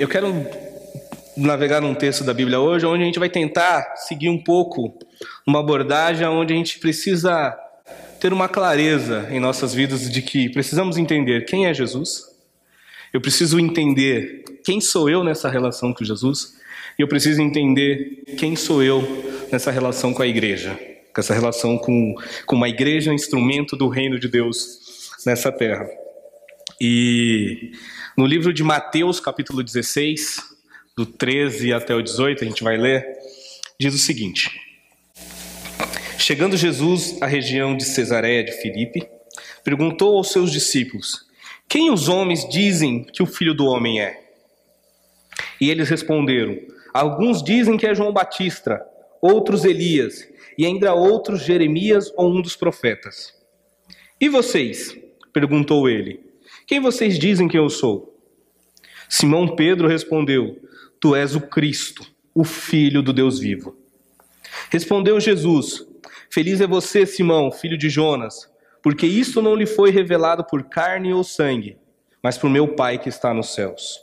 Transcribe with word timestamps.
eu 0.00 0.08
quero 0.08 0.34
navegar 1.36 1.82
num 1.82 1.94
texto 1.94 2.24
da 2.24 2.32
Bíblia 2.32 2.58
hoje, 2.58 2.86
onde 2.86 3.02
a 3.02 3.06
gente 3.06 3.18
vai 3.18 3.28
tentar 3.28 3.96
seguir 3.96 4.30
um 4.30 4.42
pouco 4.42 4.98
uma 5.46 5.60
abordagem 5.60 6.26
onde 6.26 6.54
a 6.54 6.56
gente 6.56 6.78
precisa 6.78 7.54
ter 8.18 8.32
uma 8.32 8.48
clareza 8.48 9.28
em 9.30 9.38
nossas 9.38 9.74
vidas 9.74 10.10
de 10.10 10.22
que 10.22 10.48
precisamos 10.48 10.96
entender 10.96 11.44
quem 11.44 11.66
é 11.66 11.74
Jesus, 11.74 12.22
eu 13.12 13.20
preciso 13.20 13.60
entender 13.60 14.42
quem 14.64 14.80
sou 14.80 15.10
eu 15.10 15.22
nessa 15.22 15.50
relação 15.50 15.92
com 15.92 16.02
Jesus, 16.02 16.54
e 16.98 17.02
eu 17.02 17.08
preciso 17.08 17.42
entender 17.42 18.24
quem 18.38 18.56
sou 18.56 18.82
eu 18.82 19.02
nessa 19.52 19.70
relação 19.70 20.14
com 20.14 20.22
a 20.22 20.26
igreja, 20.26 20.80
com 21.14 21.20
essa 21.20 21.34
relação 21.34 21.76
com, 21.76 22.14
com 22.46 22.56
uma 22.56 22.70
igreja, 22.70 23.12
instrumento 23.12 23.76
do 23.76 23.88
reino 23.88 24.18
de 24.18 24.28
Deus 24.28 25.10
nessa 25.26 25.52
terra. 25.52 25.86
E 26.80 27.72
no 28.20 28.26
livro 28.26 28.52
de 28.52 28.62
Mateus, 28.62 29.18
capítulo 29.18 29.62
16, 29.62 30.42
do 30.94 31.06
13 31.06 31.72
até 31.72 31.94
o 31.94 32.02
18, 32.02 32.44
a 32.44 32.46
gente 32.46 32.62
vai 32.62 32.76
ler, 32.76 33.02
diz 33.78 33.94
o 33.94 33.98
seguinte: 33.98 34.60
Chegando 36.18 36.54
Jesus 36.54 37.16
à 37.22 37.26
região 37.26 37.74
de 37.74 37.82
Cesareia 37.82 38.44
de 38.44 38.52
Filipe, 38.52 39.08
perguntou 39.64 40.18
aos 40.18 40.30
seus 40.32 40.52
discípulos: 40.52 41.24
Quem 41.66 41.90
os 41.90 42.10
homens 42.10 42.46
dizem 42.46 43.04
que 43.04 43.22
o 43.22 43.26
filho 43.26 43.54
do 43.54 43.64
homem 43.64 44.02
é? 44.02 44.22
E 45.58 45.70
eles 45.70 45.88
responderam: 45.88 46.58
Alguns 46.92 47.42
dizem 47.42 47.78
que 47.78 47.86
é 47.86 47.94
João 47.94 48.12
Batista, 48.12 48.82
outros 49.22 49.64
Elias, 49.64 50.28
e 50.58 50.66
ainda 50.66 50.92
outros 50.92 51.42
Jeremias 51.42 52.12
ou 52.18 52.30
um 52.30 52.42
dos 52.42 52.54
profetas. 52.54 53.32
E 54.20 54.28
vocês? 54.28 54.94
perguntou 55.32 55.88
ele. 55.88 56.20
Quem 56.66 56.80
vocês 56.80 57.18
dizem 57.18 57.48
que 57.48 57.56
eu 57.56 57.70
sou? 57.70 58.09
Simão 59.10 59.56
Pedro 59.56 59.88
respondeu: 59.88 60.56
Tu 61.00 61.16
és 61.16 61.34
o 61.34 61.40
Cristo, 61.40 62.06
o 62.32 62.44
Filho 62.44 63.02
do 63.02 63.12
Deus 63.12 63.40
vivo. 63.40 63.76
Respondeu 64.70 65.18
Jesus: 65.18 65.84
Feliz 66.30 66.60
é 66.60 66.66
você, 66.66 67.04
Simão, 67.04 67.50
filho 67.50 67.76
de 67.76 67.90
Jonas, 67.90 68.48
porque 68.80 69.06
isto 69.06 69.42
não 69.42 69.56
lhe 69.56 69.66
foi 69.66 69.90
revelado 69.90 70.44
por 70.44 70.62
carne 70.62 71.12
ou 71.12 71.24
sangue, 71.24 71.76
mas 72.22 72.38
por 72.38 72.48
meu 72.48 72.68
Pai 72.68 72.98
que 72.98 73.08
está 73.08 73.34
nos 73.34 73.52
céus. 73.52 73.98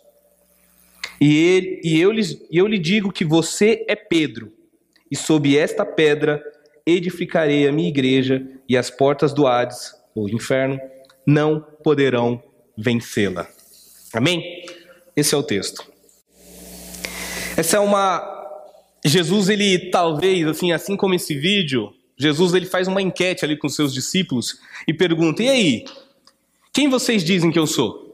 E, 1.21 1.35
ele, 1.37 1.81
e, 1.85 1.99
eu, 1.99 2.11
eu 2.51 2.67
lhe 2.67 2.77
digo 2.77 3.11
que 3.11 3.23
você 3.23 3.85
é 3.87 3.95
Pedro, 3.95 4.51
e 5.09 5.15
sob 5.15 5.57
esta 5.57 5.85
pedra 5.85 6.43
edificarei 6.85 7.65
a 7.65 7.71
minha 7.71 7.87
igreja, 7.87 8.45
e 8.67 8.75
as 8.75 8.89
portas 8.89 9.33
do 9.33 9.47
Hades, 9.47 9.93
ou 10.13 10.27
inferno, 10.27 10.77
não 11.25 11.61
poderão 11.81 12.43
vencê-la. 12.77 13.47
Amém? 14.13 14.56
Esse 15.17 15.33
é 15.33 15.37
o 15.37 15.41
texto. 15.41 15.83
Essa 17.57 17.77
é 17.77 17.79
uma. 17.79 18.35
Jesus, 19.03 19.49
ele 19.49 19.89
talvez, 19.89 20.47
assim, 20.47 20.71
assim 20.71 20.95
como 20.95 21.15
esse 21.15 21.33
vídeo, 21.33 21.91
Jesus 22.15 22.53
ele 22.53 22.67
faz 22.67 22.87
uma 22.87 23.01
enquete 23.01 23.43
ali 23.43 23.57
com 23.57 23.67
seus 23.67 23.91
discípulos 23.91 24.59
e 24.87 24.93
pergunta: 24.93 25.41
e 25.41 25.49
aí, 25.49 25.85
quem 26.71 26.87
vocês 26.87 27.23
dizem 27.23 27.49
que 27.49 27.57
eu 27.57 27.65
sou? 27.65 28.05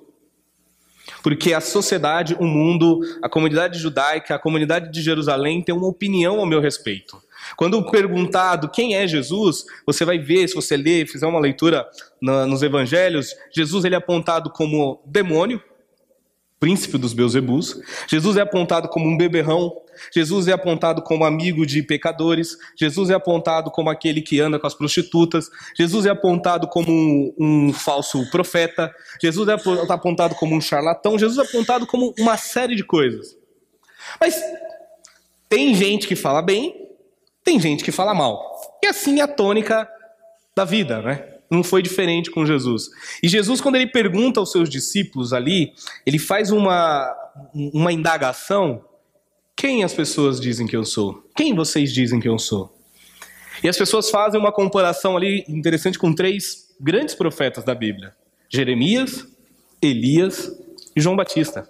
Porque 1.21 1.53
a 1.53 1.59
sociedade, 1.59 2.37
o 2.39 2.45
mundo, 2.45 3.01
a 3.21 3.27
comunidade 3.27 3.79
judaica, 3.79 4.35
a 4.35 4.39
comunidade 4.39 4.89
de 4.89 5.01
Jerusalém 5.01 5.61
tem 5.61 5.75
uma 5.75 5.87
opinião 5.87 6.39
ao 6.39 6.45
meu 6.45 6.61
respeito. 6.61 7.21
Quando 7.57 7.83
perguntado 7.91 8.69
quem 8.69 8.95
é 8.95 9.05
Jesus, 9.05 9.65
você 9.85 10.05
vai 10.05 10.17
ver, 10.17 10.47
se 10.47 10.55
você 10.55 10.77
ler, 10.77 11.05
fizer 11.05 11.27
uma 11.27 11.39
leitura 11.41 11.85
nos 12.21 12.63
evangelhos, 12.63 13.35
Jesus 13.53 13.83
ele 13.83 13.95
é 13.95 13.97
apontado 13.97 14.49
como 14.49 15.01
demônio, 15.05 15.61
príncipe 16.63 16.97
dos 16.97 17.11
Beuzebus. 17.11 17.77
Jesus 18.07 18.37
é 18.37 18.41
apontado 18.41 18.87
como 18.87 19.05
um 19.05 19.17
beberrão. 19.17 19.81
Jesus 20.13 20.47
é 20.47 20.53
apontado 20.53 21.01
como 21.01 21.25
amigo 21.25 21.65
de 21.65 21.83
pecadores. 21.83 22.57
Jesus 22.79 23.09
é 23.09 23.13
apontado 23.13 23.69
como 23.69 23.89
aquele 23.89 24.21
que 24.21 24.39
anda 24.39 24.57
com 24.57 24.65
as 24.65 24.73
prostitutas. 24.73 25.49
Jesus 25.77 26.05
é 26.05 26.09
apontado 26.09 26.69
como 26.69 26.89
um, 26.89 27.33
um 27.37 27.73
falso 27.73 28.25
profeta. 28.31 28.89
Jesus 29.21 29.49
é 29.49 29.55
apontado 29.89 30.35
como 30.35 30.55
um 30.55 30.61
charlatão. 30.61 31.19
Jesus 31.19 31.37
é 31.45 31.49
apontado 31.49 31.85
como 31.85 32.13
uma 32.17 32.37
série 32.37 32.77
de 32.77 32.83
coisas. 32.85 33.35
Mas 34.21 34.41
tem 35.49 35.75
gente 35.75 36.07
que 36.07 36.15
fala 36.15 36.41
bem, 36.41 36.87
tem 37.43 37.59
gente 37.59 37.83
que 37.83 37.91
fala 37.91 38.13
mal. 38.13 38.41
E 38.81 38.87
assim 38.87 39.19
é 39.19 39.23
a 39.23 39.27
tônica 39.27 39.85
da 40.55 40.63
vida, 40.63 41.01
né? 41.01 41.32
Não 41.53 41.63
foi 41.63 41.81
diferente 41.81 42.31
com 42.31 42.45
Jesus. 42.45 42.89
E 43.21 43.27
Jesus, 43.27 43.61
quando 43.61 43.75
ele 43.75 43.87
pergunta 43.87 44.39
aos 44.39 44.51
seus 44.51 44.69
discípulos 44.69 45.33
ali, 45.33 45.73
ele 46.05 46.19
faz 46.19 46.51
uma, 46.51 47.13
uma 47.53 47.91
indagação: 47.91 48.83
quem 49.55 49.83
as 49.83 49.93
pessoas 49.93 50.39
dizem 50.39 50.67
que 50.67 50.75
eu 50.75 50.83
sou? 50.83 51.23
Quem 51.35 51.53
vocês 51.53 51.93
dizem 51.93 52.19
que 52.19 52.27
eu 52.27 52.39
sou? 52.39 52.73
E 53.63 53.69
as 53.69 53.77
pessoas 53.77 54.09
fazem 54.09 54.39
uma 54.39 54.51
comparação 54.51 55.15
ali 55.15 55.45
interessante 55.47 55.97
com 55.97 56.13
três 56.13 56.73
grandes 56.79 57.15
profetas 57.15 57.63
da 57.63 57.75
Bíblia: 57.75 58.13
Jeremias, 58.49 59.25
Elias 59.81 60.51
e 60.95 61.01
João 61.01 61.15
Batista. 61.15 61.69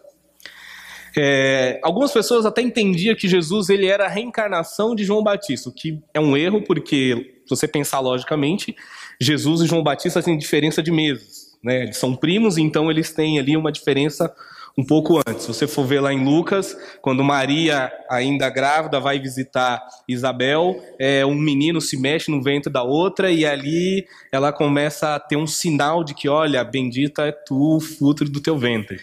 É, 1.15 1.79
algumas 1.83 2.11
pessoas 2.11 2.43
até 2.43 2.61
entendiam 2.61 3.15
que 3.15 3.27
Jesus 3.27 3.69
ele 3.69 3.85
era 3.85 4.05
a 4.05 4.09
reencarnação 4.09 4.95
de 4.95 5.03
João 5.03 5.21
Batista, 5.21 5.69
o 5.69 5.71
que 5.71 6.01
é 6.11 6.19
um 6.19 6.35
erro, 6.35 6.63
porque 6.63 7.41
se 7.45 7.49
você 7.49 7.67
pensar 7.67 7.99
logicamente, 7.99 8.75
Jesus 9.19 9.61
e 9.61 9.67
João 9.67 9.83
Batista 9.83 10.21
têm 10.21 10.37
diferença 10.37 10.81
de 10.81 10.91
meses. 10.91 11.57
Né? 11.63 11.83
Eles 11.83 11.97
são 11.97 12.15
primos, 12.15 12.57
então 12.57 12.91
eles 12.91 13.13
têm 13.13 13.39
ali 13.39 13.55
uma 13.55 13.71
diferença 13.71 14.33
um 14.77 14.83
pouco 14.83 15.19
antes. 15.27 15.43
Se 15.43 15.47
você 15.47 15.67
for 15.67 15.85
ver 15.85 15.99
lá 15.99 16.11
em 16.11 16.23
Lucas, 16.23 16.75
quando 17.01 17.23
Maria, 17.23 17.91
ainda 18.09 18.49
grávida, 18.49 18.99
vai 18.99 19.19
visitar 19.19 19.81
Isabel, 20.07 20.83
é, 20.99 21.25
um 21.25 21.35
menino 21.35 21.79
se 21.79 21.95
mexe 21.95 22.31
no 22.31 22.41
ventre 22.41 22.71
da 22.71 22.83
outra 22.83 23.31
e 23.31 23.45
ali 23.45 24.05
ela 24.31 24.51
começa 24.51 25.15
a 25.15 25.19
ter 25.19 25.35
um 25.35 25.47
sinal 25.47 26.03
de 26.03 26.13
que, 26.13 26.27
olha, 26.27 26.63
bendita 26.63 27.23
é 27.23 27.31
tu, 27.31 27.77
o 27.77 27.79
fruto 27.79 28.25
do 28.25 28.39
teu 28.39 28.57
ventre. 28.57 28.99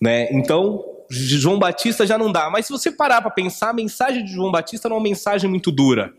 Né? 0.00 0.28
Então, 0.32 0.84
João 1.08 1.58
Batista 1.58 2.06
já 2.06 2.18
não 2.18 2.32
dá. 2.32 2.50
Mas 2.50 2.66
se 2.66 2.72
você 2.72 2.90
parar 2.90 3.22
para 3.22 3.30
pensar, 3.30 3.70
a 3.70 3.74
mensagem 3.74 4.24
de 4.24 4.32
João 4.32 4.50
Batista 4.50 4.88
era 4.88 4.94
uma 4.94 5.02
mensagem 5.02 5.48
muito 5.48 5.70
dura. 5.70 6.12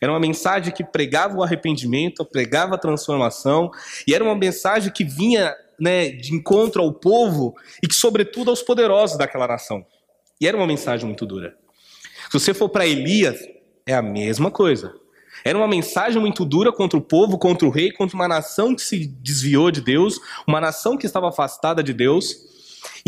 Era 0.00 0.12
uma 0.12 0.20
mensagem 0.20 0.72
que 0.72 0.84
pregava 0.84 1.36
o 1.36 1.42
arrependimento, 1.42 2.24
pregava 2.24 2.74
a 2.74 2.78
transformação, 2.78 3.70
e 4.06 4.14
era 4.14 4.22
uma 4.22 4.34
mensagem 4.34 4.92
que 4.92 5.04
vinha 5.04 5.54
né, 5.78 6.08
de 6.10 6.34
encontro 6.34 6.82
ao 6.82 6.92
povo 6.92 7.54
e 7.82 7.86
que, 7.86 7.94
sobretudo, 7.94 8.50
aos 8.50 8.62
poderosos 8.62 9.16
daquela 9.16 9.46
nação. 9.46 9.84
E 10.40 10.46
era 10.46 10.56
uma 10.56 10.66
mensagem 10.66 11.06
muito 11.06 11.26
dura. 11.26 11.56
Se 12.30 12.38
você 12.38 12.52
for 12.52 12.68
para 12.68 12.86
Elias, 12.86 13.38
é 13.86 13.94
a 13.94 14.02
mesma 14.02 14.50
coisa. 14.50 14.92
Era 15.44 15.56
uma 15.56 15.68
mensagem 15.68 16.20
muito 16.20 16.44
dura 16.44 16.72
contra 16.72 16.98
o 16.98 17.02
povo, 17.02 17.38
contra 17.38 17.66
o 17.66 17.70
rei, 17.70 17.92
contra 17.92 18.16
uma 18.16 18.28
nação 18.28 18.74
que 18.74 18.82
se 18.82 19.06
desviou 19.06 19.70
de 19.70 19.80
Deus, 19.80 20.20
uma 20.46 20.60
nação 20.60 20.96
que 20.96 21.06
estava 21.06 21.28
afastada 21.28 21.82
de 21.82 21.92
Deus. 21.92 22.36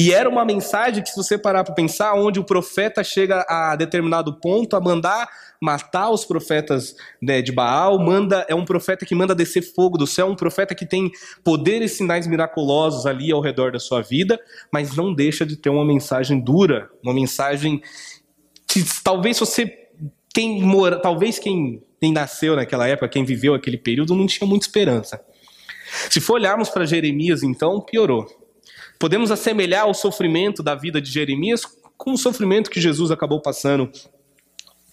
E 0.01 0.15
era 0.15 0.31
uma 0.31 0.47
mensagem 0.47 1.03
que, 1.03 1.11
se 1.11 1.17
você 1.17 1.37
parar 1.37 1.63
para 1.63 1.75
pensar, 1.75 2.15
onde 2.15 2.41
o 2.41 2.45
profeta 2.45 3.05
chega 3.05 3.45
a 3.47 3.77
determinado 3.77 4.33
ponto 4.33 4.75
a 4.75 4.81
mandar 4.81 5.29
matar 5.61 6.09
os 6.09 6.25
profetas 6.25 6.97
né, 7.21 7.43
de 7.43 7.53
Baal, 7.53 7.99
manda 7.99 8.47
é 8.49 8.55
um 8.55 8.65
profeta 8.65 9.05
que 9.05 9.15
manda 9.15 9.35
descer 9.35 9.61
fogo 9.61 9.99
do 9.99 10.07
céu, 10.07 10.29
um 10.29 10.35
profeta 10.35 10.75
que 10.75 10.87
tem 10.87 11.11
poderes 11.45 11.93
e 11.93 11.97
sinais 11.97 12.27
miraculosos 12.27 13.05
ali 13.05 13.31
ao 13.31 13.43
redor 13.43 13.73
da 13.73 13.79
sua 13.79 14.01
vida, 14.01 14.41
mas 14.73 14.97
não 14.97 15.13
deixa 15.13 15.45
de 15.45 15.55
ter 15.55 15.69
uma 15.69 15.85
mensagem 15.85 16.41
dura, 16.41 16.89
uma 17.05 17.13
mensagem 17.13 17.83
que 18.67 18.83
talvez 19.05 19.39
você 19.39 19.87
quem 20.33 20.63
mora, 20.63 20.99
talvez 20.99 21.39
quem, 21.39 21.83
quem 22.01 22.11
nasceu 22.11 22.57
naquela 22.57 22.89
época, 22.89 23.07
quem 23.07 23.23
viveu 23.23 23.53
aquele 23.53 23.77
período, 23.77 24.17
não 24.17 24.27
tinha 24.27 24.49
muita 24.49 24.65
esperança. 24.65 25.23
Se 26.09 26.23
for 26.23 26.37
olharmos 26.37 26.71
para 26.71 26.87
Jeremias, 26.87 27.43
então, 27.43 27.83
piorou. 27.83 28.40
Podemos 29.01 29.33
assemelhar 29.33 29.89
o 29.89 29.95
sofrimento 29.95 30.63
da 30.63 30.77
vida 30.77 31.01
de 31.01 31.11
Jeremias 31.11 31.63
com 31.97 32.13
o 32.13 32.19
sofrimento 32.19 32.71
que 32.71 32.81
Jesus 32.81 33.11
acabou 33.11 33.43
passando 33.43 33.91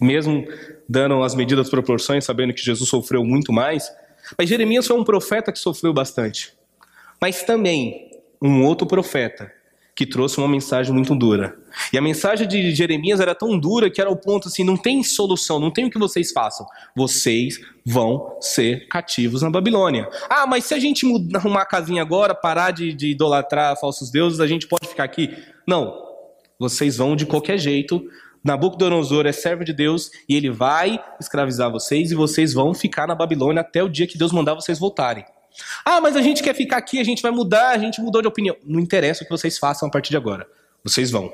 mesmo 0.00 0.46
dando 0.88 1.22
as 1.22 1.34
medidas 1.34 1.68
proporções, 1.68 2.24
sabendo 2.24 2.54
que 2.54 2.62
Jesus 2.62 2.88
sofreu 2.88 3.24
muito 3.24 3.52
mais. 3.52 3.90
Mas 4.36 4.48
Jeremias 4.48 4.86
foi 4.86 4.98
um 4.98 5.04
profeta 5.04 5.52
que 5.52 5.58
sofreu 5.58 5.92
bastante. 5.92 6.52
Mas 7.20 7.42
também 7.42 8.10
um 8.40 8.64
outro 8.64 8.86
profeta 8.86 9.52
que 9.98 10.06
trouxe 10.06 10.38
uma 10.38 10.46
mensagem 10.46 10.94
muito 10.94 11.12
dura. 11.12 11.58
E 11.92 11.98
a 11.98 12.00
mensagem 12.00 12.46
de 12.46 12.72
Jeremias 12.72 13.18
era 13.18 13.34
tão 13.34 13.58
dura 13.58 13.90
que 13.90 14.00
era 14.00 14.08
o 14.08 14.14
ponto 14.14 14.46
assim: 14.46 14.62
não 14.62 14.76
tem 14.76 15.02
solução, 15.02 15.58
não 15.58 15.72
tem 15.72 15.86
o 15.86 15.90
que 15.90 15.98
vocês 15.98 16.30
façam. 16.30 16.64
Vocês 16.94 17.58
vão 17.84 18.36
ser 18.40 18.86
cativos 18.86 19.42
na 19.42 19.50
Babilônia. 19.50 20.08
Ah, 20.30 20.46
mas 20.46 20.66
se 20.66 20.72
a 20.72 20.78
gente 20.78 21.04
mudar, 21.04 21.40
arrumar 21.40 21.62
a 21.62 21.66
casinha 21.66 22.00
agora, 22.00 22.32
parar 22.32 22.70
de, 22.70 22.92
de 22.92 23.08
idolatrar 23.08 23.76
falsos 23.76 24.08
deuses, 24.08 24.38
a 24.38 24.46
gente 24.46 24.68
pode 24.68 24.86
ficar 24.86 25.02
aqui? 25.02 25.36
Não. 25.66 26.06
Vocês 26.60 26.96
vão 26.96 27.16
de 27.16 27.26
qualquer 27.26 27.58
jeito 27.58 28.00
Nabucodonosor 28.44 29.26
é 29.26 29.32
servo 29.32 29.64
de 29.64 29.72
Deus 29.72 30.12
e 30.28 30.36
ele 30.36 30.48
vai 30.48 31.02
escravizar 31.20 31.72
vocês 31.72 32.12
e 32.12 32.14
vocês 32.14 32.54
vão 32.54 32.72
ficar 32.72 33.08
na 33.08 33.16
Babilônia 33.16 33.62
até 33.62 33.82
o 33.82 33.88
dia 33.88 34.06
que 34.06 34.16
Deus 34.16 34.30
mandar 34.30 34.54
vocês 34.54 34.78
voltarem. 34.78 35.24
Ah, 35.84 36.00
mas 36.00 36.16
a 36.16 36.22
gente 36.22 36.42
quer 36.42 36.54
ficar 36.54 36.76
aqui, 36.76 37.00
a 37.00 37.04
gente 37.04 37.22
vai 37.22 37.30
mudar, 37.30 37.70
a 37.70 37.78
gente 37.78 38.00
mudou 38.00 38.22
de 38.22 38.28
opinião. 38.28 38.56
Não 38.64 38.80
interessa 38.80 39.22
o 39.22 39.26
que 39.26 39.30
vocês 39.30 39.58
façam 39.58 39.88
a 39.88 39.90
partir 39.90 40.10
de 40.10 40.16
agora. 40.16 40.46
Vocês 40.84 41.10
vão. 41.10 41.32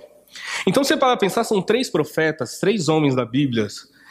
Então, 0.67 0.83
você 0.83 0.97
para 0.97 1.17
pensar, 1.17 1.45
são 1.45 1.63
três 1.63 1.91
profetas, 1.91 2.59
três 2.59 2.89
homens 2.89 3.15
da 3.15 3.25
Bíblia, 3.25 3.69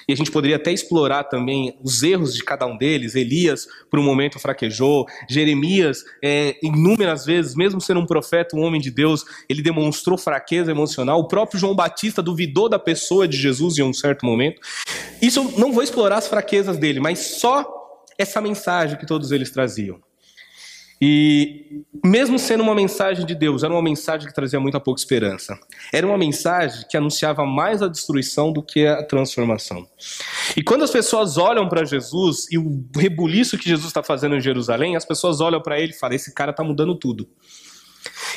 e 0.07 0.13
a 0.13 0.15
gente 0.15 0.31
poderia 0.31 0.57
até 0.57 0.71
explorar 0.71 1.23
também 1.25 1.77
os 1.81 2.03
erros 2.03 2.33
de 2.33 2.43
cada 2.43 2.65
um 2.65 2.77
deles. 2.77 3.15
Elias, 3.15 3.67
por 3.89 3.99
um 3.99 4.03
momento, 4.03 4.39
fraquejou. 4.39 5.05
Jeremias, 5.29 6.03
é, 6.21 6.57
inúmeras 6.61 7.25
vezes, 7.25 7.55
mesmo 7.55 7.79
sendo 7.79 7.99
um 7.99 8.05
profeta, 8.05 8.55
um 8.55 8.61
homem 8.61 8.81
de 8.81 8.91
Deus, 8.91 9.23
ele 9.47 9.61
demonstrou 9.61 10.17
fraqueza 10.17 10.71
emocional. 10.71 11.19
O 11.19 11.27
próprio 11.27 11.59
João 11.59 11.75
Batista 11.75 12.21
duvidou 12.21 12.67
da 12.67 12.79
pessoa 12.79 13.27
de 13.27 13.37
Jesus 13.37 13.77
em 13.77 13.83
um 13.83 13.93
certo 13.93 14.25
momento. 14.25 14.59
Isso 15.21 15.53
não 15.57 15.71
vou 15.71 15.83
explorar 15.83 16.17
as 16.17 16.27
fraquezas 16.27 16.77
dele, 16.77 16.99
mas 16.99 17.19
só 17.19 17.82
essa 18.17 18.41
mensagem 18.41 18.97
que 18.97 19.05
todos 19.05 19.31
eles 19.31 19.51
traziam. 19.51 19.99
E 21.05 21.83
mesmo 22.01 22.39
sendo 22.39 22.63
uma 22.63 22.73
mensagem 22.73 23.25
de 23.25 23.35
Deus, 23.35 23.61
era 23.61 23.73
uma 23.73 23.81
mensagem 23.81 24.25
que 24.25 24.33
trazia 24.33 24.57
muita 24.57 24.79
pouca 24.79 25.01
esperança. 25.01 25.59
Era 25.91 26.07
uma 26.07 26.17
mensagem 26.17 26.85
que 26.89 26.95
anunciava 26.95 27.45
mais 27.45 27.81
a 27.81 27.89
destruição 27.89 28.53
do 28.53 28.63
que 28.63 28.87
a 28.87 29.03
transformação. 29.03 29.85
E 30.55 30.63
quando 30.63 30.83
as 30.83 30.91
pessoas 30.91 31.37
olham 31.37 31.67
para 31.67 31.83
Jesus 31.83 32.47
e 32.49 32.57
o 32.57 32.85
rebuliço 32.95 33.57
que 33.57 33.67
Jesus 33.67 33.87
está 33.87 34.01
fazendo 34.01 34.35
em 34.35 34.39
Jerusalém, 34.39 34.95
as 34.95 35.03
pessoas 35.03 35.41
olham 35.41 35.61
para 35.61 35.77
ele 35.77 35.91
e 35.91 35.95
falam: 35.99 36.15
esse 36.15 36.33
cara 36.33 36.51
está 36.51 36.63
mudando 36.63 36.95
tudo. 36.95 37.27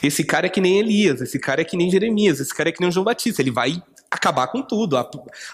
Esse 0.02 0.24
cara 0.24 0.46
é 0.46 0.48
que 0.48 0.60
nem 0.60 0.80
Elias, 0.80 1.20
esse 1.20 1.38
cara 1.38 1.60
é 1.60 1.64
que 1.64 1.76
nem 1.76 1.88
Jeremias, 1.88 2.40
esse 2.40 2.54
cara 2.54 2.68
é 2.68 2.72
que 2.72 2.80
nem 2.80 2.90
João 2.90 3.04
Batista. 3.04 3.42
Ele 3.42 3.52
vai 3.52 3.80
acabar 4.10 4.46
com 4.48 4.62
tudo. 4.62 4.96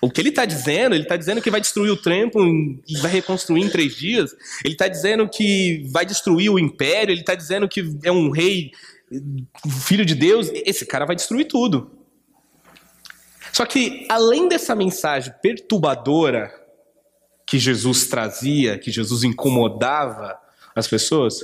O 0.01 0.11
que 0.11 0.21
ele 0.21 0.29
está 0.29 0.45
dizendo, 0.45 0.95
ele 0.95 1.05
está 1.05 1.17
dizendo 1.17 1.41
que 1.41 1.51
vai 1.51 1.61
destruir 1.61 1.91
o 1.91 1.97
templo 1.97 2.45
e 2.87 2.99
vai 2.99 3.11
reconstruir 3.11 3.63
em 3.63 3.69
três 3.69 3.95
dias. 3.95 4.35
Ele 4.65 4.75
está 4.75 4.89
dizendo 4.89 5.29
que 5.29 5.87
vai 5.91 6.05
destruir 6.05 6.51
o 6.51 6.59
império. 6.59 7.13
Ele 7.13 7.21
está 7.21 7.35
dizendo 7.35 7.69
que 7.69 7.85
é 8.05 8.13
um 8.13 8.31
rei, 8.31 8.71
filho 9.83 10.05
de 10.05 10.15
Deus. 10.15 10.51
Esse 10.53 10.87
cara 10.87 11.05
vai 11.05 11.17
destruir 11.17 11.47
tudo. 11.47 11.91
Só 13.53 13.67
que, 13.67 14.07
além 14.09 14.49
dessa 14.49 14.75
mensagem 14.75 15.33
perturbadora 15.43 16.53
que 17.47 17.59
Jesus 17.59 18.07
trazia, 18.07 18.79
que 18.79 18.91
Jesus 18.91 19.25
incomodava 19.25 20.39
as 20.75 20.89
pessoas, 20.89 21.41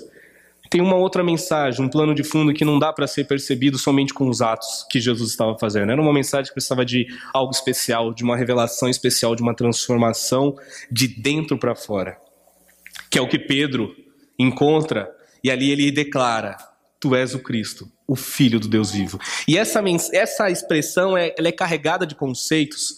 tem 0.71 0.81
uma 0.81 0.97
outra 0.97 1.23
mensagem, 1.23 1.85
um 1.85 1.89
plano 1.89 2.15
de 2.15 2.23
fundo 2.23 2.53
que 2.53 2.65
não 2.65 2.79
dá 2.79 2.93
para 2.93 3.07
ser 3.07 3.25
percebido 3.25 3.79
somente 3.79 4.13
com 4.13 4.29
os 4.29 4.43
atos 4.43 4.87
que 4.91 5.01
Jesus 5.01 5.31
estava 5.31 5.57
fazendo. 5.59 5.93
Era 5.93 6.01
uma 6.01 6.13
mensagem 6.13 6.49
que 6.49 6.55
precisava 6.55 6.85
de 6.85 7.07
algo 7.33 7.53
especial, 7.53 8.13
de 8.13 8.23
uma 8.23 8.37
revelação 8.37 8.89
especial, 8.89 9.35
de 9.35 9.43
uma 9.43 9.55
transformação 9.55 10.57
de 10.91 11.09
dentro 11.09 11.57
para 11.59 11.75
fora. 11.75 12.19
Que 13.11 13.19
é 13.19 13.23
o 13.23 13.29
que 13.29 13.39
Pedro 13.39 13.95
encontra 14.39 15.11
e 15.43 15.51
ali 15.51 15.71
ele 15.71 15.91
declara: 15.91 16.57
Tu 17.01 17.15
és 17.15 17.35
o 17.35 17.39
Cristo, 17.39 17.91
o 18.07 18.17
Filho 18.17 18.61
do 18.61 18.69
Deus 18.69 18.91
vivo. 18.91 19.19
E 19.47 19.57
essa, 19.57 19.83
essa 20.13 20.51
expressão 20.51 21.17
é, 21.17 21.35
ela 21.39 21.49
é 21.49 21.53
carregada 21.53 22.07
de 22.07 22.15
conceitos, 22.15 22.97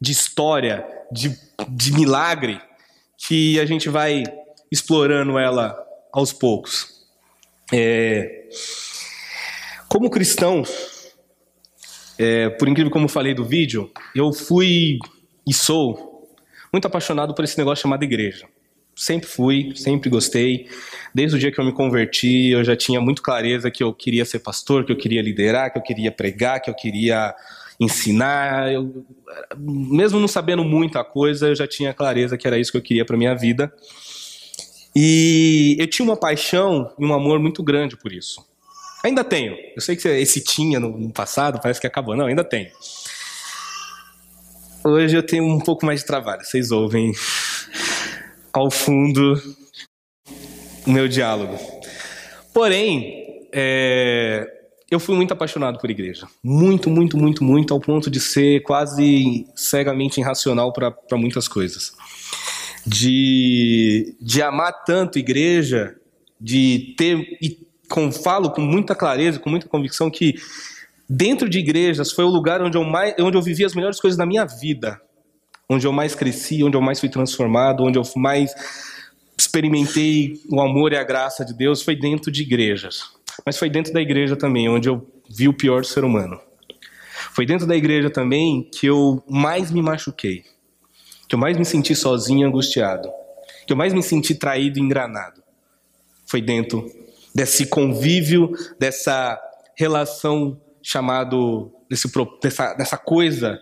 de 0.00 0.12
história, 0.12 0.86
de, 1.12 1.36
de 1.68 1.92
milagre, 1.92 2.60
que 3.18 3.60
a 3.60 3.66
gente 3.66 3.88
vai 3.88 4.24
explorando 4.72 5.38
ela 5.38 5.76
aos 6.12 6.32
poucos. 6.32 6.99
É, 7.72 8.48
como 9.88 10.10
cristão, 10.10 10.62
é, 12.18 12.48
por 12.50 12.68
incrível 12.68 12.90
como 12.90 13.08
falei 13.08 13.34
do 13.34 13.44
vídeo, 13.44 13.90
eu 14.14 14.32
fui 14.32 14.98
e 15.46 15.52
sou 15.52 16.28
muito 16.72 16.86
apaixonado 16.86 17.34
por 17.34 17.44
esse 17.44 17.58
negócio 17.58 17.82
chamado 17.82 18.02
igreja. 18.02 18.46
Sempre 18.94 19.28
fui, 19.28 19.72
sempre 19.74 20.10
gostei. 20.10 20.68
Desde 21.14 21.36
o 21.36 21.38
dia 21.38 21.50
que 21.50 21.58
eu 21.58 21.64
me 21.64 21.72
converti, 21.72 22.50
eu 22.50 22.62
já 22.62 22.76
tinha 22.76 23.00
muito 23.00 23.22
clareza 23.22 23.70
que 23.70 23.82
eu 23.82 23.94
queria 23.94 24.24
ser 24.24 24.40
pastor, 24.40 24.84
que 24.84 24.92
eu 24.92 24.96
queria 24.96 25.22
liderar, 25.22 25.72
que 25.72 25.78
eu 25.78 25.82
queria 25.82 26.12
pregar, 26.12 26.60
que 26.60 26.68
eu 26.68 26.74
queria 26.74 27.34
ensinar. 27.80 28.70
Eu, 28.70 29.04
mesmo 29.58 30.20
não 30.20 30.28
sabendo 30.28 30.62
muita 30.62 31.02
coisa, 31.02 31.48
eu 31.48 31.54
já 31.54 31.66
tinha 31.66 31.94
clareza 31.94 32.36
que 32.36 32.46
era 32.46 32.58
isso 32.58 32.70
que 32.70 32.76
eu 32.76 32.82
queria 32.82 33.04
para 33.04 33.16
minha 33.16 33.34
vida. 33.34 33.72
E 34.94 35.76
eu 35.78 35.86
tinha 35.86 36.04
uma 36.04 36.16
paixão 36.16 36.92
e 36.98 37.04
um 37.04 37.14
amor 37.14 37.38
muito 37.38 37.62
grande 37.62 37.96
por 37.96 38.12
isso. 38.12 38.44
Ainda 39.04 39.24
tenho. 39.24 39.56
Eu 39.74 39.80
sei 39.80 39.96
que 39.96 40.06
esse 40.08 40.42
tinha 40.42 40.78
no, 40.78 41.10
passado, 41.10 41.60
parece 41.60 41.80
que 41.80 41.86
acabou. 41.86 42.16
Não, 42.16 42.26
ainda 42.26 42.44
tenho. 42.44 42.70
Hoje 44.84 45.16
eu 45.16 45.22
tenho 45.22 45.44
um 45.44 45.58
pouco 45.58 45.86
mais 45.86 46.00
de 46.00 46.06
trabalho. 46.06 46.44
Vocês 46.44 46.70
ouvem 46.70 47.12
ao 48.52 48.70
fundo 48.70 49.40
o 50.86 50.90
meu 50.90 51.08
diálogo. 51.08 51.58
Porém, 52.52 53.46
é, 53.52 54.46
eu 54.90 54.98
fui 54.98 55.14
muito 55.14 55.32
apaixonado 55.32 55.78
por 55.78 55.90
igreja. 55.90 56.26
Muito, 56.42 56.90
muito, 56.90 57.16
muito, 57.16 57.44
muito, 57.44 57.72
ao 57.72 57.80
ponto 57.80 58.10
de 58.10 58.20
ser 58.20 58.60
quase 58.62 59.46
cegamente 59.54 60.20
irracional 60.20 60.72
para 60.72 61.16
muitas 61.16 61.46
coisas 61.46 61.94
de, 62.86 64.16
de 64.20 64.42
amar 64.42 64.84
tanto 64.84 65.18
igreja, 65.18 65.96
de 66.40 66.94
ter, 66.96 67.16
e 67.40 67.66
com, 67.88 68.10
falo 68.10 68.50
com 68.50 68.60
muita 68.60 68.94
clareza, 68.94 69.38
com 69.38 69.50
muita 69.50 69.68
convicção, 69.68 70.10
que 70.10 70.34
dentro 71.08 71.48
de 71.48 71.58
igrejas 71.58 72.12
foi 72.12 72.24
o 72.24 72.28
lugar 72.28 72.62
onde 72.62 72.76
eu, 72.76 72.84
mais, 72.84 73.14
onde 73.18 73.36
eu 73.36 73.42
vivi 73.42 73.64
as 73.64 73.74
melhores 73.74 74.00
coisas 74.00 74.16
da 74.16 74.24
minha 74.24 74.46
vida, 74.46 75.00
onde 75.68 75.86
eu 75.86 75.92
mais 75.92 76.14
cresci, 76.14 76.62
onde 76.64 76.76
eu 76.76 76.80
mais 76.80 77.00
fui 77.00 77.08
transformado, 77.08 77.82
onde 77.82 77.98
eu 77.98 78.02
mais 78.16 78.52
experimentei 79.38 80.40
o 80.50 80.60
amor 80.60 80.92
e 80.92 80.96
a 80.96 81.04
graça 81.04 81.44
de 81.44 81.54
Deus, 81.54 81.82
foi 81.82 81.96
dentro 81.96 82.30
de 82.30 82.42
igrejas. 82.42 83.04
Mas 83.44 83.56
foi 83.58 83.70
dentro 83.70 83.92
da 83.92 84.00
igreja 84.00 84.36
também, 84.36 84.68
onde 84.68 84.88
eu 84.88 85.06
vi 85.28 85.48
o 85.48 85.54
pior 85.54 85.84
ser 85.84 86.04
humano. 86.04 86.40
Foi 87.32 87.46
dentro 87.46 87.66
da 87.66 87.76
igreja 87.76 88.10
também 88.10 88.68
que 88.70 88.86
eu 88.86 89.22
mais 89.28 89.70
me 89.70 89.80
machuquei 89.80 90.44
que 91.30 91.36
eu 91.36 91.38
mais 91.38 91.56
me 91.56 91.64
senti 91.64 91.94
sozinho 91.94 92.40
e 92.40 92.44
angustiado, 92.44 93.08
que 93.64 93.72
eu 93.72 93.76
mais 93.76 93.94
me 93.94 94.02
senti 94.02 94.34
traído 94.34 94.80
e 94.80 94.82
engranado, 94.82 95.40
foi 96.26 96.42
dentro 96.42 96.90
desse 97.32 97.66
convívio, 97.66 98.50
dessa 98.80 99.40
relação 99.76 100.60
chamado, 100.82 101.70
desse, 101.88 102.10
dessa, 102.42 102.74
dessa 102.74 102.98
coisa 102.98 103.60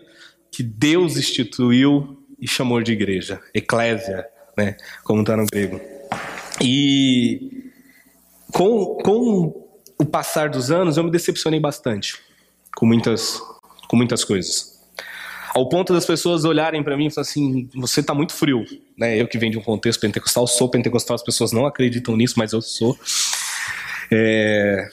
que 0.51 0.63
Deus 0.63 1.15
instituiu 1.15 2.25
e 2.41 2.47
chamou 2.47 2.81
de 2.81 2.91
igreja, 2.91 3.39
eclésia, 3.53 4.27
né, 4.57 4.75
como 5.03 5.21
está 5.21 5.37
no 5.37 5.45
grego. 5.45 5.79
E 6.59 7.71
com, 8.51 8.97
com 9.03 9.69
o 9.95 10.05
passar 10.05 10.49
dos 10.49 10.71
anos, 10.71 10.97
eu 10.97 11.03
me 11.03 11.11
decepcionei 11.11 11.59
bastante 11.59 12.17
com 12.75 12.87
muitas, 12.87 13.39
com 13.87 13.95
muitas 13.95 14.23
coisas. 14.23 14.78
Ao 15.53 15.67
ponto 15.67 15.93
das 15.93 16.05
pessoas 16.05 16.45
olharem 16.45 16.83
para 16.83 16.95
mim 16.95 17.07
e 17.07 17.11
falar 17.11 17.27
assim: 17.27 17.69
você 17.75 18.01
está 18.01 18.13
muito 18.13 18.33
frio. 18.33 18.63
Né? 18.97 19.19
Eu 19.19 19.27
que 19.27 19.37
venho 19.37 19.53
de 19.53 19.57
um 19.57 19.63
contexto 19.63 19.99
pentecostal, 19.99 20.47
sou 20.47 20.69
pentecostal, 20.69 21.15
as 21.15 21.23
pessoas 21.23 21.51
não 21.51 21.65
acreditam 21.65 22.15
nisso, 22.15 22.35
mas 22.37 22.53
eu 22.53 22.61
sou. 22.61 22.97
É... 24.11 24.87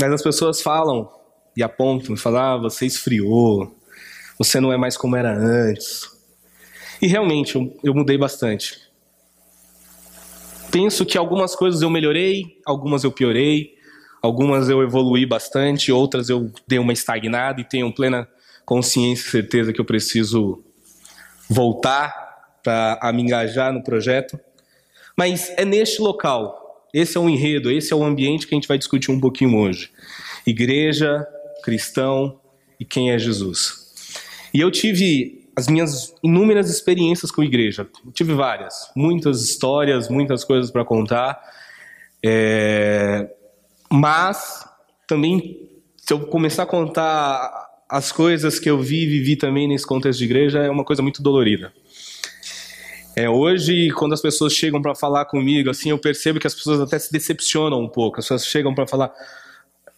Mas 0.00 0.12
as 0.12 0.22
pessoas 0.22 0.60
falam 0.60 1.08
e 1.56 1.62
apontam 1.62 2.14
e 2.14 2.18
falam: 2.18 2.40
ah, 2.40 2.56
você 2.56 2.86
esfriou, 2.86 3.74
você 4.38 4.60
não 4.60 4.72
é 4.72 4.76
mais 4.76 4.96
como 4.96 5.16
era 5.16 5.34
antes. 5.34 6.08
E 7.00 7.06
realmente, 7.06 7.56
eu, 7.56 7.76
eu 7.82 7.94
mudei 7.94 8.18
bastante. 8.18 8.78
Penso 10.70 11.06
que 11.06 11.16
algumas 11.16 11.54
coisas 11.54 11.82
eu 11.82 11.90
melhorei, 11.90 12.58
algumas 12.66 13.04
eu 13.04 13.12
piorei, 13.12 13.74
algumas 14.20 14.68
eu 14.68 14.82
evoluí 14.82 15.24
bastante, 15.24 15.92
outras 15.92 16.28
eu 16.28 16.50
dei 16.66 16.78
uma 16.78 16.92
estagnada 16.92 17.60
e 17.60 17.64
tenho 17.64 17.94
plena 17.94 18.28
consciência 18.64 19.26
e 19.26 19.30
certeza 19.30 19.72
que 19.72 19.80
eu 19.80 19.84
preciso 19.84 20.62
voltar 21.48 22.58
para 22.62 23.12
me 23.12 23.22
engajar 23.22 23.72
no 23.72 23.82
projeto. 23.82 24.38
Mas 25.16 25.52
é 25.56 25.64
neste 25.64 26.00
local, 26.00 26.88
esse 26.92 27.16
é 27.16 27.20
o 27.20 27.28
enredo, 27.28 27.70
esse 27.70 27.92
é 27.92 27.96
o 27.96 28.02
ambiente 28.02 28.46
que 28.46 28.54
a 28.54 28.56
gente 28.56 28.68
vai 28.68 28.78
discutir 28.78 29.10
um 29.10 29.20
pouquinho 29.20 29.56
hoje. 29.58 29.90
Igreja, 30.46 31.26
cristão 31.62 32.40
e 32.78 32.84
quem 32.84 33.10
é 33.10 33.18
Jesus. 33.18 33.84
E 34.52 34.60
eu 34.60 34.70
tive 34.70 35.44
as 35.56 35.68
minhas 35.68 36.14
inúmeras 36.22 36.68
experiências 36.68 37.30
com 37.30 37.42
igreja. 37.42 37.88
Eu 38.04 38.12
tive 38.12 38.34
várias, 38.34 38.90
muitas 38.96 39.42
histórias, 39.42 40.08
muitas 40.08 40.42
coisas 40.42 40.70
para 40.70 40.84
contar. 40.84 41.40
É... 42.24 43.30
Mas 43.90 44.66
também, 45.06 45.70
se 45.96 46.12
eu 46.12 46.26
começar 46.26 46.64
a 46.64 46.66
contar 46.66 47.73
as 47.88 48.10
coisas 48.10 48.58
que 48.58 48.68
eu 48.68 48.80
vi 48.80 49.02
e 49.02 49.06
vivi 49.06 49.36
também 49.36 49.68
nesse 49.68 49.86
contexto 49.86 50.18
de 50.18 50.24
igreja 50.24 50.60
é 50.60 50.70
uma 50.70 50.84
coisa 50.84 51.02
muito 51.02 51.22
dolorida. 51.22 51.72
É, 53.16 53.30
hoje, 53.30 53.90
quando 53.92 54.12
as 54.12 54.20
pessoas 54.20 54.52
chegam 54.52 54.82
para 54.82 54.94
falar 54.94 55.24
comigo, 55.26 55.70
assim, 55.70 55.90
eu 55.90 55.98
percebo 55.98 56.40
que 56.40 56.46
as 56.46 56.54
pessoas 56.54 56.80
até 56.80 56.98
se 56.98 57.12
decepcionam 57.12 57.80
um 57.80 57.88
pouco. 57.88 58.18
As 58.18 58.24
pessoas 58.24 58.46
chegam 58.46 58.74
para 58.74 58.86
falar: 58.88 59.12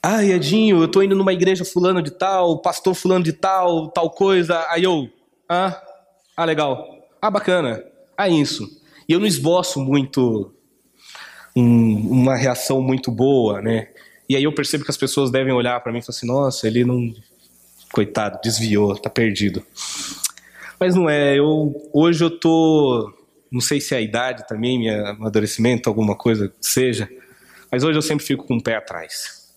"Ah, 0.02 0.22
Edinho, 0.22 0.82
eu 0.82 0.88
tô 0.88 1.02
indo 1.02 1.14
numa 1.14 1.32
igreja 1.32 1.64
fulano 1.64 2.02
de 2.02 2.10
tal, 2.10 2.60
pastor 2.60 2.94
fulano 2.94 3.24
de 3.24 3.32
tal, 3.32 3.88
tal 3.88 4.10
coisa". 4.10 4.66
Aí 4.68 4.84
eu: 4.84 5.08
"Ah, 5.48 5.80
ah 6.36 6.44
legal. 6.44 6.86
Ah, 7.22 7.30
bacana. 7.30 7.82
Ah, 8.18 8.28
isso". 8.28 8.68
E 9.08 9.12
eu 9.12 9.20
não 9.20 9.26
esboço 9.26 9.80
muito 9.80 10.52
um, 11.56 12.10
uma 12.10 12.36
reação 12.36 12.82
muito 12.82 13.10
boa, 13.10 13.62
né? 13.62 13.88
E 14.28 14.36
aí 14.36 14.44
eu 14.44 14.52
percebo 14.54 14.84
que 14.84 14.90
as 14.90 14.96
pessoas 14.96 15.30
devem 15.30 15.54
olhar 15.54 15.80
para 15.80 15.90
mim 15.90 16.00
e 16.00 16.02
falar 16.02 16.16
assim: 16.16 16.26
"Nossa, 16.26 16.66
ele 16.66 16.84
não 16.84 17.14
Coitado, 17.96 18.38
desviou, 18.44 18.94
tá 18.94 19.08
perdido. 19.08 19.64
Mas 20.78 20.94
não 20.94 21.08
é, 21.08 21.38
eu 21.38 21.74
hoje 21.94 22.22
eu 22.22 22.28
tô, 22.28 23.10
não 23.50 23.62
sei 23.62 23.80
se 23.80 23.94
é 23.94 23.96
a 23.96 24.00
idade 24.02 24.46
também, 24.46 24.78
meu 24.78 25.06
amadurecimento, 25.06 25.88
alguma 25.88 26.14
coisa 26.14 26.52
seja, 26.60 27.08
mas 27.72 27.84
hoje 27.84 27.96
eu 27.96 28.02
sempre 28.02 28.26
fico 28.26 28.46
com 28.46 28.58
o 28.58 28.62
pé 28.62 28.76
atrás. 28.76 29.50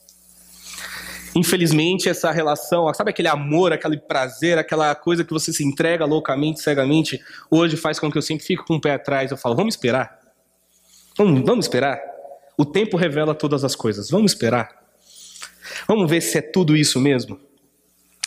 Infelizmente, 1.36 2.08
essa 2.08 2.32
relação, 2.32 2.94
sabe 2.94 3.10
aquele 3.10 3.28
amor, 3.28 3.74
aquele 3.74 3.98
prazer, 3.98 4.58
aquela 4.58 4.96
coisa 4.96 5.26
que 5.26 5.34
você 5.34 5.52
se 5.52 5.66
entrega 5.66 6.06
loucamente, 6.06 6.62
cegamente, 6.62 7.20
hoje 7.52 7.76
faz 7.76 8.00
com 8.00 8.10
que 8.10 8.18
eu 8.18 8.22
sempre 8.22 8.46
fique 8.46 8.64
com 8.64 8.76
o 8.76 8.82
pé 8.82 8.94
atrás. 8.94 9.32
Eu 9.32 9.38
falo, 9.38 9.54
vamos 9.54 9.74
esperar. 9.74 10.18
Vamos, 11.18 11.42
vamos 11.42 11.66
esperar. 11.66 12.00
O 12.58 12.64
tempo 12.64 12.96
revela 12.96 13.36
todas 13.36 13.66
as 13.66 13.76
coisas. 13.76 14.10
Vamos 14.10 14.32
esperar. 14.32 14.82
Vamos 15.90 16.10
ver 16.10 16.22
se 16.22 16.38
é 16.38 16.42
tudo 16.42 16.78
isso 16.78 17.02
mesmo. 17.02 17.49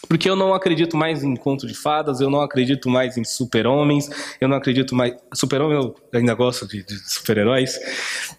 Porque 0.08 0.28
eu 0.28 0.36
não 0.36 0.52
acredito 0.52 0.96
mais 0.96 1.22
em 1.22 1.34
conto 1.36 1.66
de 1.66 1.74
fadas, 1.74 2.20
eu 2.20 2.28
não 2.28 2.40
acredito 2.40 2.88
mais 2.88 3.16
em 3.16 3.24
super-homens, 3.24 4.10
eu 4.40 4.48
não 4.48 4.56
acredito 4.56 4.94
mais. 4.94 5.14
Super-homem 5.34 5.78
eu 5.78 5.94
ainda 6.12 6.34
gosto 6.34 6.66
de, 6.66 6.82
de 6.82 6.98
super-heróis. 7.10 7.78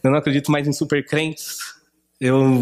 Eu 0.04 0.12
não 0.12 0.18
acredito 0.18 0.52
mais 0.52 0.68
em 0.68 0.74
super-crentes. 0.74 1.58
Eu 2.20 2.60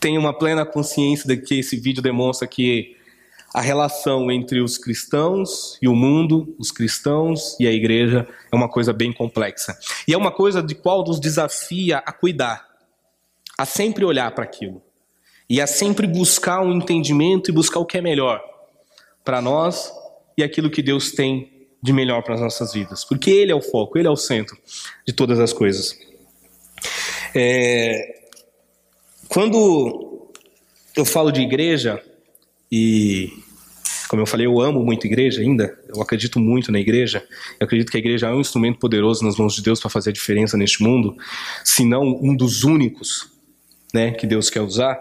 tenho 0.00 0.20
uma 0.20 0.36
plena 0.36 0.66
consciência 0.66 1.26
de 1.26 1.36
que 1.36 1.60
esse 1.60 1.76
vídeo 1.76 2.02
demonstra 2.02 2.46
que 2.46 2.96
a 3.54 3.60
relação 3.60 4.30
entre 4.30 4.60
os 4.60 4.78
cristãos 4.78 5.78
e 5.80 5.86
o 5.86 5.94
mundo, 5.94 6.56
os 6.58 6.72
cristãos 6.72 7.56
e 7.60 7.66
a 7.66 7.72
igreja, 7.72 8.26
é 8.50 8.56
uma 8.56 8.68
coisa 8.68 8.92
bem 8.92 9.12
complexa. 9.12 9.76
E 10.08 10.14
é 10.14 10.18
uma 10.18 10.32
coisa 10.32 10.62
de 10.62 10.74
qual 10.74 11.04
nos 11.04 11.20
desafia 11.20 11.98
a 11.98 12.12
cuidar, 12.12 12.66
a 13.56 13.64
sempre 13.64 14.04
olhar 14.04 14.30
para 14.34 14.44
aquilo 14.44 14.82
e 15.52 15.60
a 15.60 15.66
sempre 15.66 16.06
buscar 16.06 16.62
um 16.62 16.72
entendimento 16.72 17.50
e 17.50 17.52
buscar 17.52 17.78
o 17.78 17.84
que 17.84 17.98
é 17.98 18.00
melhor 18.00 18.42
para 19.22 19.42
nós 19.42 19.92
e 20.34 20.42
aquilo 20.42 20.70
que 20.70 20.82
Deus 20.82 21.12
tem 21.12 21.68
de 21.82 21.92
melhor 21.92 22.22
para 22.22 22.36
as 22.36 22.40
nossas 22.40 22.72
vidas, 22.72 23.04
porque 23.04 23.30
Ele 23.30 23.52
é 23.52 23.54
o 23.54 23.60
foco, 23.60 23.98
Ele 23.98 24.08
é 24.08 24.10
o 24.10 24.16
centro 24.16 24.56
de 25.06 25.12
todas 25.12 25.38
as 25.38 25.52
coisas. 25.52 25.94
É, 27.34 28.22
quando 29.28 30.30
eu 30.96 31.04
falo 31.04 31.30
de 31.30 31.42
igreja, 31.42 32.02
e 32.70 33.30
como 34.08 34.22
eu 34.22 34.26
falei, 34.26 34.46
eu 34.46 34.58
amo 34.58 34.82
muito 34.82 35.06
igreja 35.06 35.42
ainda, 35.42 35.78
eu 35.94 36.00
acredito 36.00 36.40
muito 36.40 36.72
na 36.72 36.80
igreja, 36.80 37.22
eu 37.60 37.66
acredito 37.66 37.90
que 37.90 37.98
a 37.98 38.00
igreja 38.00 38.28
é 38.28 38.32
um 38.32 38.40
instrumento 38.40 38.78
poderoso 38.78 39.22
nas 39.22 39.36
mãos 39.36 39.54
de 39.54 39.60
Deus 39.60 39.78
para 39.78 39.90
fazer 39.90 40.08
a 40.08 40.14
diferença 40.14 40.56
neste 40.56 40.82
mundo, 40.82 41.14
se 41.62 41.84
não 41.84 42.04
um 42.22 42.34
dos 42.34 42.64
únicos 42.64 43.30
né, 43.92 44.12
que 44.12 44.26
Deus 44.26 44.48
quer 44.48 44.62
usar. 44.62 44.98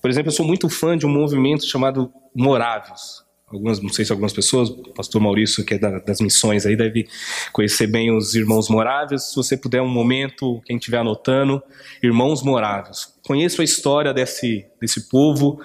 Por 0.00 0.10
exemplo, 0.10 0.28
eu 0.28 0.34
sou 0.34 0.46
muito 0.46 0.68
fã 0.68 0.96
de 0.96 1.06
um 1.06 1.10
movimento 1.10 1.66
chamado 1.66 2.12
Morávios 2.34 3.24
algumas, 3.52 3.80
não 3.80 3.88
sei 3.88 4.04
se 4.04 4.12
algumas 4.12 4.32
pessoas, 4.32 4.70
o 4.70 4.92
pastor 4.94 5.20
Maurício, 5.20 5.64
que 5.64 5.74
é 5.74 5.78
da, 5.78 5.98
das 5.98 6.20
missões 6.20 6.64
aí, 6.64 6.76
deve 6.76 7.06
conhecer 7.52 7.86
bem 7.86 8.16
os 8.16 8.34
irmãos 8.34 8.68
moráveis. 8.68 9.30
Se 9.30 9.36
você 9.36 9.56
puder 9.56 9.82
um 9.82 9.88
momento, 9.88 10.62
quem 10.64 10.76
estiver 10.76 10.98
anotando, 10.98 11.62
irmãos 12.02 12.42
moráveis. 12.42 13.14
Conheço 13.26 13.60
a 13.60 13.64
história 13.64 14.14
desse, 14.14 14.66
desse 14.80 15.08
povo, 15.08 15.60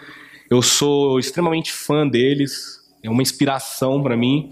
eu 0.49 0.61
sou 0.61 1.19
extremamente 1.19 1.71
fã 1.71 2.07
deles, 2.07 2.79
é 3.03 3.09
uma 3.09 3.21
inspiração 3.21 4.01
para 4.01 4.17
mim. 4.17 4.49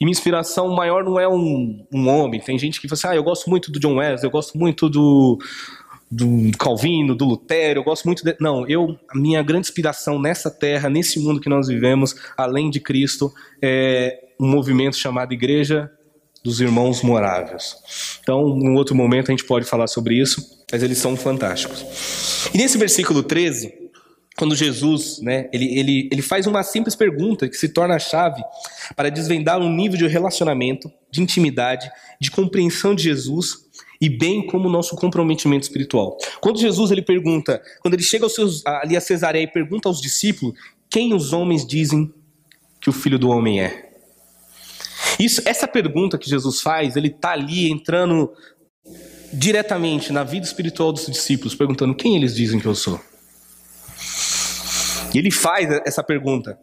E 0.00 0.04
minha 0.04 0.12
inspiração 0.12 0.68
maior 0.74 1.04
não 1.04 1.20
é 1.20 1.28
um, 1.28 1.86
um 1.92 2.08
homem. 2.08 2.40
Tem 2.40 2.58
gente 2.58 2.80
que 2.80 2.88
fala 2.88 2.98
assim, 2.98 3.08
ah, 3.08 3.16
eu 3.16 3.22
gosto 3.22 3.48
muito 3.48 3.70
do 3.70 3.78
John 3.78 3.96
Wesley, 3.96 4.26
eu 4.26 4.30
gosto 4.30 4.58
muito 4.58 4.88
do, 4.90 5.38
do 6.14 6.56
Calvino, 6.56 7.12
do 7.12 7.24
Lutero, 7.24 7.80
eu 7.80 7.84
gosto 7.84 8.04
muito 8.04 8.24
de... 8.24 8.36
Não, 8.40 8.64
eu, 8.68 8.96
a 9.08 9.18
minha 9.18 9.42
grande 9.42 9.66
inspiração 9.66 10.20
nessa 10.20 10.48
terra, 10.48 10.88
nesse 10.88 11.18
mundo 11.18 11.40
que 11.40 11.48
nós 11.48 11.66
vivemos, 11.66 12.14
além 12.36 12.70
de 12.70 12.78
Cristo, 12.78 13.32
é 13.60 14.20
um 14.38 14.48
movimento 14.48 14.96
chamado 14.96 15.34
Igreja 15.34 15.90
dos 16.44 16.60
Irmãos 16.60 17.02
Moráveis. 17.02 17.76
Então, 18.20 18.46
num 18.46 18.74
outro 18.74 18.94
momento 18.94 19.28
a 19.28 19.32
gente 19.32 19.44
pode 19.44 19.66
falar 19.66 19.88
sobre 19.88 20.14
isso, 20.14 20.64
mas 20.70 20.84
eles 20.84 20.98
são 20.98 21.16
fantásticos. 21.16 22.48
E 22.54 22.58
nesse 22.58 22.78
versículo 22.78 23.22
13, 23.22 23.74
quando 24.36 24.54
Jesus, 24.54 25.18
né, 25.20 25.48
ele, 25.52 25.76
ele, 25.76 26.08
ele 26.12 26.22
faz 26.22 26.46
uma 26.46 26.62
simples 26.62 26.94
pergunta 26.94 27.48
que 27.48 27.56
se 27.56 27.68
torna 27.70 27.96
a 27.96 27.98
chave 27.98 28.40
para 28.94 29.10
desvendar 29.10 29.60
um 29.60 29.72
nível 29.72 29.98
de 29.98 30.06
relacionamento, 30.06 30.88
de 31.10 31.20
intimidade, 31.20 31.90
de 32.20 32.30
compreensão 32.30 32.94
de 32.94 33.02
Jesus 33.02 33.63
e 34.00 34.08
bem 34.08 34.46
como 34.46 34.68
o 34.68 34.72
nosso 34.72 34.96
comprometimento 34.96 35.64
espiritual. 35.64 36.16
Quando 36.40 36.58
Jesus 36.58 36.90
ele 36.90 37.02
pergunta, 37.02 37.62
quando 37.80 37.94
ele 37.94 38.02
chega 38.02 38.28
seus, 38.28 38.64
ali 38.66 38.96
a 38.96 39.00
Cesareia 39.00 39.44
e 39.44 39.48
pergunta 39.48 39.88
aos 39.88 40.00
discípulos 40.00 40.54
quem 40.90 41.12
os 41.14 41.32
homens 41.32 41.66
dizem 41.66 42.12
que 42.80 42.88
o 42.90 42.92
Filho 42.92 43.18
do 43.18 43.30
Homem 43.30 43.60
é. 43.60 43.90
Isso, 45.18 45.42
essa 45.44 45.66
pergunta 45.66 46.18
que 46.18 46.28
Jesus 46.28 46.60
faz, 46.60 46.96
ele 46.96 47.08
está 47.08 47.32
ali 47.32 47.70
entrando 47.70 48.32
diretamente 49.32 50.12
na 50.12 50.22
vida 50.22 50.46
espiritual 50.46 50.92
dos 50.92 51.06
discípulos, 51.06 51.54
perguntando 51.54 51.94
quem 51.94 52.16
eles 52.16 52.34
dizem 52.34 52.60
que 52.60 52.66
eu 52.66 52.74
sou. 52.74 53.00
E 55.14 55.18
ele 55.18 55.30
faz 55.30 55.70
essa 55.84 56.02
pergunta. 56.02 56.58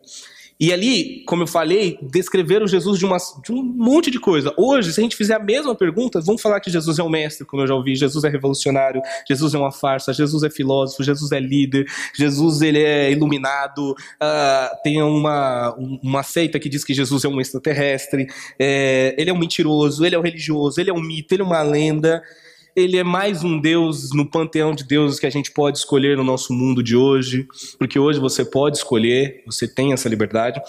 E 0.62 0.72
ali, 0.72 1.24
como 1.26 1.42
eu 1.42 1.48
falei, 1.48 1.98
descreveram 2.04 2.68
Jesus 2.68 3.00
de, 3.00 3.04
uma, 3.04 3.18
de, 3.44 3.52
um 3.52 3.64
monte 3.64 4.12
de 4.12 4.20
coisa. 4.20 4.54
Hoje, 4.56 4.94
se 4.94 5.00
a 5.00 5.04
gente 5.04 5.16
fizer 5.16 5.34
a 5.34 5.40
mesma 5.40 5.74
pergunta, 5.74 6.22
vamos 6.22 6.40
falar 6.40 6.60
que 6.60 6.70
Jesus 6.70 7.00
é 7.00 7.04
um 7.04 7.10
mestre, 7.10 7.48
como 7.48 7.64
eu 7.64 7.68
já 7.68 7.74
ouvi, 7.74 7.96
Jesus 7.96 8.24
é 8.24 8.30
revolucionário, 8.30 9.02
Jesus 9.28 9.56
é 9.56 9.58
uma 9.58 9.72
farsa, 9.72 10.14
Jesus 10.14 10.44
é 10.44 10.52
filósofo, 10.52 11.04
Jesus 11.04 11.32
é 11.32 11.40
líder, 11.40 11.88
Jesus 12.14 12.62
ele 12.62 12.78
é 12.78 13.12
iluminado, 13.12 13.94
uh, 14.22 14.84
tem 14.84 15.02
uma, 15.02 15.74
uma 16.04 16.22
seita 16.22 16.60
que 16.60 16.70
diz 16.70 16.84
que 16.84 16.94
Jesus 16.94 17.26
é 17.26 17.28
um 17.28 17.42
extraterrestre, 17.42 18.28
é, 18.60 19.16
ele 19.18 19.32
é 19.32 19.34
um 19.34 19.40
mentiroso, 19.40 20.06
ele 20.06 20.14
é 20.14 20.20
um 20.20 20.22
religioso, 20.22 20.80
ele 20.80 20.92
é 20.92 20.94
um 20.94 21.02
mito, 21.02 21.34
ele 21.34 21.42
é 21.42 21.46
uma 21.46 21.64
lenda 21.64 22.22
ele 22.76 22.98
é 22.98 23.04
mais 23.04 23.44
um 23.44 23.60
Deus 23.60 24.14
no 24.14 24.30
panteão 24.30 24.74
de 24.74 24.84
deuses 24.84 25.20
que 25.20 25.26
a 25.26 25.30
gente 25.30 25.52
pode 25.52 25.78
escolher 25.78 26.18
no 26.18 26.24
nosso 26.24 26.54
mundo 26.54 26.82
de 26.82 26.96
hoje, 26.96 27.48
porque 27.78 28.00
hoje 28.00 28.20
você 28.20 28.46
pode 28.46 28.78
escolher, 28.78 29.44
você 29.46 29.68
tem 29.68 29.94
essa 29.94 30.08
liberdade. 30.08 30.62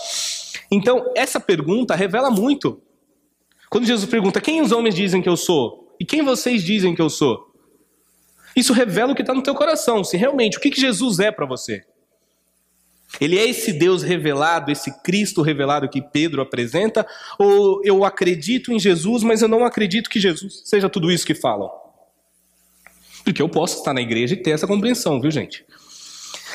Então, 0.71 1.13
essa 1.17 1.39
pergunta 1.39 1.95
revela 1.95 2.31
muito. 2.31 2.81
Quando 3.71 3.87
Jesus 3.87 4.09
pergunta: 4.11 4.41
Quem 4.41 4.61
os 4.61 4.73
homens 4.73 4.95
dizem 4.95 5.23
que 5.23 5.29
eu 5.29 5.37
sou? 5.37 5.95
E 6.01 6.05
quem 6.05 6.23
vocês 6.23 6.65
dizem 6.65 6.95
que 6.95 7.03
eu 7.03 7.11
sou? 7.11 7.53
Isso 8.57 8.73
revela 8.73 9.13
o 9.13 9.15
que 9.15 9.23
está 9.23 9.33
no 9.33 9.43
teu 9.43 9.55
coração, 9.55 10.05
se 10.05 10.17
realmente 10.17 10.59
o 10.59 10.61
que, 10.61 10.71
que 10.71 10.81
Jesus 10.81 11.19
é 11.21 11.31
para 11.31 11.47
você. 11.47 11.85
Ele 13.21 13.39
é 13.39 13.49
esse 13.49 13.73
Deus 13.73 14.03
revelado, 14.03 14.71
esse 14.71 14.91
Cristo 15.03 15.43
revelado 15.43 15.89
que 15.89 16.01
Pedro 16.01 16.41
apresenta, 16.41 17.07
ou 17.39 17.81
eu 17.85 18.05
acredito 18.05 18.73
em 18.73 18.79
Jesus, 18.79 19.23
mas 19.23 19.43
eu 19.43 19.49
não 19.49 19.65
acredito 19.65 20.09
que 20.09 20.19
Jesus 20.19 20.63
seja 20.65 20.89
tudo 20.89 21.11
isso 21.11 21.27
que 21.27 21.35
falam? 21.35 21.71
Porque 23.25 23.41
eu 23.41 23.49
posso 23.49 23.79
estar 23.79 23.93
na 23.93 24.00
igreja 24.00 24.35
e 24.35 24.37
ter 24.37 24.50
essa 24.50 24.67
compreensão, 24.67 25.21
viu, 25.21 25.31
gente? 25.31 25.64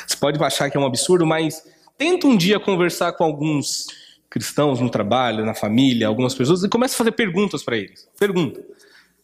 Você 0.05 0.17
pode 0.17 0.41
achar 0.43 0.69
que 0.69 0.77
é 0.77 0.79
um 0.79 0.85
absurdo, 0.85 1.25
mas 1.25 1.63
tenta 1.97 2.27
um 2.27 2.35
dia 2.35 2.59
conversar 2.59 3.13
com 3.13 3.23
alguns 3.23 3.87
cristãos 4.29 4.79
no 4.79 4.89
trabalho, 4.89 5.45
na 5.45 5.53
família, 5.53 6.07
algumas 6.07 6.35
pessoas, 6.35 6.63
e 6.63 6.69
começa 6.69 6.95
a 6.95 6.97
fazer 6.97 7.11
perguntas 7.11 7.63
para 7.63 7.77
eles. 7.77 8.07
Pergunta: 8.19 8.61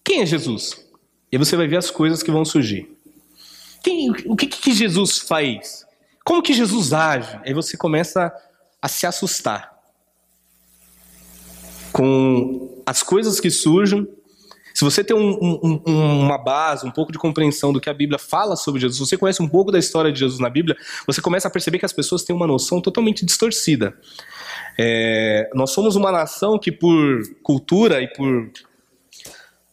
quem 0.04 0.22
é 0.22 0.26
Jesus? 0.26 0.86
E 1.32 1.38
você 1.38 1.56
vai 1.56 1.68
ver 1.68 1.78
as 1.78 1.90
coisas 1.90 2.22
que 2.22 2.32
vão 2.32 2.46
surgir. 2.46 2.90
Quem, 3.84 4.12
o 4.26 4.36
que, 4.36 4.48
que 4.48 4.74
Jesus 4.74 5.20
faz? 5.20 5.86
Como 6.24 6.42
que 6.42 6.54
Jesus 6.54 6.94
age? 6.94 7.40
Aí 7.44 7.54
você 7.54 7.76
começa 7.76 8.34
a 8.82 8.88
se 8.88 9.06
assustar 9.06 9.74
com 11.92 12.82
as 12.86 13.04
coisas 13.04 13.40
que 13.40 13.50
surgem 13.52 14.08
se 14.74 14.84
você 14.84 15.04
tem 15.04 15.16
um, 15.16 15.60
um, 15.64 15.82
uma 15.86 16.38
base, 16.38 16.86
um 16.86 16.92
pouco 16.92 17.12
de 17.12 17.20
compreensão 17.20 17.72
do 17.72 17.80
que 17.80 17.90
a 17.90 17.94
Bíblia 17.94 18.18
fala 18.18 18.56
sobre 18.56 18.82
Jesus, 18.82 19.08
você 19.08 19.18
conhece 19.18 19.42
um 19.42 19.48
pouco 19.48 19.72
da 19.72 19.78
história 19.78 20.12
de 20.12 20.20
Jesus 20.20 20.40
na 20.40 20.50
Bíblia, 20.50 20.76
você 21.06 21.22
começa 21.22 21.48
a 21.48 21.52
perceber 21.52 21.78
que 21.78 21.86
as 21.86 21.94
pessoas 21.94 22.24
têm 22.24 22.36
uma 22.36 22.48
noção 22.48 22.82
totalmente 22.82 23.24
distorcida. 23.26 23.96
É, 24.78 25.50
nós 25.54 25.70
somos 25.72 25.96
uma 25.96 26.12
nação 26.12 26.58
que, 26.58 26.72
por 26.72 27.22
cultura 27.44 28.02
e 28.02 28.08
por 28.08 28.52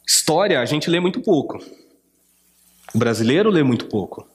história, 0.07 0.61
a 0.61 0.67
gente 0.67 0.91
lê 0.91 1.01
muito 1.01 1.21
pouco. 1.23 1.59
O 2.95 2.99
brasileiro 2.99 3.49
lê 3.49 3.63
muito 3.63 3.87
pouco. 3.87 4.29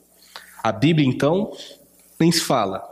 A 0.63 0.71
Bíblia, 0.71 1.07
então, 1.07 1.51
nem 2.19 2.31
se 2.31 2.41
fala. 2.41 2.83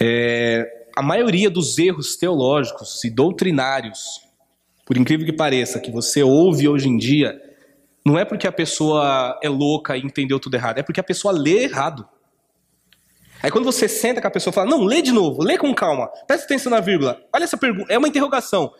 É, 0.00 0.86
a 0.94 1.02
maioria 1.02 1.50
dos 1.50 1.76
erros 1.78 2.16
teológicos 2.16 3.02
e 3.02 3.10
doutrinários 3.10 4.20
por 4.84 4.96
incrível 4.96 5.24
que 5.26 5.32
pareça, 5.32 5.80
que 5.80 5.90
você 5.90 6.22
ouve 6.22 6.68
hoje 6.68 6.88
em 6.88 6.96
dia, 6.96 7.40
não 8.04 8.18
é 8.18 8.24
porque 8.24 8.46
a 8.46 8.52
pessoa 8.52 9.38
é 9.42 9.48
louca 9.48 9.96
e 9.96 10.00
entendeu 10.00 10.40
tudo 10.40 10.54
errado, 10.54 10.78
é 10.78 10.82
porque 10.82 11.00
a 11.00 11.04
pessoa 11.04 11.32
lê 11.32 11.64
errado. 11.64 12.08
Aí 13.42 13.50
quando 13.50 13.64
você 13.64 13.88
senta 13.88 14.20
com 14.20 14.28
a 14.28 14.30
pessoa 14.30 14.52
e 14.52 14.54
fala, 14.54 14.70
não, 14.70 14.84
lê 14.84 15.02
de 15.02 15.12
novo, 15.12 15.42
lê 15.42 15.58
com 15.58 15.74
calma, 15.74 16.08
presta 16.26 16.46
atenção 16.46 16.70
na 16.70 16.80
vírgula, 16.80 17.20
olha 17.32 17.44
essa 17.44 17.56
pergunta, 17.56 17.92
é 17.92 17.98
uma 17.98 18.08
interrogação. 18.08 18.72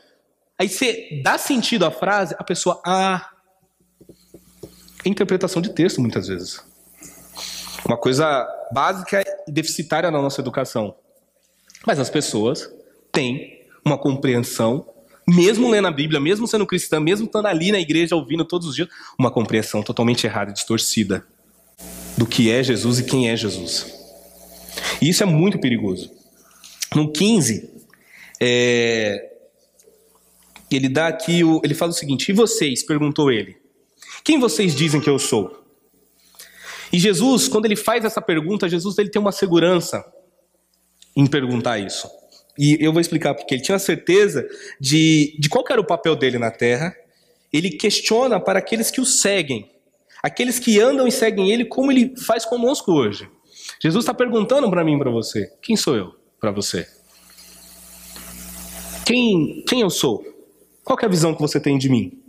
Aí 0.59 0.69
você 0.69 1.21
dá 1.25 1.37
sentido 1.39 1.85
à 1.85 1.91
frase, 1.91 2.37
a 2.39 2.45
pessoa, 2.45 2.81
ah. 2.87 3.29
É 5.05 5.09
interpretação 5.09 5.61
de 5.61 5.71
texto, 5.71 6.01
muitas 6.01 6.29
vezes. 6.29 6.65
Uma 7.85 7.97
coisa 7.97 8.47
básica 8.73 9.25
deficitária 9.49 10.11
na 10.11 10.23
nossa 10.23 10.41
educação. 10.41 10.95
Mas 11.85 11.99
as 11.99 12.09
pessoas 12.09 12.73
têm 13.11 13.67
uma 13.85 13.99
compreensão, 13.99 14.89
mesmo 15.33 15.71
lendo 15.71 15.89
a 15.89 15.91
Bíblia, 15.91 16.21
mesmo 16.21 16.47
sendo 16.47 16.67
cristã, 16.67 17.01
mesmo 17.01 17.27
estando 17.27 17.47
ali 17.47 17.73
na 17.73 17.81
igreja 17.81 18.15
ouvindo 18.15 18.45
todos 18.45 18.69
os 18.69 18.75
dias, 18.75 18.89
uma 19.19 19.31
compreensão 19.31 19.83
totalmente 19.83 20.27
errada, 20.27 20.53
distorcida 20.53 21.27
do 22.17 22.27
que 22.27 22.51
é 22.51 22.63
Jesus 22.63 22.99
e 22.99 23.05
quem 23.05 23.31
é 23.31 23.37
Jesus. 23.37 23.87
E 25.01 25.09
isso 25.09 25.23
é 25.23 25.27
muito 25.27 25.59
perigoso. 25.59 26.11
No 26.95 27.11
15, 27.11 27.71
é, 28.41 29.31
ele 30.71 30.89
dá 30.89 31.09
aqui, 31.09 31.43
o, 31.43 31.61
ele 31.65 31.75
fala 31.75 31.91
o 31.91 31.95
seguinte: 31.95 32.31
E 32.31 32.35
vocês? 32.35 32.83
perguntou 32.83 33.31
ele. 33.31 33.57
Quem 34.23 34.39
vocês 34.39 34.75
dizem 34.75 35.01
que 35.01 35.09
eu 35.09 35.19
sou? 35.19 35.65
E 36.93 36.99
Jesus, 36.99 37.49
quando 37.49 37.65
ele 37.65 37.77
faz 37.77 38.05
essa 38.05 38.21
pergunta, 38.21 38.69
Jesus 38.69 38.99
ele 38.99 39.09
tem 39.09 39.21
uma 39.21 39.33
segurança 39.33 40.05
em 41.17 41.27
perguntar 41.27 41.79
isso. 41.79 42.09
E 42.59 42.77
eu 42.81 42.93
vou 42.93 43.01
explicar 43.01 43.35
porque 43.35 43.55
ele 43.55 43.63
tinha 43.63 43.79
certeza 43.79 44.47
de, 44.81 45.37
de 45.39 45.49
qual 45.49 45.65
era 45.71 45.81
o 45.81 45.87
papel 45.87 46.15
dele 46.15 46.39
na 46.39 46.51
terra. 46.51 46.95
Ele 47.53 47.71
questiona 47.71 48.41
para 48.41 48.59
aqueles 48.59 48.91
que 48.91 49.01
o 49.01 49.07
seguem, 49.07 49.71
aqueles 50.23 50.59
que 50.59 50.81
andam 50.81 51.07
e 51.07 51.13
seguem 51.13 51.51
ele, 51.51 51.65
como 51.65 51.91
ele 51.91 52.15
faz 52.17 52.45
conosco 52.45 52.93
hoje. 52.93 53.29
Jesus 53.81 54.05
está 54.05 54.15
perguntando 54.15 54.69
para 54.71 54.85
mim, 54.85 54.99
para 54.99 55.11
você: 55.11 55.51
quem 55.63 55.77
sou 55.77 55.97
eu 55.97 56.15
para 56.41 56.51
você? 56.51 56.87
Quem, 59.05 59.65
quem 59.67 59.81
eu 59.81 59.91
sou? 59.91 60.25
Qual 60.85 60.99
é 61.01 61.05
a 61.05 61.09
visão 61.09 61.35
que 61.35 61.41
você 61.41 61.61
tem 61.61 61.79
de 61.79 61.89
mim? 61.89 62.23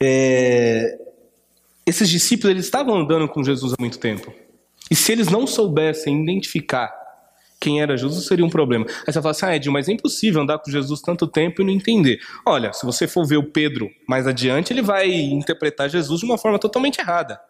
É, 0.00 0.98
esses 1.86 2.08
discípulos 2.08 2.50
eles 2.50 2.64
estavam 2.64 2.96
andando 2.96 3.28
com 3.28 3.42
Jesus 3.42 3.72
há 3.72 3.76
muito 3.78 3.98
tempo. 3.98 4.32
E 4.90 4.94
se 4.94 5.12
eles 5.12 5.28
não 5.28 5.46
soubessem 5.46 6.22
identificar 6.22 6.92
quem 7.66 7.82
era 7.82 7.96
Jesus, 7.96 8.26
seria 8.26 8.44
um 8.44 8.48
problema. 8.48 8.86
Aí 9.04 9.12
você 9.12 9.20
fala 9.20 9.32
assim, 9.32 9.46
ah, 9.46 9.56
Edinho, 9.56 9.72
mas 9.72 9.88
é 9.88 9.92
impossível 9.92 10.40
andar 10.40 10.60
com 10.60 10.70
Jesus 10.70 11.00
tanto 11.00 11.26
tempo 11.26 11.60
e 11.60 11.64
não 11.64 11.72
entender. 11.72 12.20
Olha, 12.46 12.72
se 12.72 12.86
você 12.86 13.08
for 13.08 13.26
ver 13.26 13.38
o 13.38 13.42
Pedro 13.42 13.90
mais 14.08 14.24
adiante, 14.24 14.72
ele 14.72 14.82
vai 14.82 15.12
interpretar 15.12 15.90
Jesus 15.90 16.20
de 16.20 16.26
uma 16.26 16.38
forma 16.38 16.60
totalmente 16.60 17.00
errada. 17.00 17.40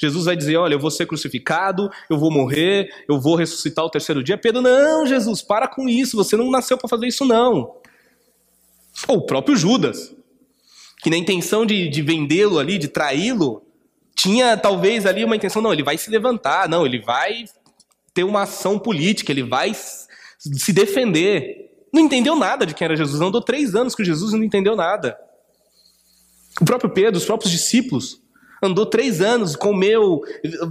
Jesus 0.00 0.26
vai 0.26 0.36
dizer: 0.36 0.56
Olha, 0.56 0.74
eu 0.74 0.78
vou 0.78 0.92
ser 0.92 1.06
crucificado, 1.06 1.90
eu 2.08 2.16
vou 2.16 2.30
morrer, 2.30 2.88
eu 3.08 3.20
vou 3.20 3.34
ressuscitar 3.34 3.84
o 3.84 3.90
terceiro 3.90 4.22
dia. 4.22 4.38
Pedro, 4.38 4.62
não, 4.62 5.04
Jesus, 5.04 5.42
para 5.42 5.66
com 5.66 5.88
isso, 5.88 6.16
você 6.16 6.36
não 6.36 6.52
nasceu 6.52 6.78
para 6.78 6.88
fazer 6.88 7.08
isso, 7.08 7.24
não. 7.24 7.74
Ou 9.08 9.16
o 9.18 9.26
próprio 9.26 9.56
Judas, 9.56 10.14
que 11.02 11.10
na 11.10 11.16
intenção 11.16 11.66
de, 11.66 11.88
de 11.88 12.00
vendê-lo 12.00 12.60
ali, 12.60 12.78
de 12.78 12.86
traí-lo, 12.86 13.66
tinha 14.14 14.56
talvez 14.56 15.04
ali 15.04 15.24
uma 15.24 15.34
intenção: 15.34 15.60
não, 15.60 15.72
ele 15.72 15.82
vai 15.82 15.98
se 15.98 16.08
levantar, 16.10 16.68
não, 16.68 16.86
ele 16.86 17.00
vai 17.00 17.44
ter 18.14 18.24
uma 18.24 18.42
ação 18.42 18.78
política, 18.78 19.32
ele 19.32 19.42
vai 19.42 19.74
se 19.74 20.72
defender. 20.72 21.70
Não 21.92 22.00
entendeu 22.00 22.36
nada 22.36 22.64
de 22.64 22.74
quem 22.74 22.84
era 22.84 22.96
Jesus, 22.96 23.20
andou 23.20 23.42
três 23.42 23.74
anos 23.74 23.94
com 23.94 24.04
Jesus 24.04 24.32
e 24.32 24.36
não 24.36 24.44
entendeu 24.44 24.76
nada. 24.76 25.16
O 26.60 26.64
próprio 26.64 26.90
Pedro, 26.90 27.18
os 27.18 27.24
próprios 27.24 27.50
discípulos, 27.50 28.20
andou 28.62 28.86
três 28.86 29.20
anos, 29.20 29.56
comeu, 29.56 30.20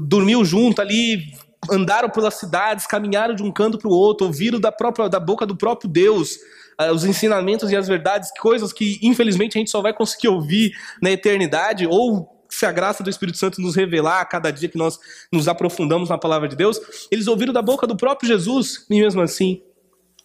dormiu 0.07 0.43
junto 0.45 0.81
ali, 0.81 1.33
andaram 1.69 2.09
pelas 2.09 2.35
cidades, 2.35 2.87
caminharam 2.87 3.35
de 3.35 3.43
um 3.43 3.51
canto 3.51 3.77
para 3.77 3.89
o 3.89 3.93
outro, 3.93 4.27
ouviram 4.27 4.59
da, 4.59 4.71
própria, 4.71 5.09
da 5.09 5.19
boca 5.19 5.45
do 5.45 5.55
próprio 5.55 5.89
Deus 5.89 6.37
uh, 6.79 6.93
os 6.93 7.03
ensinamentos 7.03 7.71
e 7.71 7.75
as 7.75 7.87
verdades, 7.87 8.31
coisas 8.39 8.73
que 8.73 8.99
infelizmente 9.01 9.57
a 9.57 9.59
gente 9.59 9.71
só 9.71 9.81
vai 9.81 9.93
conseguir 9.93 10.29
ouvir 10.29 10.71
na 11.01 11.11
eternidade, 11.11 11.85
ou 11.87 12.32
se 12.53 12.65
a 12.65 12.71
graça 12.71 13.03
do 13.03 13.09
Espírito 13.09 13.37
Santo 13.37 13.61
nos 13.61 13.75
revelar 13.75 14.21
a 14.21 14.25
cada 14.25 14.51
dia 14.51 14.69
que 14.69 14.77
nós 14.77 14.99
nos 15.31 15.47
aprofundamos 15.47 16.09
na 16.09 16.17
palavra 16.17 16.47
de 16.47 16.55
Deus, 16.55 16.79
eles 17.11 17.27
ouviram 17.27 17.51
da 17.51 17.61
boca 17.61 17.87
do 17.87 17.95
próprio 17.95 18.27
Jesus 18.27 18.85
e 18.89 18.99
mesmo 18.99 19.21
assim 19.21 19.61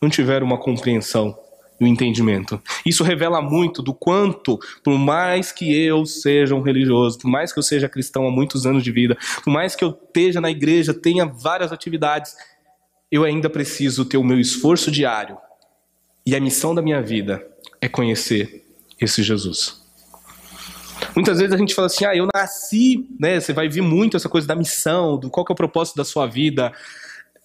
não 0.00 0.08
tiveram 0.08 0.46
uma 0.46 0.58
compreensão 0.58 1.36
e 1.80 1.84
o 1.84 1.86
entendimento. 1.86 2.60
Isso 2.84 3.04
revela 3.04 3.40
muito 3.40 3.82
do 3.82 3.94
quanto, 3.94 4.58
por 4.82 4.98
mais 4.98 5.52
que 5.52 5.72
eu 5.72 6.04
seja 6.04 6.54
um 6.54 6.60
religioso, 6.60 7.18
por 7.18 7.28
mais 7.28 7.52
que 7.52 7.58
eu 7.58 7.62
seja 7.62 7.88
cristão 7.88 8.26
há 8.26 8.30
muitos 8.30 8.66
anos 8.66 8.82
de 8.82 8.90
vida, 8.90 9.16
por 9.42 9.50
mais 9.50 9.74
que 9.74 9.84
eu 9.84 9.90
esteja 9.90 10.40
na 10.40 10.50
igreja, 10.50 10.92
tenha 10.92 11.24
várias 11.24 11.72
atividades, 11.72 12.34
eu 13.10 13.24
ainda 13.24 13.48
preciso 13.48 14.04
ter 14.04 14.16
o 14.16 14.24
meu 14.24 14.38
esforço 14.38 14.90
diário. 14.90 15.38
E 16.26 16.36
a 16.36 16.40
missão 16.40 16.74
da 16.74 16.82
minha 16.82 17.00
vida 17.00 17.46
é 17.80 17.88
conhecer 17.88 18.66
esse 19.00 19.22
Jesus. 19.22 19.87
Muitas 21.14 21.38
vezes 21.38 21.52
a 21.52 21.56
gente 21.56 21.74
fala 21.74 21.86
assim: 21.86 22.04
"Ah, 22.04 22.16
eu 22.16 22.26
nasci", 22.34 23.06
né? 23.18 23.40
Você 23.40 23.52
vai 23.52 23.68
ver 23.68 23.82
muito 23.82 24.16
essa 24.16 24.28
coisa 24.28 24.46
da 24.46 24.54
missão, 24.54 25.18
do 25.18 25.30
qual 25.30 25.46
é 25.48 25.52
o 25.52 25.56
propósito 25.56 25.96
da 25.96 26.04
sua 26.04 26.26
vida. 26.26 26.72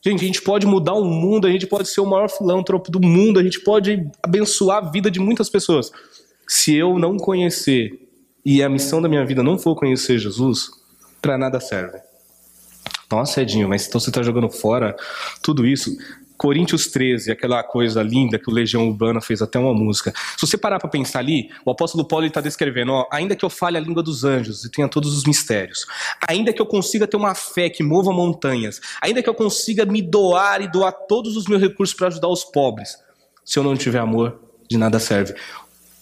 Gente, 0.05 0.23
a 0.23 0.27
gente 0.27 0.41
pode 0.41 0.65
mudar 0.67 0.93
o 0.93 1.05
mundo, 1.05 1.47
a 1.47 1.51
gente 1.51 1.65
pode 1.65 1.87
ser 1.87 2.01
o 2.01 2.05
maior 2.05 2.29
filântropo 2.29 2.91
do 2.91 2.99
mundo, 2.99 3.39
a 3.39 3.43
gente 3.43 3.61
pode 3.61 4.05
abençoar 4.21 4.85
a 4.85 4.91
vida 4.91 5.09
de 5.09 5.19
muitas 5.19 5.49
pessoas. 5.49 5.91
Se 6.47 6.75
eu 6.75 6.99
não 6.99 7.17
conhecer 7.17 7.99
e 8.45 8.61
a 8.61 8.67
missão 8.67 9.01
da 9.01 9.07
minha 9.07 9.25
vida 9.25 9.41
não 9.41 9.57
for 9.57 9.75
conhecer 9.75 10.19
Jesus, 10.19 10.69
para 11.21 11.37
nada 11.37 11.59
serve. 11.61 11.99
Nossa, 13.09 13.41
Edinho, 13.41 13.69
mas 13.69 13.87
então 13.87 14.01
você 14.01 14.09
está 14.09 14.21
jogando 14.21 14.49
fora 14.49 14.95
tudo 15.41 15.65
isso. 15.65 15.95
Coríntios 16.37 16.87
13, 16.87 17.31
aquela 17.31 17.63
coisa 17.63 18.01
linda 18.01 18.39
que 18.39 18.49
o 18.49 18.53
Legião 18.53 18.87
Urbana 18.87 19.21
fez 19.21 19.41
até 19.41 19.59
uma 19.59 19.73
música. 19.73 20.13
Se 20.37 20.45
você 20.47 20.57
parar 20.57 20.79
para 20.79 20.89
pensar 20.89 21.19
ali, 21.19 21.49
o 21.65 21.71
apóstolo 21.71 22.05
Paulo 22.05 22.25
está 22.25 22.41
descrevendo: 22.41 22.91
ó, 22.91 23.07
ainda 23.11 23.35
que 23.35 23.45
eu 23.45 23.49
fale 23.49 23.77
a 23.77 23.79
língua 23.79 24.03
dos 24.03 24.23
anjos 24.23 24.65
e 24.65 24.71
tenha 24.71 24.87
todos 24.87 25.15
os 25.15 25.23
mistérios, 25.25 25.85
ainda 26.27 26.51
que 26.51 26.61
eu 26.61 26.65
consiga 26.65 27.07
ter 27.07 27.17
uma 27.17 27.35
fé 27.35 27.69
que 27.69 27.83
mova 27.83 28.11
montanhas, 28.11 28.81
ainda 29.01 29.21
que 29.21 29.29
eu 29.29 29.33
consiga 29.33 29.85
me 29.85 30.01
doar 30.01 30.61
e 30.61 30.67
doar 30.67 30.91
todos 30.91 31.37
os 31.37 31.47
meus 31.47 31.61
recursos 31.61 31.95
para 31.95 32.07
ajudar 32.07 32.27
os 32.27 32.43
pobres, 32.43 32.97
se 33.45 33.59
eu 33.59 33.63
não 33.63 33.75
tiver 33.75 33.99
amor, 33.99 34.39
de 34.69 34.77
nada 34.77 34.99
serve. 34.99 35.35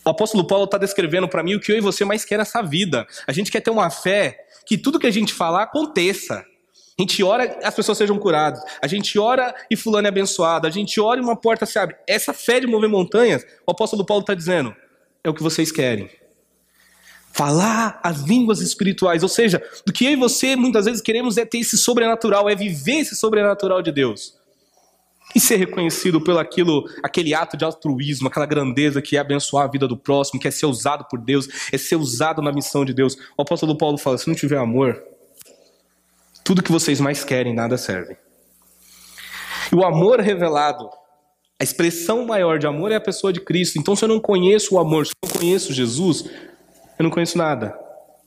O 0.04 0.10
apóstolo 0.10 0.46
Paulo 0.48 0.65
está 0.65 0.80
descrevendo 0.80 1.28
para 1.28 1.44
mim 1.44 1.56
o 1.56 1.60
que 1.60 1.72
eu 1.72 1.78
e 1.78 1.82
você 1.82 2.04
mais 2.04 2.26
quer 2.26 2.38
nessa 2.38 2.62
vida. 2.63 3.06
A 3.28 3.32
gente 3.32 3.52
quer 3.52 3.62
ter 3.62 3.70
uma 3.70 3.89
fé 3.91 4.36
que 4.65 4.78
tudo 4.78 5.00
que 5.00 5.06
a 5.06 5.12
gente 5.12 5.34
falar 5.34 5.63
aconteça. 5.63 6.44
A 7.02 7.04
gente 7.04 7.24
ora 7.24 7.58
as 7.64 7.74
pessoas 7.74 7.98
sejam 7.98 8.20
curadas. 8.20 8.62
A 8.80 8.86
gente 8.86 9.18
ora 9.18 9.56
e 9.72 9.76
fulano 9.76 10.08
é 10.08 10.10
abençoado. 10.10 10.68
A 10.68 10.70
gente 10.70 11.02
ora 11.02 11.20
e 11.20 11.24
uma 11.24 11.36
porta 11.36 11.66
se 11.66 11.80
abre. 11.80 11.96
Essa 12.08 12.32
fé 12.32 12.60
de 12.60 12.68
mover 12.68 12.88
montanhas, 12.88 13.44
o 13.66 13.72
apóstolo 13.72 14.06
Paulo 14.06 14.22
está 14.22 14.36
dizendo, 14.36 14.76
é 15.24 15.30
o 15.30 15.34
que 15.34 15.42
vocês 15.42 15.72
querem. 15.72 16.12
Falar 17.34 18.00
as 18.04 18.20
línguas 18.20 18.62
espirituais. 18.62 19.24
Ou 19.24 19.30
seja, 19.30 19.64
do 19.84 19.92
que 19.92 20.06
eu 20.06 20.12
e 20.12 20.16
você 20.16 20.56
muitas 20.56 20.86
vezes 20.86 21.02
queremos 21.02 21.38
é 21.38 21.46
ter 21.46 21.58
esse 21.58 21.76
sobrenatural, 21.76 22.48
é 22.48 22.56
viver 22.56 23.00
esse 23.00 23.16
sobrenatural 23.16 23.82
de 23.82 23.92
Deus. 23.92 24.40
E 25.34 25.40
ser 25.40 25.56
reconhecido 25.56 26.22
pelo 26.22 26.38
aquilo, 26.38 26.84
aquele 27.02 27.34
ato 27.34 27.58
de 27.58 27.66
altruísmo, 27.66 28.28
aquela 28.28 28.46
grandeza 28.46 29.02
que 29.02 29.18
é 29.18 29.20
abençoar 29.20 29.66
a 29.66 29.72
vida 29.72 29.88
do 29.88 29.98
próximo, 29.98 30.40
que 30.40 30.48
é 30.48 30.52
ser 30.52 30.68
usado 30.68 31.06
por 31.06 31.20
Deus, 31.20 31.48
é 31.72 31.80
ser 31.80 31.96
usado 31.96 32.44
na 32.44 32.52
missão 32.52 32.86
de 32.86 32.94
Deus. 32.94 33.16
O 33.36 33.42
apóstolo 33.42 33.76
Paulo 33.76 33.98
fala: 33.98 34.20
se 34.20 34.28
não 34.28 34.36
tiver 34.36 34.58
amor, 34.58 35.02
tudo 36.43 36.63
que 36.63 36.71
vocês 36.71 36.99
mais 36.99 37.23
querem, 37.23 37.54
nada 37.54 37.77
serve. 37.77 38.17
E 39.71 39.75
o 39.75 39.86
amor 39.86 40.19
revelado, 40.19 40.89
a 41.60 41.63
expressão 41.63 42.25
maior 42.25 42.60
de 42.60 42.67
amor 42.67 42.91
é 42.91 42.95
a 42.95 43.01
pessoa 43.01 43.32
de 43.32 43.39
Cristo. 43.39 43.77
Então, 43.80 43.95
se 43.95 44.04
eu 44.04 44.10
não 44.10 44.19
conheço 44.19 44.75
o 44.75 44.80
amor, 44.80 45.06
se 45.06 45.12
eu 45.12 45.30
não 45.30 45.39
conheço 45.39 45.71
Jesus, 45.71 46.25
eu 46.97 47.04
não 47.04 47.10
conheço 47.10 47.38
nada. 47.38 47.77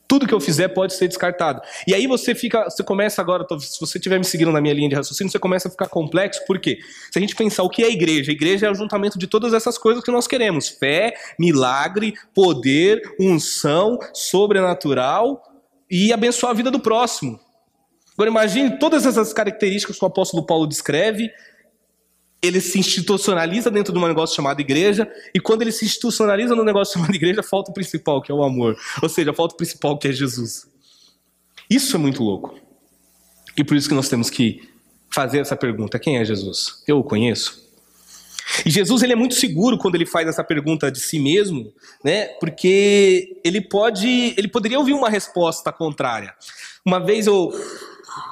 Tudo 0.07 0.27
que 0.27 0.35
eu 0.35 0.41
fizer 0.41 0.69
pode 0.69 0.95
ser 0.95 1.09
descartado. 1.09 1.61
E 1.87 1.95
aí 1.95 2.07
você 2.07 2.35
fica, 2.35 2.65
você 2.65 2.83
começa 2.83 3.21
agora, 3.21 3.45
se 3.59 3.81
você 3.81 3.99
estiver 3.99 4.19
me 4.19 4.25
seguindo 4.25 4.53
na 4.53 4.61
minha 4.61 4.73
linha 4.73 4.89
de 4.89 4.95
raciocínio, 4.95 5.31
você 5.31 5.39
começa 5.39 5.67
a 5.67 5.71
ficar 5.71 5.89
complexo, 5.89 6.45
por 6.47 6.61
quê? 6.61 6.79
Se 7.11 7.19
a 7.19 7.21
gente 7.21 7.35
pensar 7.35 7.63
o 7.63 7.71
que 7.71 7.83
é 7.83 7.87
a 7.87 7.91
igreja, 7.91 8.31
a 8.31 8.35
igreja 8.35 8.67
é 8.67 8.71
o 8.71 8.75
juntamento 8.75 9.19
de 9.19 9.27
todas 9.27 9.53
essas 9.53 9.77
coisas 9.77 10.05
que 10.05 10.13
nós 10.13 10.27
queremos: 10.27 10.69
fé, 10.69 11.15
milagre, 11.39 12.15
poder, 12.35 13.03
unção, 13.19 13.99
sobrenatural 14.13 15.43
e 15.91 16.13
abençoar 16.13 16.53
a 16.53 16.55
vida 16.55 16.71
do 16.71 16.79
próximo. 16.79 17.41
Agora 18.15 18.31
imagine 18.31 18.79
todas 18.79 19.05
essas 19.05 19.33
características 19.33 19.99
que 19.99 20.05
o 20.05 20.09
apóstolo 20.09 20.47
Paulo 20.47 20.67
descreve, 20.67 21.31
ele 22.41 22.61
se 22.61 22.79
institucionaliza 22.79 23.71
dentro 23.71 23.93
de 23.93 23.99
um 23.99 24.07
negócio 24.07 24.37
chamado 24.37 24.61
igreja, 24.61 25.11
e 25.35 25.41
quando 25.41 25.63
ele 25.63 25.73
se 25.73 25.85
institucionaliza 25.85 26.55
no 26.55 26.65
negócio 26.65 26.95
chamado 27.01 27.15
igreja, 27.15 27.43
falta 27.43 27.71
o 27.71 27.75
principal, 27.75 28.23
que 28.23 28.31
é 28.31 28.35
o 28.35 28.43
amor. 28.43 28.77
Ou 29.03 29.09
seja, 29.09 29.33
falta 29.33 29.55
o 29.55 29.57
principal, 29.57 29.99
que 29.99 30.09
é 30.09 30.13
Jesus. 30.13 30.67
Isso 31.69 31.97
é 31.97 31.99
muito 31.99 32.23
louco. 32.23 32.55
E 33.57 33.65
por 33.65 33.77
isso 33.77 33.89
que 33.89 33.95
nós 33.95 34.09
temos 34.09 34.31
que 34.31 34.61
fazer 35.11 35.39
essa 35.39 35.57
pergunta: 35.57 35.99
quem 35.99 36.19
é 36.19 36.25
Jesus? 36.25 36.83
Eu 36.87 36.99
o 36.99 37.05
conheço? 37.05 37.65
E 38.65 38.71
Jesus 38.71 39.03
ele 39.03 39.15
é 39.15 39.17
muito 39.17 39.35
seguro 39.35 39.79
quando 39.79 39.95
ele 39.95 40.05
faz 40.05 40.29
essa 40.29 40.45
pergunta 40.45 40.91
de 40.91 41.01
si 41.01 41.19
mesmo, 41.19 41.73
né? 42.05 42.27
Porque 42.39 43.41
ele 43.43 43.61
pode, 43.61 44.35
ele 44.37 44.49
poderia 44.49 44.79
ouvir 44.79 44.93
uma 44.93 45.09
resposta 45.09 45.73
contrária. 45.73 46.35
Uma 46.85 46.99
vez 46.99 47.27
eu 47.27 47.51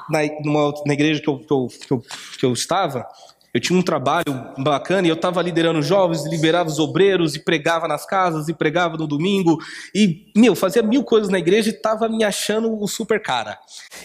na, 0.09 0.19
numa, 0.43 0.73
na 0.85 0.93
igreja 0.93 1.21
que 1.21 1.29
eu, 1.29 1.39
que 1.39 1.51
eu, 1.51 1.67
que 1.67 1.91
eu, 1.93 2.03
que 2.39 2.45
eu 2.45 2.53
estava, 2.53 3.07
Eu 3.53 3.61
tinha 3.61 3.77
um 3.77 3.83
trabalho 3.83 4.33
bacana 4.57 5.05
e 5.05 5.11
eu 5.11 5.15
estava 5.15 5.39
liderando 5.39 5.79
jovens, 5.83 6.25
liberava 6.25 6.67
os 6.67 6.79
obreiros 6.79 7.35
e 7.35 7.39
pregava 7.39 7.87
nas 7.87 8.03
casas 8.03 8.49
e 8.49 8.53
pregava 8.53 8.97
no 8.97 9.05
domingo. 9.05 9.59
E, 9.93 10.31
meu, 10.35 10.55
fazia 10.55 10.81
mil 10.81 11.03
coisas 11.03 11.29
na 11.29 11.37
igreja 11.37 11.69
e 11.69 11.73
estava 11.73 12.09
me 12.09 12.23
achando 12.23 12.73
o 12.81 12.87
super 12.87 13.21
cara. 13.21 13.59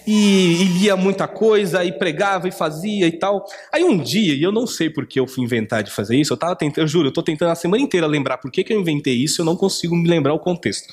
E, 0.06 0.60
e 0.60 0.64
lia 0.64 0.96
muita 0.96 1.26
coisa 1.26 1.82
e 1.82 1.90
pregava 1.90 2.46
e 2.46 2.52
fazia 2.52 3.06
e 3.06 3.12
tal. 3.12 3.46
Aí 3.72 3.82
um 3.82 3.96
dia, 3.96 4.34
e 4.34 4.42
eu 4.42 4.52
não 4.52 4.66
sei 4.66 4.90
por 4.90 5.06
que 5.06 5.18
eu 5.18 5.26
fui 5.26 5.44
inventar 5.44 5.82
de 5.82 5.90
fazer 5.90 6.16
isso, 6.16 6.34
eu 6.34 6.36
tava 6.36 6.54
tentando, 6.54 6.84
eu 6.84 6.86
juro, 6.86 7.06
eu 7.06 7.08
estou 7.08 7.24
tentando 7.24 7.50
a 7.50 7.54
semana 7.54 7.82
inteira 7.82 8.06
lembrar 8.06 8.36
por 8.36 8.50
que, 8.50 8.62
que 8.62 8.74
eu 8.74 8.78
inventei 8.78 9.14
isso, 9.14 9.40
eu 9.40 9.46
não 9.46 9.56
consigo 9.56 9.96
me 9.96 10.06
lembrar 10.06 10.34
o 10.34 10.38
contexto. 10.38 10.92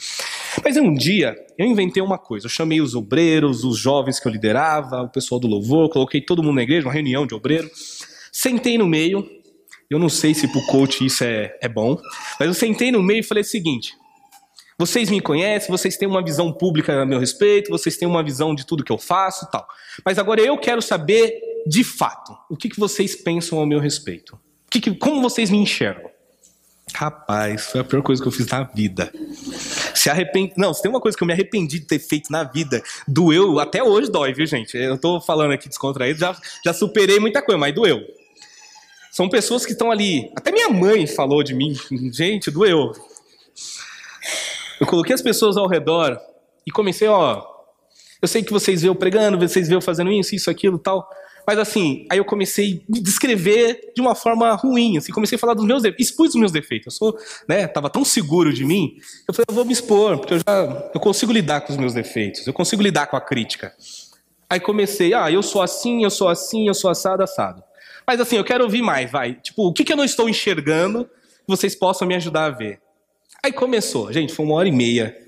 Mas 0.63 0.77
um 0.77 0.93
dia, 0.93 1.35
eu 1.57 1.65
inventei 1.65 2.01
uma 2.01 2.17
coisa. 2.17 2.45
Eu 2.45 2.49
chamei 2.49 2.81
os 2.81 2.95
obreiros, 2.95 3.63
os 3.63 3.77
jovens 3.77 4.19
que 4.19 4.27
eu 4.27 4.31
liderava, 4.31 5.01
o 5.01 5.09
pessoal 5.09 5.39
do 5.39 5.47
louvor, 5.47 5.89
coloquei 5.89 6.21
todo 6.21 6.43
mundo 6.43 6.55
na 6.55 6.63
igreja, 6.63 6.87
uma 6.87 6.93
reunião 6.93 7.25
de 7.25 7.33
obreiros. 7.33 7.99
Sentei 8.31 8.77
no 8.77 8.87
meio, 8.87 9.27
eu 9.89 9.99
não 9.99 10.09
sei 10.09 10.33
se 10.33 10.47
pro 10.47 10.65
coach 10.67 11.05
isso 11.05 11.23
é, 11.23 11.57
é 11.61 11.69
bom, 11.69 11.97
mas 12.39 12.47
eu 12.47 12.53
sentei 12.53 12.91
no 12.91 13.01
meio 13.01 13.19
e 13.19 13.23
falei 13.23 13.41
o 13.41 13.45
seguinte: 13.45 13.93
vocês 14.77 15.09
me 15.09 15.21
conhecem, 15.21 15.69
vocês 15.71 15.95
têm 15.95 16.07
uma 16.07 16.23
visão 16.23 16.51
pública 16.51 17.01
a 17.01 17.05
meu 17.05 17.19
respeito, 17.19 17.69
vocês 17.69 17.95
têm 17.95 18.07
uma 18.07 18.23
visão 18.23 18.53
de 18.53 18.65
tudo 18.65 18.83
que 18.83 18.91
eu 18.91 18.97
faço 18.97 19.49
tal. 19.51 19.65
Mas 20.03 20.17
agora 20.17 20.41
eu 20.41 20.57
quero 20.57 20.81
saber, 20.81 21.39
de 21.65 21.83
fato, 21.83 22.35
o 22.49 22.57
que, 22.57 22.69
que 22.69 22.79
vocês 22.79 23.15
pensam 23.15 23.59
ao 23.59 23.65
meu 23.65 23.79
respeito. 23.79 24.37
Que 24.69 24.81
que, 24.81 24.93
como 24.95 25.21
vocês 25.21 25.49
me 25.49 25.57
enxergam? 25.57 26.09
Rapaz, 26.93 27.67
foi 27.67 27.81
a 27.81 27.83
pior 27.83 28.01
coisa 28.01 28.21
que 28.21 28.27
eu 28.27 28.31
fiz 28.31 28.47
na 28.47 28.63
vida. 28.63 29.11
Se 29.95 30.09
arrepende. 30.09 30.53
Não, 30.57 30.73
se 30.73 30.81
tem 30.81 30.91
uma 30.91 30.99
coisa 30.99 31.17
que 31.17 31.23
eu 31.23 31.27
me 31.27 31.33
arrependi 31.33 31.79
de 31.79 31.85
ter 31.85 31.99
feito 31.99 32.31
na 32.31 32.43
vida, 32.43 32.83
doeu, 33.07 33.59
até 33.59 33.81
hoje 33.81 34.11
dói, 34.11 34.33
viu, 34.33 34.45
gente? 34.45 34.77
Eu 34.77 34.97
tô 34.97 35.19
falando 35.21 35.53
aqui 35.53 35.67
descontraído, 35.69 36.19
já, 36.19 36.35
já 36.63 36.73
superei 36.73 37.19
muita 37.19 37.41
coisa, 37.41 37.57
mas 37.57 37.73
doeu. 37.73 38.01
São 39.11 39.29
pessoas 39.29 39.65
que 39.65 39.71
estão 39.71 39.89
ali. 39.89 40.29
Até 40.35 40.51
minha 40.51 40.69
mãe 40.69 41.07
falou 41.07 41.41
de 41.41 41.53
mim. 41.53 41.73
Gente, 42.11 42.51
doeu. 42.51 42.91
Eu 44.79 44.85
coloquei 44.85 45.15
as 45.15 45.21
pessoas 45.21 45.55
ao 45.55 45.67
redor 45.67 46.19
e 46.67 46.71
comecei, 46.71 47.07
ó. 47.07 47.41
Eu 48.21 48.27
sei 48.27 48.43
que 48.43 48.51
vocês 48.51 48.81
veem 48.81 48.89
eu 48.89 48.95
pregando, 48.95 49.37
vocês 49.37 49.67
veem 49.67 49.77
eu 49.77 49.81
fazendo 49.81 50.11
isso, 50.11 50.35
isso, 50.35 50.49
aquilo 50.49 50.77
tal. 50.77 51.07
Mas 51.47 51.59
assim, 51.59 52.05
aí 52.09 52.17
eu 52.17 52.25
comecei 52.25 52.83
a 52.87 52.91
me 52.91 52.99
descrever 52.99 53.91
de 53.95 54.01
uma 54.01 54.15
forma 54.15 54.51
ruim, 54.53 54.97
assim, 54.97 55.11
comecei 55.11 55.35
a 55.35 55.39
falar 55.39 55.53
dos 55.53 55.65
meus 55.65 55.83
defeitos, 55.83 56.07
expus 56.07 56.29
os 56.29 56.35
meus 56.35 56.51
defeitos. 56.51 56.87
Eu 56.87 56.91
sou, 56.91 57.17
né, 57.47 57.67
tava 57.67 57.89
tão 57.89 58.03
seguro 58.03 58.51
de 58.51 58.65
mim, 58.65 58.97
eu 59.27 59.33
falei, 59.33 59.45
eu 59.47 59.55
vou 59.55 59.65
me 59.65 59.73
expor, 59.73 60.17
porque 60.17 60.33
eu 60.33 60.39
já 60.39 60.89
eu 60.93 60.99
consigo 60.99 61.31
lidar 61.31 61.61
com 61.61 61.71
os 61.71 61.77
meus 61.77 61.93
defeitos, 61.93 62.45
eu 62.47 62.53
consigo 62.53 62.81
lidar 62.81 63.07
com 63.07 63.15
a 63.15 63.21
crítica. 63.21 63.73
Aí 64.49 64.59
comecei, 64.59 65.13
ah, 65.13 65.31
eu 65.31 65.43
sou 65.43 65.61
assim, 65.61 66.03
eu 66.03 66.09
sou 66.09 66.29
assim, 66.29 66.67
eu 66.67 66.73
sou 66.73 66.89
assado, 66.89 67.23
assado. 67.23 67.63
Mas 68.05 68.19
assim, 68.19 68.37
eu 68.37 68.43
quero 68.43 68.63
ouvir 68.63 68.81
mais, 68.81 69.11
vai. 69.11 69.33
Tipo, 69.35 69.67
o 69.67 69.73
que, 69.73 69.83
que 69.83 69.91
eu 69.91 69.97
não 69.97 70.05
estou 70.05 70.29
enxergando 70.29 71.05
que 71.05 71.47
vocês 71.47 71.75
possam 71.75 72.07
me 72.07 72.15
ajudar 72.15 72.45
a 72.45 72.49
ver? 72.49 72.79
Aí 73.43 73.51
começou, 73.51 74.11
gente, 74.11 74.33
foi 74.33 74.45
uma 74.45 74.55
hora 74.55 74.67
e 74.67 74.71
meia. 74.71 75.24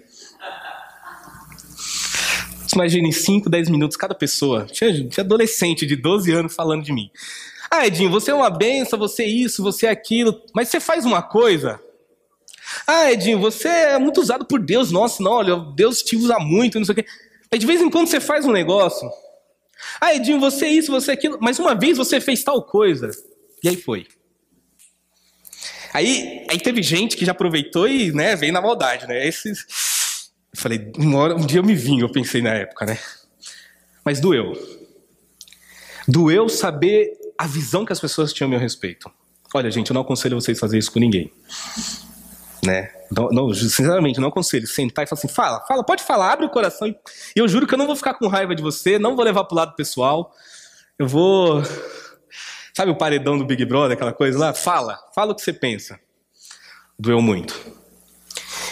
Imaginem 2.77 3.11
5, 3.11 3.49
10 3.49 3.69
minutos 3.69 3.97
cada 3.97 4.13
pessoa. 4.13 4.67
Tinha, 4.71 4.93
tinha 4.93 5.23
adolescente 5.23 5.83
de 5.83 5.95
12 5.95 6.31
anos 6.31 6.53
falando 6.53 6.83
de 6.83 6.93
mim. 6.93 7.09
Ah, 7.71 7.87
Edinho, 7.87 8.11
você 8.11 8.29
é 8.29 8.33
uma 8.35 8.51
benção, 8.51 8.99
você 8.99 9.23
é 9.23 9.27
isso, 9.27 9.63
você 9.63 9.87
é 9.87 9.89
aquilo, 9.89 10.39
mas 10.53 10.69
você 10.69 10.79
faz 10.79 11.03
uma 11.03 11.23
coisa. 11.23 11.81
Ah, 12.85 13.11
Edinho, 13.11 13.39
você 13.39 13.67
é 13.67 13.97
muito 13.97 14.21
usado 14.21 14.45
por 14.45 14.59
Deus. 14.59 14.91
Nossa, 14.91 15.23
não, 15.23 15.31
olha, 15.31 15.55
Deus 15.75 16.03
te 16.03 16.15
usa 16.15 16.37
muito, 16.37 16.77
não 16.77 16.85
sei 16.85 16.93
o 16.93 16.95
quê. 16.95 17.05
Aí 17.51 17.57
de 17.57 17.65
vez 17.65 17.81
em 17.81 17.89
quando 17.89 18.07
você 18.07 18.19
faz 18.19 18.45
um 18.45 18.51
negócio, 18.51 19.09
ah, 19.99 20.13
Edinho, 20.13 20.39
você 20.39 20.65
é 20.65 20.69
isso, 20.69 20.91
você 20.91 21.09
é 21.09 21.13
aquilo. 21.15 21.39
Mas 21.41 21.57
uma 21.57 21.73
vez 21.73 21.97
você 21.97 22.21
fez 22.21 22.43
tal 22.43 22.61
coisa. 22.61 23.09
E 23.63 23.69
aí 23.69 23.75
foi. 23.75 24.05
Aí, 25.93 26.45
aí 26.47 26.59
teve 26.59 26.83
gente 26.83 27.17
que 27.17 27.25
já 27.25 27.31
aproveitou 27.31 27.87
e 27.87 28.11
né, 28.11 28.35
veio 28.35 28.53
na 28.53 28.61
maldade, 28.61 29.07
né? 29.07 29.27
Esses. 29.27 29.65
Falei, 30.53 30.91
hora, 31.15 31.36
um 31.36 31.45
dia 31.45 31.60
eu 31.60 31.63
me 31.63 31.75
vim, 31.75 31.99
eu 31.99 32.12
pensei 32.12 32.41
na 32.41 32.53
época, 32.53 32.86
né? 32.86 32.97
Mas 34.03 34.19
doeu. 34.19 34.53
Doeu 36.07 36.47
saber 36.47 37.12
a 37.38 37.45
visão 37.45 37.86
que 37.86 37.93
as 37.93 37.99
pessoas 37.99 38.33
tinham 38.33 38.47
a 38.47 38.51
meu 38.51 38.60
respeito. 38.60 39.12
Olha, 39.53 39.69
gente, 39.69 39.91
eu 39.91 39.93
não 39.93 40.01
aconselho 40.01 40.39
vocês 40.39 40.57
a 40.57 40.62
fazer 40.62 40.77
isso 40.77 40.91
com 40.91 40.99
ninguém. 40.99 41.31
Né? 42.63 42.91
Não, 43.12 43.29
não, 43.29 43.53
sinceramente, 43.53 44.19
não 44.19 44.29
aconselho. 44.29 44.67
Sentar 44.67 45.05
e 45.05 45.07
falar 45.07 45.19
assim, 45.19 45.27
fala, 45.27 45.65
fala, 45.67 45.83
pode 45.83 46.03
falar, 46.03 46.33
abre 46.33 46.45
o 46.45 46.49
coração. 46.49 46.88
E 46.88 46.95
eu 47.36 47.47
juro 47.47 47.67
que 47.67 47.73
eu 47.73 47.77
não 47.77 47.86
vou 47.86 47.95
ficar 47.95 48.13
com 48.15 48.27
raiva 48.27 48.55
de 48.55 48.62
você, 48.62 48.97
não 48.97 49.15
vou 49.15 49.23
levar 49.23 49.43
pro 49.43 49.55
lado 49.55 49.75
pessoal. 49.75 50.33
Eu 50.97 51.07
vou. 51.07 51.62
Sabe 52.73 52.91
o 52.91 52.97
paredão 52.97 53.38
do 53.38 53.45
Big 53.45 53.65
Brother, 53.65 53.93
aquela 53.93 54.13
coisa 54.13 54.38
lá? 54.38 54.53
Fala, 54.53 54.99
fala 55.13 55.31
o 55.31 55.36
que 55.36 55.41
você 55.41 55.53
pensa. 55.53 55.99
Doeu 56.99 57.21
muito. 57.21 57.60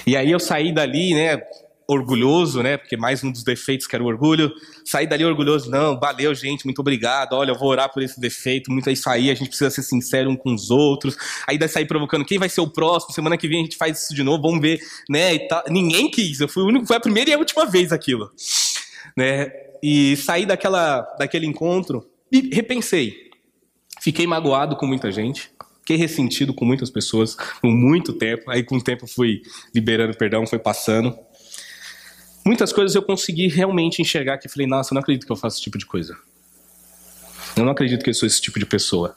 E 0.05 0.15
aí 0.15 0.29
eu 0.29 0.39
saí 0.39 0.73
dali, 0.73 1.13
né? 1.13 1.41
Orgulhoso, 1.87 2.61
né? 2.63 2.77
Porque 2.77 2.97
mais 2.97 3.23
um 3.23 3.31
dos 3.31 3.43
defeitos 3.43 3.87
que 3.87 3.95
era 3.95 4.03
o 4.03 4.07
orgulho. 4.07 4.51
Sair 4.83 5.07
dali 5.07 5.23
orgulhoso, 5.23 5.69
não, 5.69 5.99
valeu, 5.99 6.33
gente, 6.33 6.65
muito 6.65 6.79
obrigado. 6.79 7.33
Olha, 7.33 7.51
eu 7.51 7.57
vou 7.57 7.69
orar 7.69 7.91
por 7.91 8.01
esse 8.01 8.19
defeito. 8.19 8.71
Muito 8.71 8.89
é 8.89 8.93
aí, 9.07 9.29
a 9.29 9.35
gente 9.35 9.47
precisa 9.47 9.69
ser 9.69 9.83
sincero 9.83 10.29
um 10.29 10.35
com 10.35 10.53
os 10.53 10.71
outros. 10.71 11.15
Aí 11.47 11.57
daí 11.57 11.69
sair 11.69 11.85
provocando 11.85 12.25
quem 12.25 12.37
vai 12.37 12.49
ser 12.49 12.61
o 12.61 12.67
próximo. 12.67 13.13
Semana 13.13 13.37
que 13.37 13.47
vem 13.47 13.61
a 13.61 13.63
gente 13.63 13.77
faz 13.77 14.03
isso 14.03 14.15
de 14.15 14.23
novo, 14.23 14.43
vamos 14.43 14.61
ver, 14.61 14.79
né? 15.09 15.35
E 15.35 15.47
tá... 15.47 15.63
Ninguém 15.69 16.09
quis. 16.09 16.39
Eu 16.39 16.47
fui 16.47 16.63
o 16.63 16.67
único, 16.67 16.85
foi 16.85 16.97
a 16.97 16.99
primeira 16.99 17.29
e 17.29 17.33
a 17.33 17.37
última 17.37 17.65
vez 17.65 17.91
aquilo, 17.91 18.31
né? 19.15 19.51
E 19.83 20.15
saí 20.17 20.45
daquela, 20.45 21.01
daquele 21.19 21.45
encontro 21.45 22.09
e 22.31 22.49
repensei. 22.53 23.25
Fiquei 24.01 24.25
magoado 24.25 24.75
com 24.75 24.85
muita 24.85 25.11
gente. 25.11 25.51
Fiquei 25.79 25.97
ressentido 25.97 26.51
com 26.51 26.65
muitas 26.65 26.89
pessoas 26.89 27.37
por 27.61 27.69
muito 27.69 28.13
tempo. 28.13 28.49
Aí, 28.49 28.63
com 28.63 28.77
o 28.77 28.83
tempo, 28.83 29.05
fui 29.05 29.43
liberando 29.73 30.17
perdão, 30.17 30.45
foi 30.47 30.57
passando. 30.57 31.15
Muitas 32.45 32.71
coisas 32.71 32.93
eu 32.95 33.01
consegui 33.01 33.47
realmente 33.47 34.01
enxergar 34.01 34.37
que 34.37 34.47
falei, 34.47 34.67
nossa, 34.67 34.93
eu 34.93 34.95
não 34.95 35.01
acredito 35.01 35.25
que 35.25 35.31
eu 35.31 35.35
faço 35.35 35.55
esse 35.55 35.63
tipo 35.63 35.79
de 35.79 35.85
coisa. 35.85 36.15
Eu 37.57 37.65
não 37.65 37.71
acredito 37.71 38.03
que 38.03 38.09
eu 38.11 38.13
sou 38.13 38.27
esse 38.27 38.39
tipo 38.39 38.59
de 38.59 38.65
pessoa. 38.67 39.15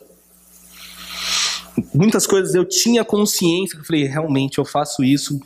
Muitas 1.93 2.27
coisas 2.27 2.55
eu 2.55 2.64
tinha 2.64 3.05
consciência 3.05 3.77
que 3.77 3.83
eu 3.83 3.87
falei, 3.87 4.05
realmente 4.05 4.59
eu 4.59 4.64
faço 4.64 5.05
isso. 5.05 5.38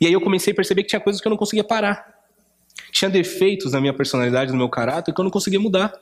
E 0.00 0.06
aí 0.06 0.12
eu 0.12 0.20
comecei 0.20 0.52
a 0.52 0.56
perceber 0.56 0.84
que 0.84 0.90
tinha 0.90 1.00
coisas 1.00 1.20
que 1.20 1.26
eu 1.26 1.30
não 1.30 1.36
conseguia 1.36 1.64
parar. 1.64 2.06
Tinha 2.92 3.10
defeitos 3.10 3.72
na 3.72 3.80
minha 3.80 3.92
personalidade, 3.92 4.52
no 4.52 4.58
meu 4.58 4.68
caráter, 4.68 5.12
que 5.12 5.20
eu 5.20 5.24
não 5.24 5.30
conseguia 5.30 5.58
mudar. 5.58 5.92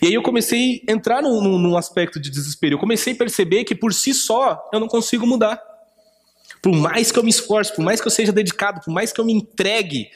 E 0.00 0.06
aí 0.06 0.14
eu 0.14 0.22
comecei 0.22 0.82
a 0.88 0.92
entrar 0.92 1.22
num, 1.22 1.58
num 1.58 1.76
aspecto 1.76 2.18
de 2.18 2.28
desespero. 2.28 2.74
Eu 2.74 2.78
comecei 2.78 3.12
a 3.12 3.16
perceber 3.16 3.62
que 3.62 3.74
por 3.74 3.94
si 3.94 4.12
só 4.12 4.68
eu 4.72 4.80
não 4.80 4.88
consigo 4.88 5.26
mudar. 5.26 5.62
Por 6.62 6.72
mais 6.72 7.10
que 7.10 7.18
eu 7.18 7.24
me 7.24 7.30
esforce, 7.30 7.74
por 7.74 7.84
mais 7.84 8.00
que 8.00 8.06
eu 8.06 8.10
seja 8.10 8.30
dedicado, 8.30 8.80
por 8.84 8.94
mais 8.94 9.12
que 9.12 9.20
eu 9.20 9.24
me 9.24 9.32
entregue 9.32 10.08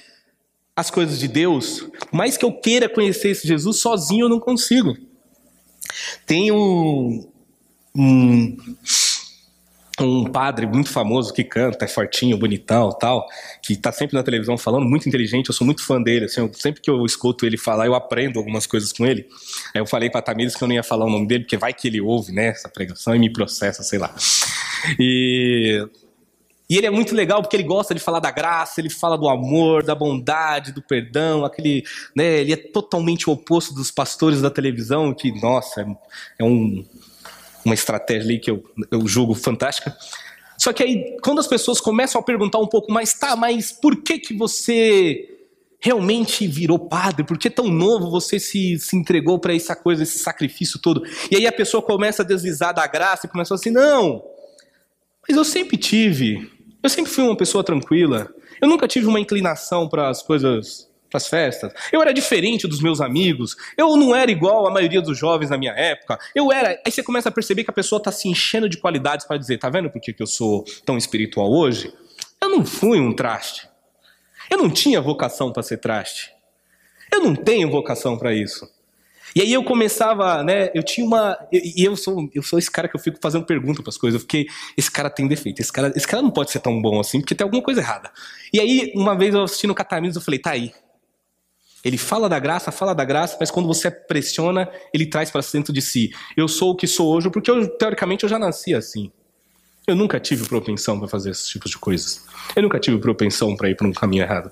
às 0.77 0.91
coisas 0.91 1.19
de 1.19 1.27
Deus, 1.27 1.81
por 1.81 2.17
mais 2.17 2.37
que 2.37 2.45
eu 2.45 2.53
queira 2.53 2.89
conhecer 2.89 3.31
esse 3.31 3.49
Jesus, 3.49 3.81
sozinho 3.81 4.27
eu 4.27 4.29
não 4.29 4.39
consigo. 4.39 4.97
Tem 6.25 6.53
um, 6.53 7.29
um, 7.97 8.57
um 9.99 10.25
padre 10.25 10.67
muito 10.67 10.91
famoso 10.91 11.33
que 11.33 11.43
canta, 11.43 11.85
é 11.85 11.89
fortinho, 11.89 12.37
bonitão 12.37 12.91
tal, 12.93 13.27
que 13.63 13.73
está 13.73 13.91
sempre 13.91 14.15
na 14.15 14.23
televisão 14.23 14.59
falando, 14.59 14.85
muito 14.85 15.09
inteligente, 15.09 15.49
eu 15.49 15.55
sou 15.55 15.65
muito 15.65 15.83
fã 15.85 16.01
dele, 16.01 16.27
assim, 16.27 16.43
eu, 16.43 16.51
sempre 16.55 16.81
que 16.81 16.91
eu 16.91 17.05
escuto 17.05 17.47
ele 17.47 17.57
falar, 17.57 17.87
eu 17.87 17.95
aprendo 17.95 18.39
algumas 18.39 18.67
coisas 18.67 18.93
com 18.93 19.07
ele. 19.07 19.27
Aí 19.75 19.81
eu 19.81 19.87
falei 19.87 20.11
para 20.11 20.23
Tamires 20.23 20.55
que 20.55 20.63
eu 20.63 20.69
não 20.69 20.75
ia 20.75 20.83
falar 20.83 21.07
o 21.07 21.11
nome 21.11 21.27
dele, 21.27 21.45
porque 21.45 21.57
vai 21.57 21.73
que 21.73 21.89
ele 21.89 22.01
ouve, 22.01 22.33
né, 22.33 22.49
essa 22.49 22.69
pregação 22.69 23.17
e 23.17 23.19
me 23.19 23.33
processa, 23.33 23.83
sei 23.83 23.99
lá. 23.99 24.15
E 24.99 25.89
e 26.69 26.77
ele 26.77 26.87
é 26.87 26.91
muito 26.91 27.15
legal 27.15 27.41
porque 27.41 27.57
ele 27.57 27.63
gosta 27.63 27.95
de 27.95 28.01
falar 28.01 28.19
da 28.19 28.31
graça, 28.31 28.81
ele 28.81 28.91
fala 28.91 29.17
do 29.17 29.29
amor, 29.29 29.85
da 29.85 29.95
bondade, 29.95 30.73
do 30.73 30.83
perdão, 30.83 31.45
aquele, 31.45 31.85
né, 32.15 32.41
ele 32.41 32.53
é 32.53 32.57
totalmente 32.57 33.31
o 33.31 33.33
oposto 33.33 33.73
dos 33.73 33.91
pastores 33.91 34.43
da 34.43 34.51
televisão, 34.51 35.15
que, 35.15 35.31
nossa, 35.41 35.87
é, 36.39 36.45
um, 36.45 36.85
uma 37.65 37.75
estratégia 37.75 38.25
ali 38.25 38.41
que 38.41 38.51
eu, 38.51 38.65
eu 38.91 39.07
julgo 39.07 39.35
fantástica. 39.35 39.97
Só 40.59 40.73
que 40.73 40.83
aí, 40.83 41.17
quando 41.23 41.39
as 41.39 41.47
pessoas 41.47 41.81
começam 41.81 42.21
a 42.21 42.25
perguntar 42.25 42.59
um 42.59 42.67
pouco 42.67 42.93
mais, 42.93 43.15
tá, 43.15 43.37
mas 43.37 43.71
por 43.71 44.03
que 44.03 44.19
que 44.19 44.35
você 44.35 45.33
realmente 45.79 46.49
virou 46.49 46.79
padre? 46.79 47.23
Por 47.23 47.39
que 47.39 47.49
tão 47.49 47.69
novo 47.69 48.11
você 48.11 48.41
se, 48.41 48.77
se 48.79 48.97
entregou 48.97 49.39
para 49.39 49.55
essa 49.55 49.77
coisa, 49.77 50.03
esse 50.03 50.19
sacrifício 50.19 50.81
todo? 50.81 51.05
E 51.31 51.37
aí 51.37 51.47
a 51.47 51.53
pessoa 51.53 51.81
começa 51.81 52.23
a 52.23 52.27
deslizar 52.27 52.75
da 52.75 52.87
graça 52.89 53.27
e 53.27 53.31
começa 53.31 53.55
assim, 53.55 53.71
não, 53.71 54.25
mas 55.29 55.37
eu 55.37 55.45
sempre 55.45 55.77
tive 55.77 56.56
eu 56.87 56.91
sempre 56.91 57.11
fui 57.11 57.25
uma 57.25 57.37
pessoa 57.37 57.65
tranquila. 57.65 58.33
Eu 58.61 58.69
nunca 58.69 58.87
tive 58.87 59.07
uma 59.07 59.19
inclinação 59.19 59.89
para 59.89 60.09
as 60.09 60.23
coisas, 60.23 60.89
para 61.11 61.19
as 61.19 61.27
festas. 61.27 61.73
Eu 61.93 62.01
era 62.01 62.15
diferente 62.15 62.69
dos 62.69 62.81
meus 62.81 63.01
amigos. 63.01 63.57
Eu 63.77 63.97
não 63.97 64.15
era 64.15 64.31
igual 64.31 64.67
a 64.67 64.71
maioria 64.71 65.03
dos 65.03 65.19
jovens 65.19 65.51
na 65.51 65.59
minha 65.59 65.73
época. 65.73 66.19
Eu 66.35 66.53
era. 66.53 66.81
Aí 66.87 66.93
você 66.93 67.03
começa 67.03 67.29
a 67.29 67.33
perceber 67.33 67.65
que 67.65 67.71
a 67.71 67.75
pessoa 67.75 67.99
está 67.99 68.13
se 68.13 68.29
enchendo 68.29 68.69
de 68.69 68.79
qualidades 68.79 69.27
para 69.27 69.37
dizer: 69.37 69.59
tá 69.59 69.69
vendo 69.69 69.91
por 69.91 70.01
que 70.01 70.15
eu 70.17 70.27
sou 70.27 70.65
tão 70.85 70.97
espiritual 70.97 71.53
hoje? 71.53 71.93
Eu 72.41 72.49
não 72.49 72.65
fui 72.65 73.01
um 73.01 73.13
traste. 73.13 73.69
Eu 74.49 74.59
não 74.59 74.71
tinha 74.71 75.01
vocação 75.01 75.53
para 75.53 75.65
ser 75.65 75.79
traste. 75.79 76.31
Eu 77.13 77.21
não 77.21 77.35
tenho 77.35 77.69
vocação 77.69 78.17
para 78.17 78.33
isso. 78.33 78.65
E 79.37 79.43
aí 79.43 79.53
eu 79.53 79.63
começava, 79.63 80.43
né? 80.43 80.71
Eu 80.75 80.83
tinha 80.83 81.07
uma. 81.07 81.37
E 81.53 81.85
eu 81.85 81.95
sou, 81.95 82.27
eu 82.35 82.43
sou 82.43 82.59
esse 82.59 82.71
cara 82.71 82.89
que 82.89 82.97
eu 82.97 83.01
fico 83.01 83.19
fazendo 83.21 83.45
pergunta 83.45 83.83
para 83.83 83.91
as 83.91 83.99
coisas. 83.99 84.15
Eu 84.15 84.21
fiquei, 84.23 84.47
esse 84.79 84.91
cara 84.91 85.11
tem 85.11 85.29
defeito, 85.29 85.61
esse 85.61 85.71
cara, 85.71 85.93
esse 85.95 86.07
cara 86.07 86.23
não 86.23 86.31
pode 86.31 86.51
ser 86.51 86.59
tão 86.59 86.81
bom 86.81 86.99
assim, 86.99 87.21
porque 87.21 87.35
tem 87.35 87.45
alguma 87.45 87.63
coisa 87.63 87.83
errada. 87.83 88.11
E 88.51 88.59
aí, 88.59 88.95
uma 88.97 89.15
vez 89.15 89.35
eu 89.35 89.43
assistindo 89.43 89.75
Cataminos, 89.75 90.17
eu 90.17 90.23
falei, 90.23 90.41
tá 90.41 90.53
aí. 90.53 90.73
Ele 91.85 91.99
fala 91.99 92.31
da 92.31 92.39
graça, 92.39 92.73
fala 92.73 92.95
da 92.95 93.05
graça, 93.05 93.37
mas 93.39 93.51
quando 93.51 93.67
você 93.67 93.91
pressiona, 93.91 94.71
ele 94.93 95.05
traz 95.05 95.31
para 95.31 95.43
dentro 95.53 95.71
de 95.71 95.83
si. 95.83 96.11
Eu 96.35 96.49
sou 96.49 96.71
o 96.71 96.75
que 96.75 96.87
sou 96.87 97.15
hoje, 97.15 97.29
porque 97.29 97.51
eu, 97.51 97.69
teoricamente 97.77 98.25
eu 98.25 98.31
já 98.31 98.39
nasci 98.39 98.75
assim. 98.75 99.13
Eu 99.87 99.95
nunca 99.95 100.19
tive 100.19 100.49
propensão 100.49 100.99
para 100.99 101.09
fazer 101.09 101.33
esses 101.33 101.47
tipos 101.47 101.71
de 101.71 101.77
coisas. 101.77 102.25
Eu 102.57 102.63
nunca 102.63 102.81
tive 102.81 102.99
propensão 102.99 103.55
para 103.55 103.69
ir 103.69 103.77
para 103.77 103.87
um 103.87 103.93
caminho 103.93 104.23
errado. 104.23 104.51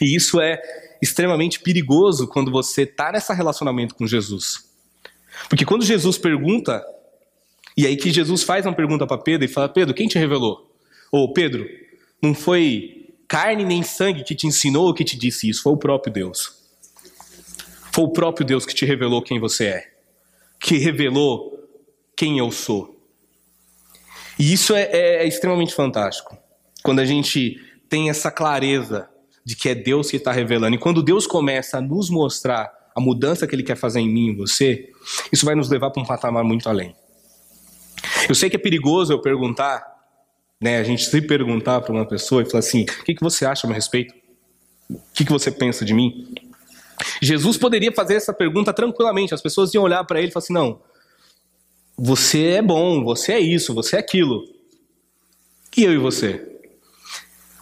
E 0.00 0.14
isso 0.14 0.40
é 0.40 0.62
extremamente 1.04 1.60
perigoso 1.60 2.26
quando 2.26 2.50
você 2.50 2.82
está 2.82 3.12
nesse 3.12 3.32
relacionamento 3.32 3.94
com 3.94 4.06
Jesus. 4.06 4.68
Porque 5.48 5.64
quando 5.64 5.84
Jesus 5.84 6.16
pergunta, 6.16 6.82
e 7.76 7.86
aí 7.86 7.96
que 7.96 8.10
Jesus 8.10 8.42
faz 8.42 8.64
uma 8.64 8.74
pergunta 8.74 9.06
para 9.06 9.18
Pedro 9.18 9.44
e 9.44 9.48
fala: 9.48 9.68
Pedro, 9.68 9.94
quem 9.94 10.08
te 10.08 10.18
revelou? 10.18 10.74
Ou 11.12 11.32
Pedro, 11.32 11.68
não 12.22 12.34
foi 12.34 13.12
carne 13.28 13.64
nem 13.64 13.82
sangue 13.82 14.24
que 14.24 14.34
te 14.34 14.46
ensinou 14.46 14.86
ou 14.86 14.94
que 14.94 15.04
te 15.04 15.16
disse 15.16 15.48
isso, 15.48 15.62
foi 15.62 15.72
o 15.72 15.76
próprio 15.76 16.12
Deus. 16.12 16.64
Foi 17.92 18.04
o 18.04 18.12
próprio 18.12 18.46
Deus 18.46 18.66
que 18.66 18.74
te 18.74 18.84
revelou 18.84 19.22
quem 19.22 19.38
você 19.38 19.66
é, 19.66 19.92
que 20.58 20.78
revelou 20.78 21.52
quem 22.16 22.38
eu 22.38 22.50
sou. 22.50 22.98
E 24.38 24.52
isso 24.52 24.74
é, 24.74 24.82
é, 24.84 25.22
é 25.22 25.26
extremamente 25.28 25.74
fantástico. 25.74 26.36
Quando 26.82 27.00
a 27.00 27.04
gente 27.04 27.60
tem 27.88 28.10
essa 28.10 28.30
clareza 28.30 29.08
de 29.44 29.54
que 29.54 29.68
é 29.68 29.74
Deus 29.74 30.10
que 30.10 30.16
está 30.16 30.32
revelando. 30.32 30.74
E 30.74 30.78
quando 30.78 31.02
Deus 31.02 31.26
começa 31.26 31.78
a 31.78 31.80
nos 31.80 32.08
mostrar 32.08 32.72
a 32.94 33.00
mudança 33.00 33.46
que 33.46 33.54
Ele 33.54 33.62
quer 33.62 33.76
fazer 33.76 34.00
em 34.00 34.08
mim 34.08 34.28
e 34.28 34.36
você, 34.36 34.90
isso 35.32 35.44
vai 35.44 35.54
nos 35.54 35.68
levar 35.68 35.90
para 35.90 36.02
um 36.02 36.06
patamar 36.06 36.44
muito 36.44 36.68
além. 36.68 36.94
Eu 38.28 38.34
sei 38.34 38.48
que 38.48 38.56
é 38.56 38.58
perigoso 38.58 39.12
eu 39.12 39.20
perguntar, 39.20 39.84
né, 40.60 40.78
a 40.78 40.84
gente 40.84 41.04
se 41.04 41.20
perguntar 41.20 41.80
para 41.80 41.92
uma 41.92 42.06
pessoa 42.06 42.42
e 42.42 42.46
falar 42.46 42.60
assim: 42.60 42.82
o 42.82 43.04
que, 43.04 43.14
que 43.14 43.22
você 43.22 43.44
acha 43.44 43.66
a 43.66 43.68
meu 43.68 43.74
respeito? 43.74 44.14
O 44.88 45.00
que, 45.12 45.24
que 45.24 45.32
você 45.32 45.50
pensa 45.50 45.84
de 45.84 45.92
mim? 45.92 46.32
Jesus 47.20 47.56
poderia 47.56 47.92
fazer 47.92 48.14
essa 48.14 48.32
pergunta 48.32 48.72
tranquilamente, 48.72 49.34
as 49.34 49.42
pessoas 49.42 49.74
iam 49.74 49.82
olhar 49.84 50.04
para 50.04 50.20
ele 50.20 50.28
e 50.28 50.30
falar 50.30 50.44
assim: 50.44 50.52
não, 50.52 50.80
você 51.96 52.46
é 52.46 52.62
bom, 52.62 53.04
você 53.04 53.32
é 53.32 53.40
isso, 53.40 53.74
você 53.74 53.96
é 53.96 53.98
aquilo. 53.98 54.44
E 55.76 55.84
eu 55.84 55.92
e 55.92 55.98
você? 55.98 56.53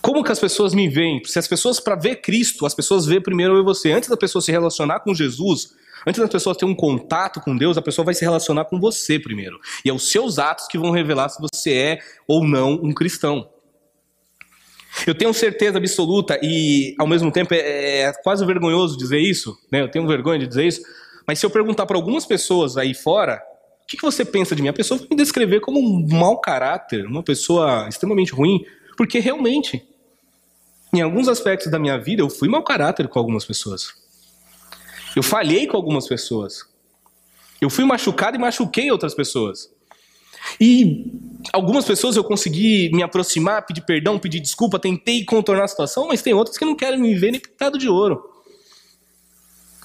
Como 0.02 0.24
que 0.24 0.32
as 0.32 0.40
pessoas 0.40 0.74
me 0.74 0.88
veem? 0.88 1.22
Se 1.24 1.38
as 1.38 1.46
pessoas, 1.46 1.78
para 1.78 1.94
ver 1.94 2.16
Cristo, 2.16 2.66
as 2.66 2.74
pessoas 2.74 3.06
vê 3.06 3.20
primeiro 3.20 3.54
eu 3.54 3.60
e 3.60 3.64
você. 3.64 3.92
Antes 3.92 4.08
da 4.08 4.16
pessoa 4.16 4.42
se 4.42 4.50
relacionar 4.50 4.98
com 5.00 5.14
Jesus, 5.14 5.74
antes 6.04 6.20
das 6.20 6.28
pessoas 6.28 6.56
ter 6.56 6.64
um 6.64 6.74
contato 6.74 7.40
com 7.40 7.56
Deus, 7.56 7.78
a 7.78 7.82
pessoa 7.82 8.04
vai 8.04 8.12
se 8.12 8.24
relacionar 8.24 8.64
com 8.64 8.80
você 8.80 9.16
primeiro. 9.20 9.60
E 9.84 9.88
é 9.88 9.92
os 9.92 10.10
seus 10.10 10.40
atos 10.40 10.66
que 10.66 10.76
vão 10.76 10.90
revelar 10.90 11.28
se 11.28 11.40
você 11.40 11.72
é 11.72 11.98
ou 12.26 12.44
não 12.44 12.80
um 12.82 12.92
cristão. 12.92 13.48
Eu 15.06 15.14
tenho 15.14 15.32
certeza 15.32 15.78
absoluta, 15.78 16.38
e 16.42 16.94
ao 16.98 17.06
mesmo 17.06 17.30
tempo 17.30 17.54
é, 17.54 18.00
é 18.00 18.12
quase 18.24 18.44
vergonhoso 18.44 18.98
dizer 18.98 19.20
isso, 19.20 19.56
né? 19.70 19.80
eu 19.80 19.90
tenho 19.90 20.06
vergonha 20.06 20.38
de 20.38 20.46
dizer 20.46 20.66
isso, 20.66 20.82
mas 21.26 21.38
se 21.38 21.46
eu 21.46 21.50
perguntar 21.50 21.86
para 21.86 21.96
algumas 21.96 22.26
pessoas 22.26 22.76
aí 22.76 22.92
fora, 22.92 23.40
o 23.82 23.86
que, 23.86 23.96
que 23.96 24.02
você 24.02 24.24
pensa 24.24 24.54
de 24.54 24.60
mim? 24.60 24.68
A 24.68 24.72
pessoa 24.72 24.98
vai 24.98 25.08
me 25.10 25.16
descrever 25.16 25.60
como 25.60 25.80
um 25.80 26.06
mau 26.08 26.40
caráter, 26.40 27.06
uma 27.06 27.22
pessoa 27.22 27.88
extremamente 27.88 28.32
ruim, 28.32 28.64
porque 28.96 29.18
realmente 29.18 29.82
em 30.92 31.00
alguns 31.00 31.26
aspectos 31.26 31.70
da 31.70 31.78
minha 31.78 31.98
vida, 31.98 32.22
eu 32.22 32.28
fui 32.28 32.48
mau 32.48 32.62
caráter 32.62 33.08
com 33.08 33.18
algumas 33.18 33.44
pessoas. 33.44 33.94
Eu 35.16 35.22
falhei 35.22 35.66
com 35.66 35.76
algumas 35.76 36.06
pessoas. 36.06 36.66
Eu 37.60 37.70
fui 37.70 37.84
machucado 37.84 38.36
e 38.36 38.40
machuquei 38.40 38.90
outras 38.90 39.14
pessoas. 39.14 39.70
E 40.60 41.06
algumas 41.52 41.84
pessoas 41.84 42.16
eu 42.16 42.24
consegui 42.24 42.90
me 42.92 43.02
aproximar, 43.02 43.64
pedir 43.64 43.82
perdão, 43.82 44.18
pedir 44.18 44.40
desculpa, 44.40 44.78
tentei 44.78 45.24
contornar 45.24 45.64
a 45.64 45.68
situação, 45.68 46.08
mas 46.08 46.20
tem 46.20 46.34
outras 46.34 46.58
que 46.58 46.64
não 46.64 46.76
querem 46.76 46.98
me 46.98 47.14
ver 47.14 47.30
nem 47.30 47.40
pintado 47.40 47.78
de 47.78 47.88
ouro. 47.88 48.28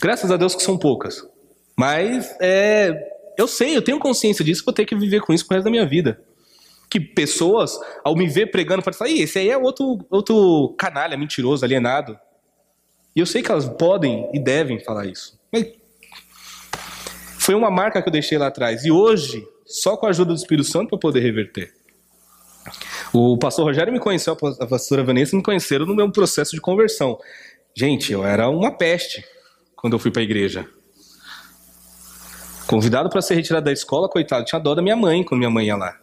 Graças 0.01 0.29
a 0.29 0.35
Deus 0.37 0.55
que 0.55 0.63
são 0.63 0.77
poucas. 0.77 1.25
Mas 1.75 2.35
é, 2.41 2.91
eu 3.37 3.47
sei, 3.47 3.77
eu 3.77 3.81
tenho 3.81 3.99
consciência 3.99 4.43
disso, 4.43 4.63
vou 4.65 4.73
ter 4.73 4.85
que 4.85 4.95
viver 4.95 5.21
com 5.21 5.31
isso 5.31 5.45
pro 5.45 5.55
resto 5.55 5.65
da 5.65 5.71
minha 5.71 5.85
vida 5.85 6.19
que 6.89 6.99
pessoas, 6.99 7.79
ao 8.03 8.15
me 8.15 8.27
ver 8.27 8.47
pregando, 8.47 8.81
podem 8.81 8.97
falar, 8.97 9.11
esse 9.11 9.39
aí 9.39 9.49
é 9.49 9.57
outro, 9.57 9.99
outro 10.09 10.75
canalha, 10.77 11.17
mentiroso, 11.17 11.65
alienado. 11.65 12.17
E 13.15 13.19
eu 13.19 13.25
sei 13.25 13.41
que 13.41 13.51
elas 13.51 13.67
podem 13.67 14.29
e 14.33 14.39
devem 14.39 14.79
falar 14.79 15.05
isso. 15.05 15.37
Mas 15.51 15.67
foi 17.39 17.55
uma 17.55 17.71
marca 17.71 18.01
que 18.01 18.07
eu 18.07 18.11
deixei 18.11 18.37
lá 18.37 18.47
atrás. 18.47 18.85
E 18.85 18.91
hoje, 18.91 19.45
só 19.65 19.97
com 19.97 20.05
a 20.05 20.09
ajuda 20.09 20.33
do 20.33 20.37
Espírito 20.37 20.67
Santo 20.67 20.89
para 20.89 20.99
poder 20.99 21.19
reverter. 21.19 21.73
O 23.13 23.37
pastor 23.37 23.65
Rogério 23.65 23.91
me 23.91 23.99
conheceu, 23.99 24.37
a 24.59 24.67
pastora 24.67 25.03
Vanessa 25.03 25.35
me 25.35 25.41
conheceram 25.41 25.85
no 25.85 25.95
meu 25.95 26.11
processo 26.11 26.51
de 26.51 26.61
conversão. 26.61 27.17
Gente, 27.75 28.11
eu 28.11 28.25
era 28.25 28.49
uma 28.49 28.71
peste 28.71 29.23
quando 29.75 29.93
eu 29.93 29.99
fui 29.99 30.11
para 30.11 30.21
a 30.21 30.25
igreja. 30.25 30.67
Convidado 32.67 33.09
para 33.09 33.21
ser 33.21 33.35
retirado 33.35 33.65
da 33.65 33.71
escola, 33.71 34.09
coitado, 34.09 34.43
tinha 34.43 34.59
dó 34.59 34.75
da 34.75 34.81
minha 34.81 34.95
mãe 34.95 35.23
quando 35.23 35.39
minha 35.39 35.49
mãe 35.49 35.67
ia 35.67 35.77
lá. 35.77 35.97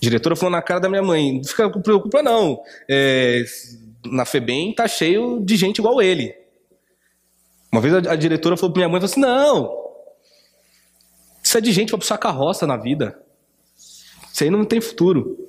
Diretora 0.00 0.36
falou 0.36 0.52
na 0.52 0.62
cara 0.62 0.80
da 0.80 0.88
minha 0.88 1.02
mãe: 1.02 1.38
não 1.38 1.44
fica 1.44 1.68
preocupa, 1.70 2.22
não. 2.22 2.60
É, 2.88 3.44
na 4.06 4.24
FEBEM 4.24 4.74
tá 4.74 4.86
cheio 4.86 5.40
de 5.40 5.56
gente 5.56 5.78
igual 5.78 6.00
ele. 6.00 6.34
Uma 7.72 7.80
vez 7.80 7.94
a, 7.94 8.12
a 8.12 8.16
diretora 8.16 8.56
falou 8.56 8.72
pra 8.72 8.80
minha 8.80 8.88
mãe: 8.88 9.00
falou 9.00 9.10
assim, 9.10 9.20
não, 9.20 9.78
isso 11.48 11.56
é 11.56 11.60
de 11.62 11.72
gente 11.72 11.88
pra 11.88 11.98
puxar 11.98 12.18
carroça 12.18 12.66
na 12.66 12.76
vida. 12.76 13.18
Isso 14.30 14.44
aí 14.44 14.50
não 14.50 14.66
tem 14.66 14.80
futuro. 14.80 15.48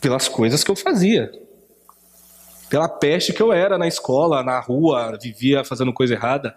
Pelas 0.00 0.28
coisas 0.28 0.64
que 0.64 0.70
eu 0.70 0.76
fazia. 0.76 1.30
Pela 2.68 2.88
peste 2.88 3.32
que 3.32 3.40
eu 3.40 3.52
era 3.52 3.78
na 3.78 3.86
escola, 3.86 4.42
na 4.42 4.58
rua, 4.58 5.16
vivia 5.22 5.64
fazendo 5.64 5.92
coisa 5.92 6.14
errada. 6.14 6.52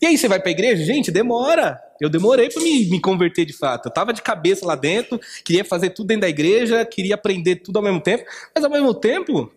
E 0.00 0.06
aí 0.06 0.18
você 0.18 0.28
vai 0.28 0.38
para 0.40 0.48
a 0.48 0.52
igreja? 0.52 0.84
Gente, 0.84 1.10
demora. 1.10 1.80
Eu 2.00 2.08
demorei 2.08 2.50
para 2.50 2.62
me, 2.62 2.86
me 2.90 3.00
converter 3.00 3.44
de 3.44 3.52
fato. 3.52 3.86
Eu 3.86 3.90
estava 3.90 4.12
de 4.12 4.22
cabeça 4.22 4.66
lá 4.66 4.74
dentro, 4.74 5.20
queria 5.44 5.64
fazer 5.64 5.90
tudo 5.90 6.08
dentro 6.08 6.22
da 6.22 6.28
igreja, 6.28 6.84
queria 6.84 7.14
aprender 7.14 7.56
tudo 7.56 7.76
ao 7.76 7.82
mesmo 7.82 8.00
tempo, 8.00 8.24
mas 8.54 8.64
ao 8.64 8.70
mesmo 8.70 8.92
tempo 8.92 9.50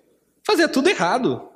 fazia 0.45 0.67
tudo 0.67 0.89
errado. 0.89 1.49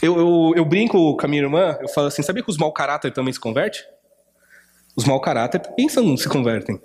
Eu, 0.00 0.16
eu, 0.16 0.52
eu 0.56 0.64
brinco 0.64 1.16
com 1.16 1.26
a 1.26 1.28
minha 1.28 1.42
irmã, 1.42 1.76
eu 1.80 1.88
falo 1.88 2.06
assim: 2.06 2.22
sabia 2.22 2.42
que 2.42 2.50
os 2.50 2.58
mau 2.58 2.72
caráter 2.72 3.12
também 3.12 3.32
se 3.32 3.40
convertem? 3.40 3.80
Os 4.94 5.04
mau 5.04 5.20
caráter 5.20 5.60
pensam, 5.76 6.16
se 6.16 6.28
convertem. 6.28 6.80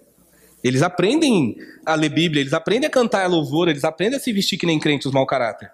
Eles 0.63 0.81
aprendem 0.81 1.57
a 1.85 1.93
ler 1.93 2.09
Bíblia, 2.09 2.41
eles 2.41 2.53
aprendem 2.53 2.87
a 2.87 2.89
cantar 2.89 3.23
a 3.25 3.27
louvor, 3.27 3.67
eles 3.67 3.83
aprendem 3.83 4.17
a 4.17 4.19
se 4.19 4.31
vestir 4.31 4.57
que 4.57 4.65
nem 4.65 4.79
crente, 4.79 5.07
os 5.07 5.13
mau 5.13 5.25
caráter. 5.25 5.69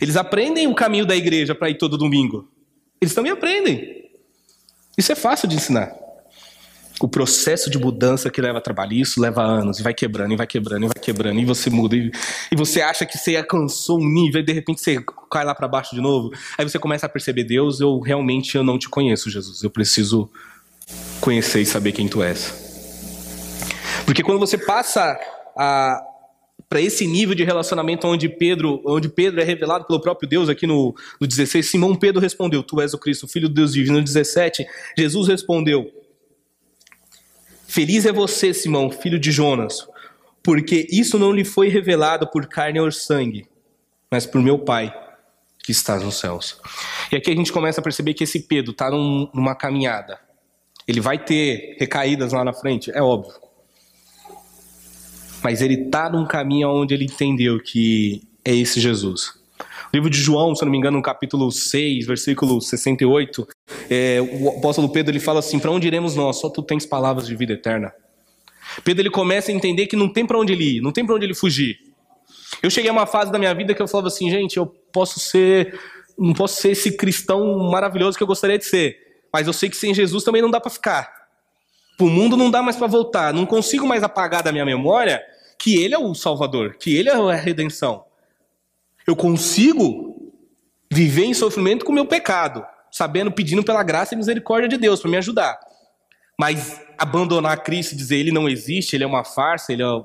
Eles 0.00 0.16
aprendem 0.16 0.66
o 0.66 0.74
caminho 0.74 1.06
da 1.06 1.14
igreja 1.14 1.54
para 1.54 1.70
ir 1.70 1.78
todo 1.78 1.96
domingo. 1.96 2.50
Eles 3.00 3.14
também 3.14 3.32
aprendem. 3.32 4.10
Isso 4.96 5.10
é 5.10 5.14
fácil 5.14 5.48
de 5.48 5.56
ensinar. 5.56 5.94
O 7.00 7.08
processo 7.08 7.70
de 7.70 7.78
mudança 7.78 8.28
que 8.30 8.42
leva 8.42 8.60
trabalho, 8.60 8.92
isso 8.92 9.18
leva 9.18 9.42
anos, 9.42 9.78
e 9.78 9.82
vai 9.82 9.94
quebrando, 9.94 10.34
e 10.34 10.36
vai 10.36 10.46
quebrando, 10.46 10.84
e 10.84 10.88
vai 10.88 11.02
quebrando, 11.02 11.40
e 11.40 11.46
você 11.46 11.70
muda, 11.70 11.96
e, 11.96 12.12
e 12.52 12.56
você 12.56 12.82
acha 12.82 13.06
que 13.06 13.16
você 13.16 13.36
alcançou 13.36 13.98
um 13.98 14.06
nível, 14.06 14.42
e 14.42 14.44
de 14.44 14.52
repente 14.52 14.82
você 14.82 15.02
cai 15.30 15.42
lá 15.42 15.54
para 15.54 15.66
baixo 15.66 15.94
de 15.94 16.00
novo. 16.02 16.30
Aí 16.58 16.68
você 16.68 16.78
começa 16.78 17.06
a 17.06 17.08
perceber, 17.08 17.44
Deus, 17.44 17.80
eu 17.80 17.98
realmente 18.00 18.54
eu 18.54 18.62
não 18.62 18.78
te 18.78 18.86
conheço, 18.86 19.30
Jesus. 19.30 19.62
Eu 19.62 19.70
preciso 19.70 20.30
conhecer 21.22 21.62
e 21.62 21.66
saber 21.66 21.92
quem 21.92 22.06
tu 22.06 22.22
és. 22.22 22.52
Porque 24.04 24.22
quando 24.22 24.38
você 24.38 24.58
passa 24.58 25.18
a, 25.56 26.02
para 26.70 26.80
esse 26.80 27.04
nível 27.04 27.34
de 27.34 27.42
relacionamento 27.42 28.06
onde 28.06 28.28
Pedro, 28.28 28.80
onde 28.86 29.08
Pedro 29.08 29.40
é 29.40 29.44
revelado 29.44 29.84
pelo 29.84 30.00
próprio 30.00 30.28
Deus 30.28 30.48
aqui 30.48 30.68
no, 30.68 30.94
no 31.20 31.26
16, 31.26 31.68
Simão 31.68 31.96
Pedro 31.96 32.20
respondeu: 32.20 32.62
Tu 32.62 32.80
és 32.80 32.94
o 32.94 32.98
Cristo, 32.98 33.26
filho 33.26 33.48
de 33.48 33.56
Deus 33.56 33.72
divino. 33.72 33.98
No 33.98 34.04
17, 34.04 34.64
Jesus 34.96 35.26
respondeu: 35.26 35.90
Feliz 37.66 38.06
é 38.06 38.12
você, 38.12 38.54
Simão, 38.54 38.88
filho 38.88 39.18
de 39.18 39.32
Jonas, 39.32 39.84
porque 40.44 40.86
isso 40.92 41.18
não 41.18 41.32
lhe 41.32 41.44
foi 41.44 41.68
revelado 41.68 42.28
por 42.28 42.46
carne 42.46 42.78
ou 42.78 42.90
sangue, 42.92 43.48
mas 44.08 44.24
por 44.24 44.40
meu 44.40 44.56
Pai 44.56 44.94
que 45.64 45.72
está 45.72 45.98
nos 45.98 46.20
céus. 46.20 46.60
E 47.10 47.16
aqui 47.16 47.32
a 47.32 47.34
gente 47.34 47.52
começa 47.52 47.80
a 47.80 47.84
perceber 47.84 48.14
que 48.14 48.22
esse 48.22 48.44
Pedro 48.44 48.70
está 48.70 48.88
num, 48.88 49.28
numa 49.34 49.56
caminhada. 49.56 50.20
Ele 50.86 51.00
vai 51.00 51.18
ter 51.18 51.76
recaídas 51.80 52.32
lá 52.32 52.44
na 52.44 52.52
frente, 52.52 52.92
é 52.92 53.02
óbvio 53.02 53.49
mas 55.42 55.62
ele 55.62 55.74
está 55.74 56.08
num 56.10 56.26
caminho 56.26 56.68
onde 56.68 56.94
ele 56.94 57.04
entendeu 57.04 57.60
que 57.60 58.22
é 58.44 58.54
esse 58.54 58.80
Jesus. 58.80 59.38
O 59.92 59.96
livro 59.96 60.08
de 60.08 60.18
João, 60.18 60.54
se 60.54 60.64
não 60.64 60.70
me 60.70 60.78
engano, 60.78 60.96
no 60.96 61.02
capítulo 61.02 61.50
6, 61.50 62.06
versículo 62.06 62.60
68, 62.60 63.48
é, 63.90 64.20
o 64.20 64.50
apóstolo 64.50 64.88
Pedro 64.88 65.12
ele 65.12 65.20
fala 65.20 65.40
assim: 65.40 65.58
Para 65.58 65.70
onde 65.70 65.86
iremos 65.86 66.14
nós? 66.14 66.36
Só 66.40 66.48
tu 66.48 66.62
tens 66.62 66.86
palavras 66.86 67.26
de 67.26 67.34
vida 67.34 67.54
eterna. 67.54 67.92
Pedro 68.84 69.02
ele 69.02 69.10
começa 69.10 69.50
a 69.50 69.54
entender 69.54 69.86
que 69.86 69.96
não 69.96 70.08
tem 70.08 70.24
para 70.24 70.38
onde 70.38 70.52
ele 70.52 70.76
ir, 70.76 70.80
não 70.80 70.92
tem 70.92 71.04
para 71.04 71.14
onde 71.14 71.26
ele 71.26 71.34
fugir. 71.34 71.76
Eu 72.62 72.70
cheguei 72.70 72.90
a 72.90 72.92
uma 72.92 73.06
fase 73.06 73.32
da 73.32 73.38
minha 73.38 73.54
vida 73.54 73.74
que 73.74 73.82
eu 73.82 73.88
falava 73.88 74.08
assim, 74.08 74.30
gente, 74.30 74.56
eu 74.56 74.66
posso 74.66 75.18
ser 75.18 75.78
não 76.16 76.34
posso 76.34 76.60
ser 76.60 76.72
esse 76.72 76.92
cristão 76.96 77.58
maravilhoso 77.70 78.16
que 78.16 78.22
eu 78.22 78.26
gostaria 78.26 78.58
de 78.58 78.64
ser, 78.66 78.96
mas 79.32 79.46
eu 79.46 79.52
sei 79.52 79.70
que 79.70 79.76
sem 79.76 79.94
Jesus 79.94 80.22
também 80.22 80.42
não 80.42 80.50
dá 80.50 80.60
para 80.60 80.70
ficar. 80.70 81.19
Para 82.00 82.06
o 82.06 82.10
mundo 82.10 82.34
não 82.34 82.50
dá 82.50 82.62
mais 82.62 82.78
para 82.78 82.86
voltar. 82.86 83.34
Não 83.34 83.44
consigo 83.44 83.86
mais 83.86 84.02
apagar 84.02 84.42
da 84.42 84.50
minha 84.50 84.64
memória 84.64 85.22
que 85.58 85.76
Ele 85.76 85.94
é 85.94 85.98
o 85.98 86.14
Salvador, 86.14 86.78
que 86.78 86.96
Ele 86.96 87.10
é 87.10 87.12
a 87.12 87.34
redenção. 87.34 88.06
Eu 89.06 89.14
consigo 89.14 90.32
viver 90.90 91.24
em 91.24 91.34
sofrimento 91.34 91.84
com 91.84 91.92
o 91.92 91.94
meu 91.94 92.06
pecado, 92.06 92.64
sabendo, 92.90 93.30
pedindo 93.30 93.62
pela 93.62 93.82
graça 93.82 94.14
e 94.14 94.16
misericórdia 94.16 94.66
de 94.66 94.78
Deus 94.78 94.98
para 94.98 95.10
me 95.10 95.18
ajudar. 95.18 95.60
Mas 96.38 96.80
abandonar 96.96 97.62
Cristo 97.62 97.92
e 97.92 97.96
dizer 97.96 98.16
Ele 98.16 98.32
não 98.32 98.48
existe, 98.48 98.96
Ele 98.96 99.04
é 99.04 99.06
uma 99.06 99.22
farsa, 99.22 99.70
Ele 99.70 99.82
é. 99.82 100.02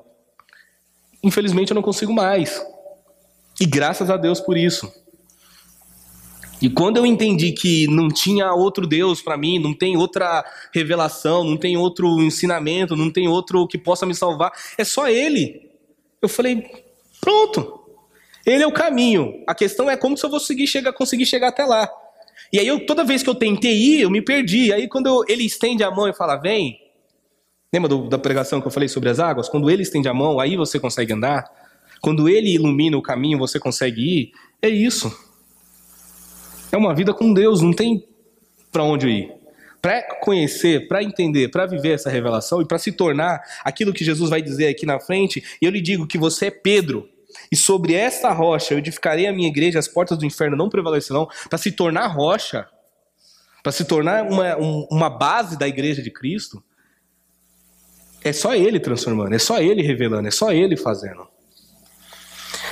Infelizmente 1.24 1.72
eu 1.72 1.76
não 1.76 1.82
consigo 1.82 2.12
mais. 2.12 2.62
E 3.58 3.66
graças 3.66 4.10
a 4.10 4.18
Deus 4.18 4.42
por 4.42 4.58
isso. 4.58 4.94
E 6.62 6.70
quando 6.70 6.98
eu 6.98 7.06
entendi 7.06 7.52
que 7.52 7.86
não 7.88 8.08
tinha 8.08 8.54
outro 8.54 8.88
Deus 8.88 9.22
para 9.22 9.38
mim, 9.38 9.60
não 9.60 9.74
tem 9.74 9.98
outra 9.98 10.44
revelação, 10.74 11.44
não 11.44 11.58
tem 11.58 11.76
outro 11.76 12.22
ensinamento, 12.22 12.96
não 12.96 13.12
tem 13.12 13.28
outro 13.28 13.68
que 13.68 13.78
possa 13.78 14.06
me 14.06 14.16
salvar, 14.16 14.52
é 14.78 14.84
só 14.84 15.10
Ele. 15.10 15.70
Eu 16.22 16.30
falei, 16.30 16.64
pronto. 17.20 17.82
Ele 18.46 18.64
é 18.64 18.68
o 18.68 18.72
caminho. 18.72 19.44
A 19.48 19.56
questão 19.56 19.90
é 19.90 19.98
como 19.98 20.18
se 20.18 20.26
eu 20.26 20.30
vou 20.30 20.40
conseguir 20.40 20.68
chegar, 20.68 20.94
conseguir 20.94 21.26
chegar 21.26 21.50
até 21.50 21.66
lá. 21.66 21.90
E 22.54 22.60
aí, 22.60 22.68
eu, 22.68 22.86
toda 22.86 23.04
vez 23.04 23.24
que 23.24 23.30
eu 23.30 23.36
tentei 23.36 23.74
ir, 23.74 24.02
eu 24.02 24.10
me 24.10 24.22
perdi. 24.22 24.72
Aí, 24.72 24.88
quando 24.88 25.08
eu, 25.08 25.24
ele 25.28 25.44
estende 25.44 25.84
a 25.84 25.90
mão 25.90 26.08
e 26.08 26.14
fala, 26.14 26.36
vem. 26.36 26.80
Lembra 27.74 27.90
do, 27.90 28.08
da 28.08 28.18
pregação 28.18 28.62
que 28.62 28.68
eu 28.68 28.72
falei 28.72 28.88
sobre 28.88 29.10
as 29.10 29.20
águas? 29.20 29.50
Quando 29.50 29.70
ele 29.70 29.82
estende 29.82 30.08
a 30.08 30.14
mão, 30.14 30.40
aí 30.40 30.56
você 30.56 30.80
consegue 30.80 31.12
andar. 31.12 31.44
Quando 32.00 32.30
ele 32.30 32.54
ilumina 32.54 32.96
o 32.96 33.02
caminho, 33.02 33.40
você 33.40 33.60
consegue 33.60 34.02
ir. 34.02 34.32
É 34.62 34.70
isso. 34.70 35.12
É 36.76 36.78
uma 36.78 36.94
vida 36.94 37.14
com 37.14 37.34
Deus, 37.34 37.62
não 37.62 37.72
tem 37.72 38.06
para 38.70 38.84
onde 38.84 39.08
ir. 39.08 39.34
Para 39.82 40.02
conhecer, 40.20 40.90
para 40.90 41.02
entender, 41.02 41.48
para 41.48 41.66
viver 41.66 41.92
essa 41.92 42.10
revelação 42.10 42.62
e 42.62 42.66
para 42.66 42.78
se 42.78 42.92
tornar 42.92 43.42
aquilo 43.64 43.94
que 43.94 44.04
Jesus 44.04 44.30
vai 44.30 44.42
dizer 44.42 44.68
aqui 44.68 44.86
na 44.86 45.00
frente, 45.00 45.42
eu 45.62 45.72
lhe 45.72 45.80
digo 45.80 46.06
que 46.06 46.18
você 46.18 46.48
é 46.48 46.52
Pedro. 46.52 47.08
E 47.50 47.56
sobre 47.56 47.94
esta 47.94 48.30
rocha 48.34 48.74
eu 48.74 48.80
edificarei 48.80 49.26
a 49.26 49.32
minha 49.32 49.48
igreja, 49.48 49.80
as 49.80 49.88
portas 49.88 50.18
do 50.18 50.26
inferno 50.26 50.58
não 50.58 50.68
prevalecerão, 50.68 51.30
para 51.50 51.58
se 51.58 51.72
tornar 51.72 52.08
rocha, 52.08 52.68
para 53.64 53.72
se 53.72 53.86
tornar 53.86 54.26
uma, 54.26 54.58
um, 54.58 54.86
uma 54.92 55.10
base 55.10 55.58
da 55.58 55.70
igreja 55.70 56.02
de 56.02 56.12
Cristo. 56.12 56.62
É 58.22 58.34
só 58.34 58.54
Ele 58.54 58.82
transformando, 58.82 59.34
é 59.34 59.40
só 59.40 59.62
Ele 59.62 59.82
revelando, 59.82 60.28
é 60.28 60.32
só 60.32 60.52
Ele 60.52 60.76
fazendo. 60.76 61.26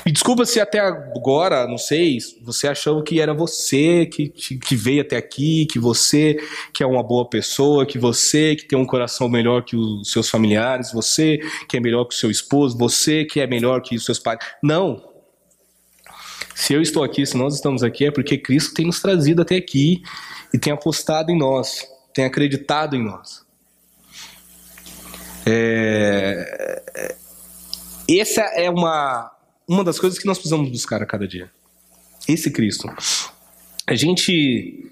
Me 0.06 0.12
desculpa 0.12 0.46
se 0.46 0.60
até 0.60 0.80
agora, 0.80 1.66
não 1.66 1.78
sei, 1.78 2.18
você 2.42 2.68
achou 2.68 3.02
que 3.02 3.22
era 3.22 3.34
você 3.34 4.06
que, 4.06 4.28
que 4.30 4.76
veio 4.76 5.02
até 5.02 5.16
aqui, 5.16 5.66
que 5.66 5.80
você 5.80 6.36
que 6.74 6.84
é 6.84 6.86
uma 6.86 7.02
boa 7.02 7.30
pessoa, 7.30 7.86
que 7.86 7.98
você 7.98 8.56
que 8.56 8.68
tem 8.68 8.78
um 8.78 8.86
coração 8.86 9.30
melhor 9.30 9.63
que 9.63 9.78
os 9.78 10.12
seus 10.12 10.30
familiares, 10.30 10.92
você 10.92 11.39
que 11.70 11.78
é 11.78 11.80
melhor 11.80 12.04
que 12.06 12.16
o 12.16 12.18
seu 12.18 12.30
esposo, 12.30 12.78
você 12.78 13.24
que 13.24 13.39
é 13.39 13.48
melhor 13.48 13.82
que 13.82 13.96
os 13.96 14.04
seus 14.04 14.20
pais. 14.20 14.39
Não. 14.62 15.02
Se 16.54 16.74
eu 16.74 16.82
estou 16.82 17.04
aqui, 17.04 17.26
se 17.26 17.38
nós 17.38 17.56
estamos 17.56 17.82
aqui, 17.82 18.06
é 18.06 18.12
porque 18.12 18.38
Cristo 18.38 18.74
tem 18.74 18.86
nos 18.86 19.00
trazido 19.00 19.42
até 19.42 19.56
aqui 19.56 20.04
e 20.54 20.60
tem 20.60 20.72
apostado 20.74 21.32
em 21.32 21.38
nós, 21.38 21.88
tem 22.13 22.26
acreditado 22.26 22.96
em 22.96 23.04
nós. 23.04 23.42
É... 25.46 27.16
essa 28.08 28.42
é 28.42 28.70
uma, 28.70 29.33
uma 29.67 29.84
das 29.84 29.99
coisas 29.99 30.19
que 30.19 30.26
nós 30.26 30.38
precisamos 30.38 30.69
buscar 30.69 31.02
a 31.02 31.06
cada 31.06 31.28
dia. 31.28 31.52
Esse 32.28 32.52
Cristo. 32.52 32.88
A 33.88 33.95
gente. 33.95 34.89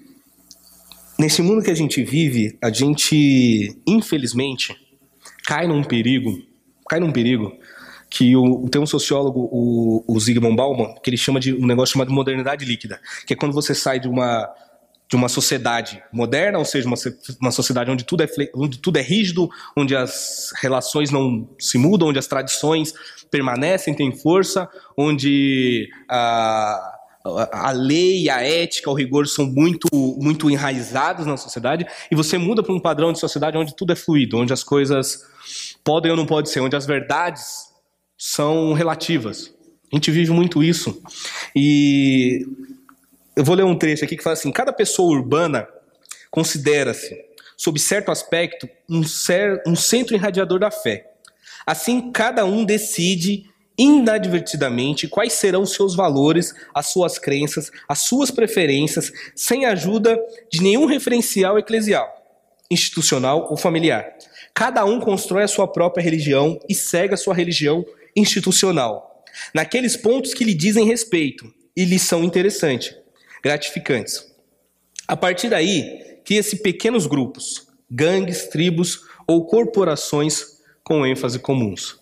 Nesse 1.18 1.42
mundo 1.42 1.62
que 1.62 1.70
a 1.70 1.74
gente 1.74 2.02
vive, 2.02 2.58
a 2.60 2.70
gente, 2.70 3.76
infelizmente, 3.86 4.76
cai 5.44 5.66
num 5.66 5.82
perigo. 5.84 6.42
Cai 6.88 7.00
num 7.00 7.12
perigo 7.12 7.56
que 8.10 8.36
o, 8.36 8.68
tem 8.68 8.80
um 8.80 8.86
sociólogo, 8.86 9.48
o, 9.50 10.04
o 10.06 10.20
Zygmunt 10.20 10.54
Bauman, 10.54 10.94
que 11.02 11.08
ele 11.08 11.16
chama 11.16 11.40
de 11.40 11.54
um 11.54 11.66
negócio 11.66 11.94
chamado 11.94 12.12
modernidade 12.12 12.62
líquida, 12.62 13.00
que 13.26 13.32
é 13.32 13.36
quando 13.36 13.54
você 13.54 13.74
sai 13.74 13.98
de 13.98 14.06
uma 14.06 14.50
de 15.12 15.16
uma 15.16 15.28
sociedade 15.28 16.02
moderna, 16.10 16.58
ou 16.58 16.64
seja, 16.64 16.86
uma, 16.86 16.96
uma 17.38 17.50
sociedade 17.50 17.90
onde 17.90 18.02
tudo, 18.02 18.22
é, 18.22 18.28
onde 18.54 18.78
tudo 18.78 18.96
é 18.96 19.02
rígido, 19.02 19.46
onde 19.76 19.94
as 19.94 20.54
relações 20.62 21.10
não 21.10 21.50
se 21.58 21.76
mudam, 21.76 22.08
onde 22.08 22.18
as 22.18 22.26
tradições 22.26 22.94
permanecem, 23.30 23.92
têm 23.92 24.10
força, 24.10 24.66
onde 24.96 25.86
a, 26.08 26.98
a 27.52 27.72
lei, 27.72 28.30
a 28.30 28.40
ética, 28.40 28.88
o 28.88 28.94
rigor 28.94 29.28
são 29.28 29.44
muito, 29.44 29.86
muito 30.18 30.50
enraizados 30.50 31.26
na 31.26 31.36
sociedade, 31.36 31.86
e 32.10 32.16
você 32.16 32.38
muda 32.38 32.62
para 32.62 32.72
um 32.72 32.80
padrão 32.80 33.12
de 33.12 33.20
sociedade 33.20 33.58
onde 33.58 33.76
tudo 33.76 33.92
é 33.92 33.96
fluido, 33.96 34.38
onde 34.38 34.54
as 34.54 34.64
coisas 34.64 35.26
podem 35.84 36.10
ou 36.10 36.16
não 36.16 36.24
podem 36.24 36.50
ser, 36.50 36.60
onde 36.60 36.74
as 36.74 36.86
verdades 36.86 37.66
são 38.16 38.72
relativas. 38.72 39.52
A 39.92 39.96
gente 39.96 40.10
vive 40.10 40.30
muito 40.30 40.62
isso. 40.62 41.02
E 41.54 42.46
eu 43.34 43.44
vou 43.44 43.54
ler 43.54 43.64
um 43.64 43.76
trecho 43.76 44.04
aqui 44.04 44.16
que 44.16 44.22
fala 44.22 44.34
assim: 44.34 44.52
cada 44.52 44.72
pessoa 44.72 45.10
urbana 45.10 45.66
considera-se, 46.30 47.16
sob 47.56 47.78
certo 47.78 48.10
aspecto, 48.10 48.68
um, 48.88 49.02
um 49.66 49.76
centro 49.76 50.14
irradiador 50.14 50.58
da 50.58 50.70
fé. 50.70 51.10
Assim, 51.66 52.10
cada 52.10 52.44
um 52.44 52.64
decide 52.64 53.44
inadvertidamente 53.78 55.08
quais 55.08 55.32
serão 55.32 55.64
seus 55.64 55.94
valores, 55.94 56.54
as 56.74 56.88
suas 56.88 57.18
crenças, 57.18 57.70
as 57.88 58.00
suas 58.00 58.30
preferências, 58.30 59.10
sem 59.34 59.64
ajuda 59.64 60.18
de 60.50 60.62
nenhum 60.62 60.86
referencial 60.86 61.58
eclesial, 61.58 62.06
institucional 62.70 63.48
ou 63.50 63.56
familiar. 63.56 64.06
Cada 64.54 64.84
um 64.84 65.00
constrói 65.00 65.44
a 65.44 65.48
sua 65.48 65.66
própria 65.66 66.02
religião 66.02 66.60
e 66.68 66.74
segue 66.74 67.14
a 67.14 67.16
sua 67.16 67.34
religião 67.34 67.84
institucional, 68.14 69.24
naqueles 69.54 69.96
pontos 69.96 70.34
que 70.34 70.44
lhe 70.44 70.54
dizem 70.54 70.84
respeito 70.84 71.50
e 71.74 71.86
lhe 71.86 71.98
são 71.98 72.22
interessantes 72.22 73.01
gratificantes. 73.42 74.24
A 75.08 75.16
partir 75.16 75.48
daí, 75.48 76.20
cria-se 76.24 76.56
pequenos 76.56 77.06
grupos, 77.06 77.66
gangues, 77.90 78.48
tribos 78.48 79.02
ou 79.26 79.44
corporações 79.46 80.58
com 80.84 81.04
ênfase 81.06 81.38
comuns. 81.38 82.00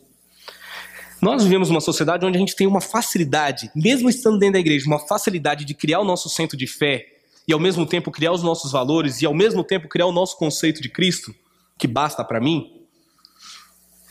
Nós 1.20 1.44
vivemos 1.44 1.68
uma 1.68 1.80
sociedade 1.80 2.24
onde 2.24 2.36
a 2.36 2.40
gente 2.40 2.56
tem 2.56 2.66
uma 2.66 2.80
facilidade, 2.80 3.70
mesmo 3.74 4.08
estando 4.08 4.38
dentro 4.38 4.54
da 4.54 4.60
igreja, 4.60 4.86
uma 4.86 4.98
facilidade 4.98 5.64
de 5.64 5.74
criar 5.74 6.00
o 6.00 6.04
nosso 6.04 6.28
centro 6.30 6.56
de 6.56 6.66
fé 6.66 7.06
e 7.46 7.52
ao 7.52 7.58
mesmo 7.58 7.84
tempo 7.84 8.10
criar 8.10 8.32
os 8.32 8.42
nossos 8.42 8.72
valores 8.72 9.20
e 9.20 9.26
ao 9.26 9.34
mesmo 9.34 9.62
tempo 9.62 9.88
criar 9.88 10.06
o 10.06 10.12
nosso 10.12 10.36
conceito 10.38 10.80
de 10.80 10.88
Cristo, 10.88 11.34
que 11.78 11.86
basta 11.86 12.24
para 12.24 12.40
mim, 12.40 12.79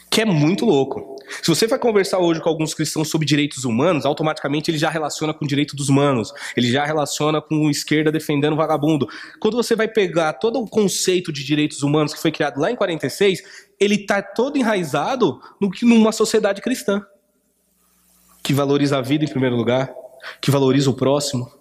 que 0.09 0.21
é 0.21 0.25
muito 0.25 0.65
louco. 0.65 1.17
Se 1.41 1.47
você 1.47 1.67
vai 1.67 1.77
conversar 1.77 2.17
hoje 2.17 2.41
com 2.41 2.49
alguns 2.49 2.73
cristãos 2.73 3.07
sobre 3.07 3.27
direitos 3.27 3.63
humanos, 3.63 4.05
automaticamente 4.05 4.71
ele 4.71 4.77
já 4.77 4.89
relaciona 4.89 5.33
com 5.33 5.45
o 5.45 5.47
direito 5.47 5.75
dos 5.75 5.87
humanos, 5.87 6.33
ele 6.57 6.71
já 6.71 6.83
relaciona 6.83 7.39
com 7.39 7.69
esquerda 7.69 8.11
defendendo 8.11 8.55
vagabundo. 8.55 9.07
Quando 9.39 9.55
você 9.55 9.75
vai 9.75 9.87
pegar 9.87 10.33
todo 10.33 10.59
o 10.59 10.67
conceito 10.67 11.31
de 11.31 11.43
direitos 11.43 11.83
humanos 11.83 12.13
que 12.13 12.21
foi 12.21 12.31
criado 12.31 12.59
lá 12.59 12.71
em 12.71 12.75
46, 12.75 13.43
ele 13.79 13.95
está 13.95 14.21
todo 14.21 14.57
enraizado 14.57 15.39
no, 15.61 15.69
numa 15.83 16.11
sociedade 16.11 16.61
cristã, 16.61 17.05
que 18.41 18.53
valoriza 18.53 18.97
a 18.97 19.01
vida 19.01 19.23
em 19.23 19.29
primeiro 19.29 19.55
lugar, 19.55 19.93
que 20.41 20.49
valoriza 20.49 20.89
o 20.89 20.95
próximo. 20.95 21.51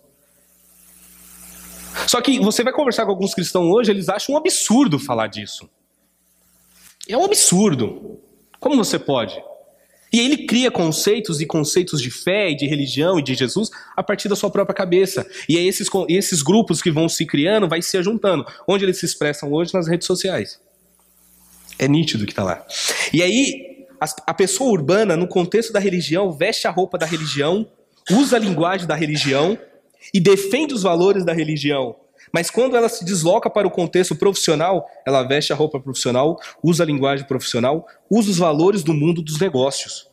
Só 2.07 2.23
que 2.23 2.41
você 2.41 2.65
vai 2.65 2.73
conversar 2.73 3.05
com 3.05 3.11
alguns 3.11 3.35
cristãos 3.35 3.67
hoje, 3.71 3.91
eles 3.91 4.09
acham 4.09 4.35
um 4.35 4.39
absurdo 4.39 4.99
falar 4.99 5.27
disso. 5.27 5.69
É 7.07 7.17
um 7.17 7.25
absurdo. 7.25 8.19
Como 8.61 8.77
você 8.77 8.99
pode? 8.99 9.41
E 10.13 10.21
ele 10.21 10.47
cria 10.47 10.71
conceitos 10.71 11.41
e 11.41 11.47
conceitos 11.47 12.01
de 12.01 12.11
fé 12.11 12.51
e 12.51 12.57
de 12.57 12.67
religião 12.67 13.19
e 13.19 13.23
de 13.23 13.35
Jesus 13.35 13.71
a 13.95 14.03
partir 14.03 14.29
da 14.29 14.37
sua 14.37 14.51
própria 14.51 14.75
cabeça. 14.75 15.27
E 15.49 15.59
é 15.59 15.63
esses, 15.63 15.89
esses 16.09 16.43
grupos 16.43 16.81
que 16.81 16.91
vão 16.91 17.09
se 17.09 17.27
criando, 17.27 17.69
vai 17.69 17.83
se 17.83 18.03
juntando. 18.03 18.47
Onde 18.67 18.85
eles 18.85 18.99
se 18.99 19.05
expressam 19.05 19.53
hoje? 19.53 19.75
Nas 19.75 19.87
redes 19.87 20.07
sociais. 20.07 20.59
É 21.79 21.87
nítido 21.87 22.25
que 22.25 22.33
está 22.33 22.43
lá. 22.43 22.67
E 23.13 23.23
aí, 23.23 23.87
a, 24.01 24.07
a 24.29 24.35
pessoa 24.35 24.71
urbana, 24.71 25.17
no 25.17 25.29
contexto 25.29 25.73
da 25.73 25.79
religião, 25.79 26.33
veste 26.33 26.67
a 26.67 26.71
roupa 26.71 26.97
da 26.97 27.07
religião, 27.07 27.71
usa 28.11 28.37
a 28.37 28.39
linguagem 28.39 28.87
da 28.87 28.95
religião 28.95 29.59
e 30.13 30.19
defende 30.19 30.73
os 30.73 30.83
valores 30.83 31.25
da 31.25 31.35
religião 31.35 31.95
mas 32.33 32.51
quando 32.51 32.77
ela 32.77 32.89
se 32.89 33.05
desloca 33.05 33.49
para 33.49 33.67
o 33.67 33.71
contexto 33.71 34.15
profissional, 34.17 34.87
ela 35.07 35.23
veste 35.23 35.53
a 35.53 35.57
roupa 35.57 35.81
profissional, 35.81 36.39
usa 36.63 36.83
a 36.83 36.87
linguagem 36.87 37.27
profissional, 37.27 37.87
usa 38.11 38.31
os 38.31 38.39
valores 38.39 38.83
do 38.83 38.95
mundo 38.95 39.23
dos 39.23 39.39
negócios. 39.39 40.09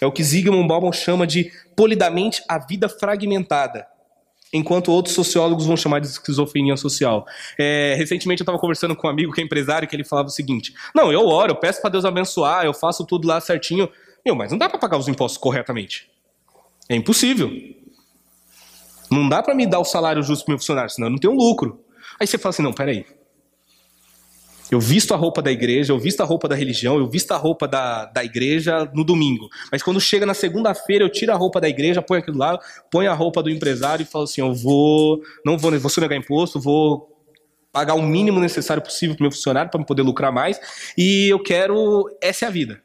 É 0.00 0.06
o 0.06 0.12
que 0.12 0.22
Zygmunt 0.22 0.66
Bauman 0.66 0.92
chama 0.92 1.26
de 1.26 1.50
polidamente 1.74 2.42
a 2.48 2.58
vida 2.58 2.88
fragmentada, 2.88 3.86
enquanto 4.52 4.92
outros 4.92 5.14
sociólogos 5.14 5.66
vão 5.66 5.76
chamar 5.76 6.00
de 6.00 6.06
esquizofrenia 6.06 6.76
social. 6.76 7.26
É, 7.58 7.94
recentemente 7.96 8.40
eu 8.40 8.44
estava 8.44 8.58
conversando 8.58 8.94
com 8.94 9.06
um 9.06 9.10
amigo 9.10 9.32
que 9.32 9.40
é 9.40 9.44
empresário 9.44 9.88
que 9.88 9.96
ele 9.96 10.04
falava 10.04 10.28
o 10.28 10.32
seguinte: 10.32 10.72
Não, 10.94 11.10
eu 11.12 11.26
oro, 11.26 11.52
eu 11.52 11.56
peço 11.56 11.80
para 11.80 11.90
Deus 11.90 12.04
abençoar, 12.04 12.64
eu 12.64 12.74
faço 12.74 13.04
tudo 13.06 13.26
lá 13.26 13.40
certinho. 13.40 13.88
Meu, 14.24 14.34
mas 14.34 14.50
não 14.50 14.58
dá 14.58 14.68
para 14.68 14.78
pagar 14.78 14.98
os 14.98 15.08
impostos 15.08 15.38
corretamente. 15.38 16.10
É 16.88 16.94
impossível. 16.94 17.50
Não 19.10 19.28
dá 19.28 19.42
para 19.42 19.54
me 19.54 19.66
dar 19.66 19.78
o 19.78 19.84
salário 19.84 20.22
justo 20.22 20.44
pro 20.44 20.52
meu 20.52 20.58
funcionário, 20.58 20.90
senão 20.90 21.08
eu 21.08 21.12
não 21.12 21.18
tenho 21.18 21.34
lucro. 21.34 21.84
Aí 22.20 22.26
você 22.26 22.38
fala 22.38 22.50
assim: 22.50 22.62
não, 22.62 22.72
peraí. 22.72 23.06
Eu 24.70 24.80
visto 24.80 25.14
a 25.14 25.16
roupa 25.16 25.40
da 25.40 25.50
igreja, 25.50 25.92
eu 25.94 25.98
visto 25.98 26.20
a 26.20 26.24
roupa 26.24 26.46
da 26.46 26.54
religião, 26.54 26.98
eu 26.98 27.08
visto 27.08 27.32
a 27.32 27.36
roupa 27.38 27.66
da, 27.66 28.04
da 28.04 28.22
igreja 28.22 28.90
no 28.94 29.02
domingo. 29.02 29.48
Mas 29.72 29.82
quando 29.82 29.98
chega 29.98 30.26
na 30.26 30.34
segunda-feira, 30.34 31.02
eu 31.02 31.08
tiro 31.08 31.32
a 31.32 31.36
roupa 31.36 31.58
da 31.58 31.68
igreja, 31.68 32.02
ponho 32.02 32.20
aquilo 32.20 32.36
lá, 32.36 32.58
ponho 32.90 33.10
a 33.10 33.14
roupa 33.14 33.42
do 33.42 33.48
empresário 33.48 34.02
e 34.02 34.06
falo 34.06 34.24
assim: 34.24 34.42
eu 34.42 34.54
vou, 34.54 35.22
não 35.44 35.56
vou, 35.56 35.78
vou 35.78 35.90
sonegar 35.90 36.18
imposto, 36.18 36.60
vou 36.60 37.16
pagar 37.72 37.94
o 37.94 38.02
mínimo 38.02 38.40
necessário 38.40 38.82
possível 38.82 39.14
para 39.14 39.24
meu 39.24 39.32
funcionário 39.32 39.70
para 39.70 39.82
poder 39.84 40.02
lucrar 40.02 40.32
mais 40.32 40.58
e 40.96 41.28
eu 41.32 41.38
quero 41.38 42.06
essa 42.20 42.44
é 42.44 42.48
a 42.48 42.50
vida. 42.50 42.82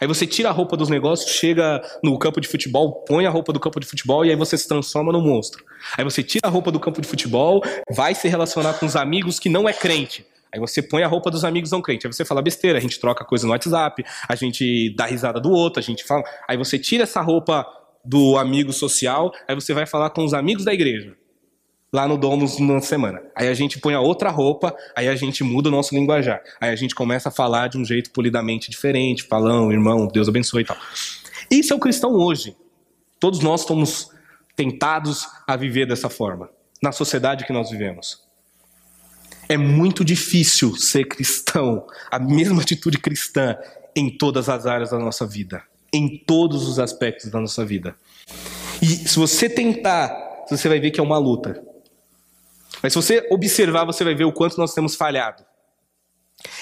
Aí 0.00 0.06
você 0.06 0.26
tira 0.26 0.48
a 0.48 0.52
roupa 0.52 0.76
dos 0.76 0.88
negócios, 0.88 1.30
chega 1.30 1.82
no 2.02 2.18
campo 2.18 2.40
de 2.40 2.48
futebol, 2.48 3.04
põe 3.06 3.26
a 3.26 3.30
roupa 3.30 3.52
do 3.52 3.60
campo 3.60 3.78
de 3.78 3.86
futebol 3.86 4.24
e 4.24 4.30
aí 4.30 4.36
você 4.36 4.58
se 4.58 4.66
transforma 4.66 5.12
no 5.12 5.20
monstro. 5.20 5.64
Aí 5.96 6.04
você 6.04 6.22
tira 6.22 6.48
a 6.48 6.50
roupa 6.50 6.70
do 6.70 6.80
campo 6.80 7.00
de 7.00 7.08
futebol, 7.08 7.62
vai 7.90 8.14
se 8.14 8.28
relacionar 8.28 8.74
com 8.74 8.86
os 8.86 8.96
amigos 8.96 9.38
que 9.38 9.48
não 9.48 9.68
é 9.68 9.72
crente. 9.72 10.26
Aí 10.52 10.60
você 10.60 10.80
põe 10.80 11.02
a 11.02 11.08
roupa 11.08 11.30
dos 11.30 11.44
amigos 11.44 11.70
não 11.70 11.82
crentes. 11.82 12.06
Aí 12.06 12.12
você 12.12 12.24
fala 12.24 12.40
besteira, 12.40 12.78
a 12.78 12.80
gente 12.80 13.00
troca 13.00 13.24
coisa 13.24 13.44
no 13.44 13.52
WhatsApp, 13.52 14.04
a 14.28 14.34
gente 14.36 14.94
dá 14.94 15.06
risada 15.06 15.40
do 15.40 15.50
outro, 15.50 15.80
a 15.80 15.82
gente 15.82 16.04
fala. 16.04 16.22
Aí 16.48 16.56
você 16.56 16.78
tira 16.78 17.02
essa 17.02 17.20
roupa 17.20 17.66
do 18.04 18.36
amigo 18.36 18.72
social, 18.72 19.32
aí 19.48 19.54
você 19.54 19.74
vai 19.74 19.86
falar 19.86 20.10
com 20.10 20.24
os 20.24 20.34
amigos 20.34 20.64
da 20.64 20.72
igreja. 20.72 21.16
Lá 21.94 22.08
no 22.08 22.18
Domus 22.18 22.58
na 22.58 22.80
semana. 22.80 23.22
Aí 23.36 23.46
a 23.46 23.54
gente 23.54 23.78
põe 23.78 23.94
a 23.94 24.00
outra 24.00 24.28
roupa, 24.28 24.74
aí 24.96 25.06
a 25.06 25.14
gente 25.14 25.44
muda 25.44 25.68
o 25.68 25.70
nosso 25.70 25.94
linguajar. 25.94 26.42
Aí 26.60 26.70
a 26.70 26.74
gente 26.74 26.92
começa 26.92 27.28
a 27.28 27.32
falar 27.32 27.68
de 27.68 27.78
um 27.78 27.84
jeito 27.84 28.10
polidamente 28.10 28.68
diferente, 28.68 29.22
falão, 29.22 29.70
irmão, 29.70 30.08
Deus 30.08 30.28
abençoe 30.28 30.62
e 30.62 30.64
tal. 30.64 30.76
Isso 31.48 31.72
é 31.72 31.76
o 31.76 31.78
cristão 31.78 32.12
hoje. 32.14 32.56
Todos 33.20 33.38
nós 33.38 33.60
estamos 33.60 34.08
tentados 34.56 35.28
a 35.46 35.54
viver 35.54 35.86
dessa 35.86 36.08
forma, 36.08 36.50
na 36.82 36.90
sociedade 36.90 37.44
que 37.44 37.52
nós 37.52 37.70
vivemos. 37.70 38.24
É 39.48 39.56
muito 39.56 40.04
difícil 40.04 40.74
ser 40.74 41.04
cristão, 41.04 41.86
a 42.10 42.18
mesma 42.18 42.60
atitude 42.60 42.98
cristã 42.98 43.56
em 43.94 44.10
todas 44.10 44.48
as 44.48 44.66
áreas 44.66 44.90
da 44.90 44.98
nossa 44.98 45.24
vida, 45.24 45.62
em 45.92 46.18
todos 46.18 46.66
os 46.66 46.80
aspectos 46.80 47.30
da 47.30 47.38
nossa 47.38 47.64
vida. 47.64 47.94
E 48.82 48.86
se 48.86 49.16
você 49.16 49.48
tentar, 49.48 50.44
você 50.50 50.68
vai 50.68 50.80
ver 50.80 50.90
que 50.90 50.98
é 50.98 51.02
uma 51.04 51.18
luta. 51.18 51.62
Mas 52.84 52.92
se 52.92 52.96
você 52.96 53.26
observar, 53.30 53.86
você 53.86 54.04
vai 54.04 54.14
ver 54.14 54.26
o 54.26 54.32
quanto 54.32 54.58
nós 54.58 54.74
temos 54.74 54.94
falhado. 54.94 55.42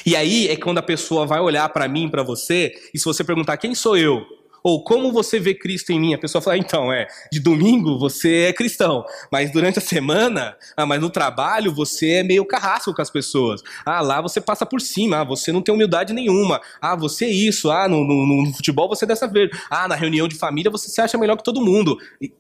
E 0.07 0.15
aí 0.15 0.47
é 0.47 0.55
quando 0.57 0.79
a 0.79 0.83
pessoa 0.83 1.27
vai 1.27 1.41
olhar 1.41 1.69
para 1.71 1.89
mim, 1.89 2.09
para 2.09 2.23
você, 2.23 2.73
e 2.95 2.99
se 2.99 3.05
você 3.05 3.25
perguntar 3.25 3.57
quem 3.57 3.75
sou 3.75 3.97
eu, 3.97 4.25
ou 4.63 4.85
como 4.85 5.11
você 5.11 5.41
vê 5.41 5.53
Cristo 5.53 5.91
em 5.91 5.99
mim? 5.99 6.15
A 6.15 6.19
pessoa 6.19 6.41
fala, 6.41 6.57
então, 6.57 6.93
é, 6.93 7.09
de 7.33 7.41
domingo 7.41 7.99
você 7.99 8.45
é 8.45 8.53
cristão, 8.53 9.05
mas 9.33 9.51
durante 9.51 9.81
a 9.81 9.83
semana, 9.83 10.57
ah, 10.77 10.87
mas 10.87 11.01
no 11.01 11.11
trabalho 11.11 11.75
você 11.75 12.11
é 12.11 12.23
meio 12.23 12.47
carrasco 12.47 12.95
com 12.95 13.03
as 13.03 13.11
pessoas. 13.11 13.61
Ah, 13.85 14.01
lá 14.01 14.21
você 14.21 14.41
passa 14.41 14.65
por 14.65 14.81
cima, 14.81 15.23
ah, 15.23 15.25
você 15.25 15.51
não 15.51 15.61
tem 15.61 15.75
humildade 15.75 16.13
nenhuma. 16.13 16.61
Ah, 16.81 16.95
você 16.95 17.25
é 17.25 17.31
isso, 17.31 17.69
ah, 17.69 17.89
no, 17.89 18.05
no, 18.05 18.45
no 18.45 18.55
futebol 18.55 18.89
você 18.89 19.07
é 19.07 19.09
dessa 19.09 19.27
vez. 19.27 19.51
Ah, 19.69 19.89
na 19.89 19.97
reunião 19.97 20.29
de 20.29 20.37
família 20.37 20.71
você 20.71 20.89
se 20.89 21.01
acha 21.01 21.19
melhor 21.19 21.37
que 21.37 21.43
todo 21.43 21.61
mundo. 21.61 21.99
E, 22.21 22.33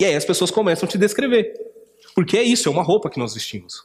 e 0.00 0.06
aí 0.06 0.16
as 0.16 0.24
pessoas 0.24 0.50
começam 0.50 0.88
a 0.88 0.90
te 0.90 0.96
descrever. 0.96 1.71
Porque 2.14 2.36
é 2.36 2.42
isso, 2.42 2.68
é 2.68 2.72
uma 2.72 2.82
roupa 2.82 3.10
que 3.10 3.18
nós 3.18 3.34
vestimos. 3.34 3.82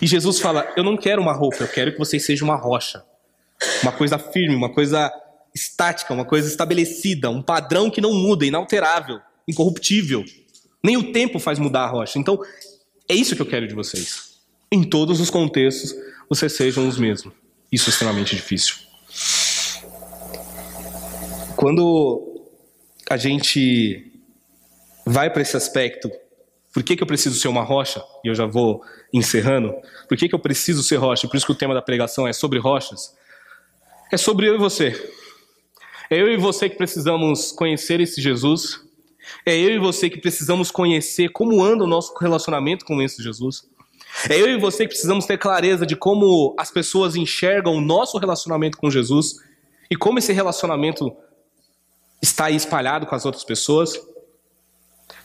E 0.00 0.06
Jesus 0.06 0.40
fala: 0.40 0.72
Eu 0.76 0.84
não 0.84 0.96
quero 0.96 1.20
uma 1.20 1.32
roupa, 1.32 1.58
eu 1.60 1.68
quero 1.68 1.92
que 1.92 1.98
vocês 1.98 2.24
sejam 2.24 2.48
uma 2.48 2.56
rocha. 2.56 3.04
Uma 3.82 3.92
coisa 3.92 4.18
firme, 4.18 4.54
uma 4.54 4.72
coisa 4.72 5.12
estática, 5.54 6.12
uma 6.12 6.24
coisa 6.24 6.48
estabelecida, 6.48 7.30
um 7.30 7.42
padrão 7.42 7.90
que 7.90 8.00
não 8.00 8.12
muda, 8.12 8.44
inalterável, 8.44 9.20
incorruptível. 9.46 10.24
Nem 10.82 10.96
o 10.96 11.12
tempo 11.12 11.38
faz 11.38 11.58
mudar 11.58 11.84
a 11.84 11.88
rocha. 11.88 12.18
Então, 12.18 12.38
é 13.08 13.14
isso 13.14 13.36
que 13.36 13.42
eu 13.42 13.46
quero 13.46 13.66
de 13.66 13.74
vocês. 13.74 14.40
Em 14.70 14.82
todos 14.82 15.20
os 15.20 15.30
contextos, 15.30 15.94
vocês 16.28 16.54
sejam 16.54 16.88
os 16.88 16.98
mesmos. 16.98 17.32
Isso 17.70 17.88
é 17.88 17.90
extremamente 17.90 18.34
difícil. 18.34 18.76
Quando 21.56 22.42
a 23.08 23.16
gente 23.16 24.12
vai 25.06 25.30
para 25.30 25.42
esse 25.42 25.56
aspecto, 25.56 26.10
por 26.74 26.82
que, 26.82 26.96
que 26.96 27.02
eu 27.04 27.06
preciso 27.06 27.38
ser 27.38 27.46
uma 27.46 27.62
rocha? 27.62 28.02
E 28.24 28.28
eu 28.28 28.34
já 28.34 28.46
vou 28.46 28.82
encerrando. 29.12 29.72
Por 30.08 30.18
que, 30.18 30.28
que 30.28 30.34
eu 30.34 30.40
preciso 30.40 30.82
ser 30.82 30.96
rocha? 30.96 31.28
Por 31.28 31.36
isso 31.36 31.46
que 31.46 31.52
o 31.52 31.54
tema 31.54 31.72
da 31.72 31.80
pregação 31.80 32.26
é 32.26 32.32
sobre 32.32 32.58
rochas. 32.58 33.14
É 34.12 34.16
sobre 34.16 34.48
eu 34.48 34.56
e 34.56 34.58
você. 34.58 35.12
É 36.10 36.20
eu 36.20 36.28
e 36.28 36.36
você 36.36 36.68
que 36.68 36.76
precisamos 36.76 37.52
conhecer 37.52 38.00
esse 38.00 38.20
Jesus. 38.20 38.80
É 39.46 39.56
eu 39.56 39.70
e 39.70 39.78
você 39.78 40.10
que 40.10 40.20
precisamos 40.20 40.72
conhecer 40.72 41.28
como 41.28 41.62
anda 41.62 41.84
o 41.84 41.86
nosso 41.86 42.12
relacionamento 42.18 42.84
com 42.84 43.00
esse 43.00 43.22
Jesus. 43.22 43.62
É 44.28 44.36
eu 44.36 44.48
e 44.48 44.58
você 44.58 44.82
que 44.82 44.88
precisamos 44.88 45.26
ter 45.26 45.38
clareza 45.38 45.86
de 45.86 45.94
como 45.94 46.56
as 46.58 46.72
pessoas 46.72 47.14
enxergam 47.14 47.76
o 47.76 47.80
nosso 47.80 48.18
relacionamento 48.18 48.78
com 48.78 48.90
Jesus 48.90 49.36
e 49.88 49.94
como 49.94 50.18
esse 50.18 50.32
relacionamento 50.32 51.16
está 52.20 52.46
aí 52.46 52.56
espalhado 52.56 53.06
com 53.06 53.14
as 53.14 53.24
outras 53.24 53.44
pessoas. 53.44 53.96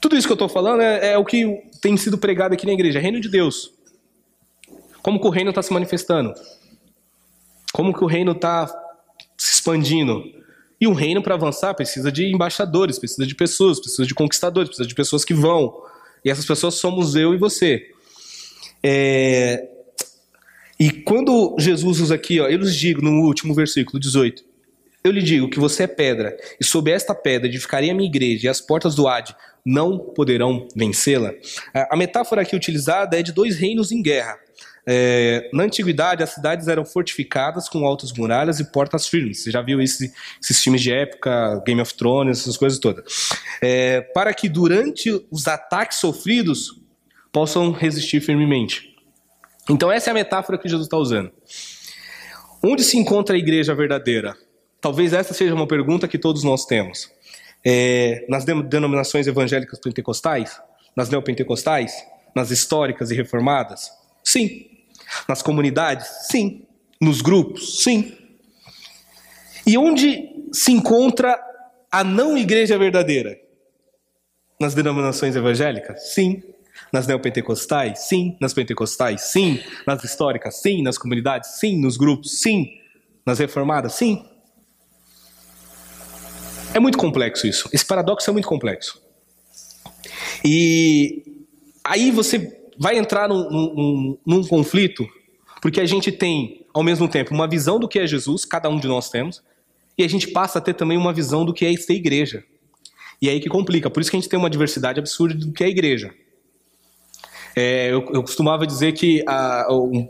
Tudo 0.01 0.15
isso 0.15 0.27
que 0.27 0.31
eu 0.31 0.35
estou 0.35 0.49
falando 0.49 0.81
é, 0.81 1.11
é, 1.13 1.17
o 1.17 1.25
que 1.25 1.61
tem 1.81 1.97
sido 1.97 2.17
pregado 2.17 2.53
aqui 2.53 2.65
na 2.65 2.73
igreja, 2.73 2.99
reino 2.99 3.19
de 3.19 3.29
Deus. 3.29 3.73
Como 5.01 5.19
que 5.19 5.27
o 5.27 5.29
reino 5.29 5.49
está 5.49 5.61
se 5.61 5.73
manifestando? 5.73 6.33
Como 7.73 7.93
que 7.93 8.03
o 8.03 8.07
reino 8.07 8.31
está 8.31 8.67
se 9.37 9.53
expandindo? 9.55 10.23
E 10.79 10.87
um 10.87 10.93
reino, 10.93 11.21
para 11.21 11.35
avançar, 11.35 11.73
precisa 11.73 12.11
de 12.11 12.25
embaixadores, 12.25 12.97
precisa 12.97 13.25
de 13.25 13.35
pessoas, 13.35 13.79
precisa 13.79 14.05
de 14.05 14.13
conquistadores, 14.13 14.69
precisa 14.69 14.87
de 14.87 14.95
pessoas 14.95 15.25
que 15.25 15.33
vão. 15.33 15.83
E 16.23 16.29
essas 16.29 16.45
pessoas 16.45 16.75
somos 16.75 17.15
eu 17.15 17.33
e 17.33 17.37
você. 17.37 17.89
É... 18.81 19.67
E 20.79 20.89
quando 20.91 21.55
Jesus 21.59 21.99
usa 21.99 22.15
aqui, 22.15 22.39
ó, 22.39 22.47
eu 22.47 22.57
lhes 22.57 22.73
digo 22.75 23.01
no 23.01 23.25
último 23.25 23.53
versículo 23.53 23.99
18: 23.99 24.43
Eu 25.03 25.11
lhe 25.11 25.21
digo 25.21 25.49
que 25.49 25.59
você 25.59 25.83
é 25.83 25.87
pedra, 25.87 26.35
e 26.59 26.63
sob 26.63 26.91
esta 26.91 27.15
pedra 27.15 27.47
edificarei 27.47 27.89
a 27.89 27.93
minha 27.93 28.09
igreja, 28.09 28.47
e 28.47 28.49
as 28.49 28.59
portas 28.59 28.95
do 28.95 29.07
Hade 29.07 29.35
não 29.65 29.97
poderão 29.99 30.67
vencê-la. 30.75 31.33
A 31.89 31.95
metáfora 31.95 32.41
aqui 32.41 32.55
utilizada 32.55 33.17
é 33.17 33.23
de 33.23 33.31
dois 33.31 33.57
reinos 33.57 33.91
em 33.91 34.01
guerra. 34.01 34.37
É, 34.85 35.49
na 35.53 35.63
antiguidade, 35.63 36.23
as 36.23 36.31
cidades 36.31 36.67
eram 36.67 36.83
fortificadas 36.83 37.69
com 37.69 37.85
altas 37.85 38.11
muralhas 38.11 38.59
e 38.59 38.71
portas 38.71 39.07
firmes. 39.07 39.43
Você 39.43 39.51
já 39.51 39.61
viu 39.61 39.79
esse, 39.79 40.11
esses 40.41 40.63
filmes 40.63 40.81
de 40.81 40.91
época, 40.91 41.61
Game 41.65 41.79
of 41.79 41.93
Thrones, 41.93 42.39
essas 42.39 42.57
coisas 42.57 42.79
todas. 42.79 43.03
É, 43.61 44.01
para 44.01 44.33
que 44.33 44.49
durante 44.49 45.11
os 45.29 45.47
ataques 45.47 45.99
sofridos 45.99 46.81
possam 47.31 47.71
resistir 47.71 48.19
firmemente. 48.21 48.95
Então, 49.69 49.91
essa 49.91 50.09
é 50.09 50.11
a 50.11 50.15
metáfora 50.15 50.57
que 50.57 50.67
Jesus 50.67 50.87
está 50.87 50.97
usando. 50.97 51.31
Onde 52.63 52.83
se 52.83 52.97
encontra 52.97 53.35
a 53.35 53.39
igreja 53.39 53.75
verdadeira? 53.75 54.35
Talvez 54.81 55.13
essa 55.13 55.33
seja 55.33 55.53
uma 55.53 55.67
pergunta 55.67 56.07
que 56.07 56.17
todos 56.17 56.43
nós 56.43 56.65
temos. 56.65 57.11
É, 57.65 58.25
nas 58.29 58.45
denominações 58.45 59.27
evangélicas 59.27 59.79
pentecostais? 59.79 60.61
Nas 60.95 61.09
neopentecostais? 61.09 61.93
Nas 62.35 62.51
históricas 62.51 63.11
e 63.11 63.15
reformadas? 63.15 63.91
Sim. 64.23 64.67
Nas 65.27 65.41
comunidades? 65.41 66.07
Sim. 66.29 66.65
Nos 67.01 67.21
grupos? 67.21 67.83
Sim. 67.83 68.15
E 69.65 69.77
onde 69.77 70.29
se 70.53 70.71
encontra 70.71 71.39
a 71.91 72.03
não 72.03 72.37
igreja 72.37 72.77
verdadeira? 72.77 73.37
Nas 74.59 74.73
denominações 74.73 75.35
evangélicas? 75.35 76.13
Sim. 76.13 76.41
Nas 76.93 77.05
neopentecostais? 77.05 77.99
Sim. 77.99 78.37
Nas 78.39 78.53
pentecostais? 78.53 79.21
Sim. 79.21 79.59
Nas 79.85 80.03
históricas? 80.03 80.61
Sim. 80.61 80.81
Nas 80.83 80.97
comunidades? 80.97 81.59
Sim. 81.59 81.81
Nos 81.81 81.97
grupos? 81.97 82.41
Sim. 82.41 82.77
Nas 83.25 83.39
reformadas? 83.39 83.93
Sim. 83.93 84.25
É 86.73 86.79
muito 86.79 86.97
complexo 86.97 87.47
isso. 87.47 87.69
Esse 87.73 87.85
paradoxo 87.85 88.29
é 88.29 88.33
muito 88.33 88.47
complexo. 88.47 89.01
E 90.45 91.23
aí 91.83 92.11
você 92.11 92.59
vai 92.77 92.97
entrar 92.97 93.27
num, 93.27 93.49
num, 93.49 94.17
num 94.25 94.43
conflito, 94.47 95.07
porque 95.61 95.81
a 95.81 95.85
gente 95.85 96.11
tem, 96.11 96.65
ao 96.73 96.83
mesmo 96.83 97.07
tempo, 97.07 97.33
uma 97.33 97.47
visão 97.47 97.79
do 97.79 97.87
que 97.87 97.99
é 97.99 98.07
Jesus, 98.07 98.45
cada 98.45 98.69
um 98.69 98.79
de 98.79 98.87
nós 98.87 99.09
temos, 99.09 99.43
e 99.97 100.03
a 100.03 100.07
gente 100.07 100.27
passa 100.27 100.59
a 100.59 100.61
ter 100.61 100.73
também 100.73 100.97
uma 100.97 101.11
visão 101.11 101.43
do 101.43 101.53
que 101.53 101.65
é 101.65 101.73
ser 101.75 101.93
igreja. 101.93 102.43
E 103.21 103.27
é 103.27 103.33
aí 103.33 103.39
que 103.41 103.49
complica. 103.49 103.89
Por 103.89 103.99
isso 103.99 104.09
que 104.09 104.15
a 104.15 104.19
gente 104.19 104.29
tem 104.29 104.39
uma 104.39 104.49
diversidade 104.49 104.99
absurda 104.99 105.35
do 105.35 105.51
que 105.51 105.63
é 105.63 105.67
igreja. 105.67 106.13
É, 107.61 107.91
eu, 107.91 108.09
eu, 108.13 108.23
costumava 108.23 108.65
dizer 108.65 108.93
que 108.93 109.21
a, 109.27 109.67
um, 109.69 110.07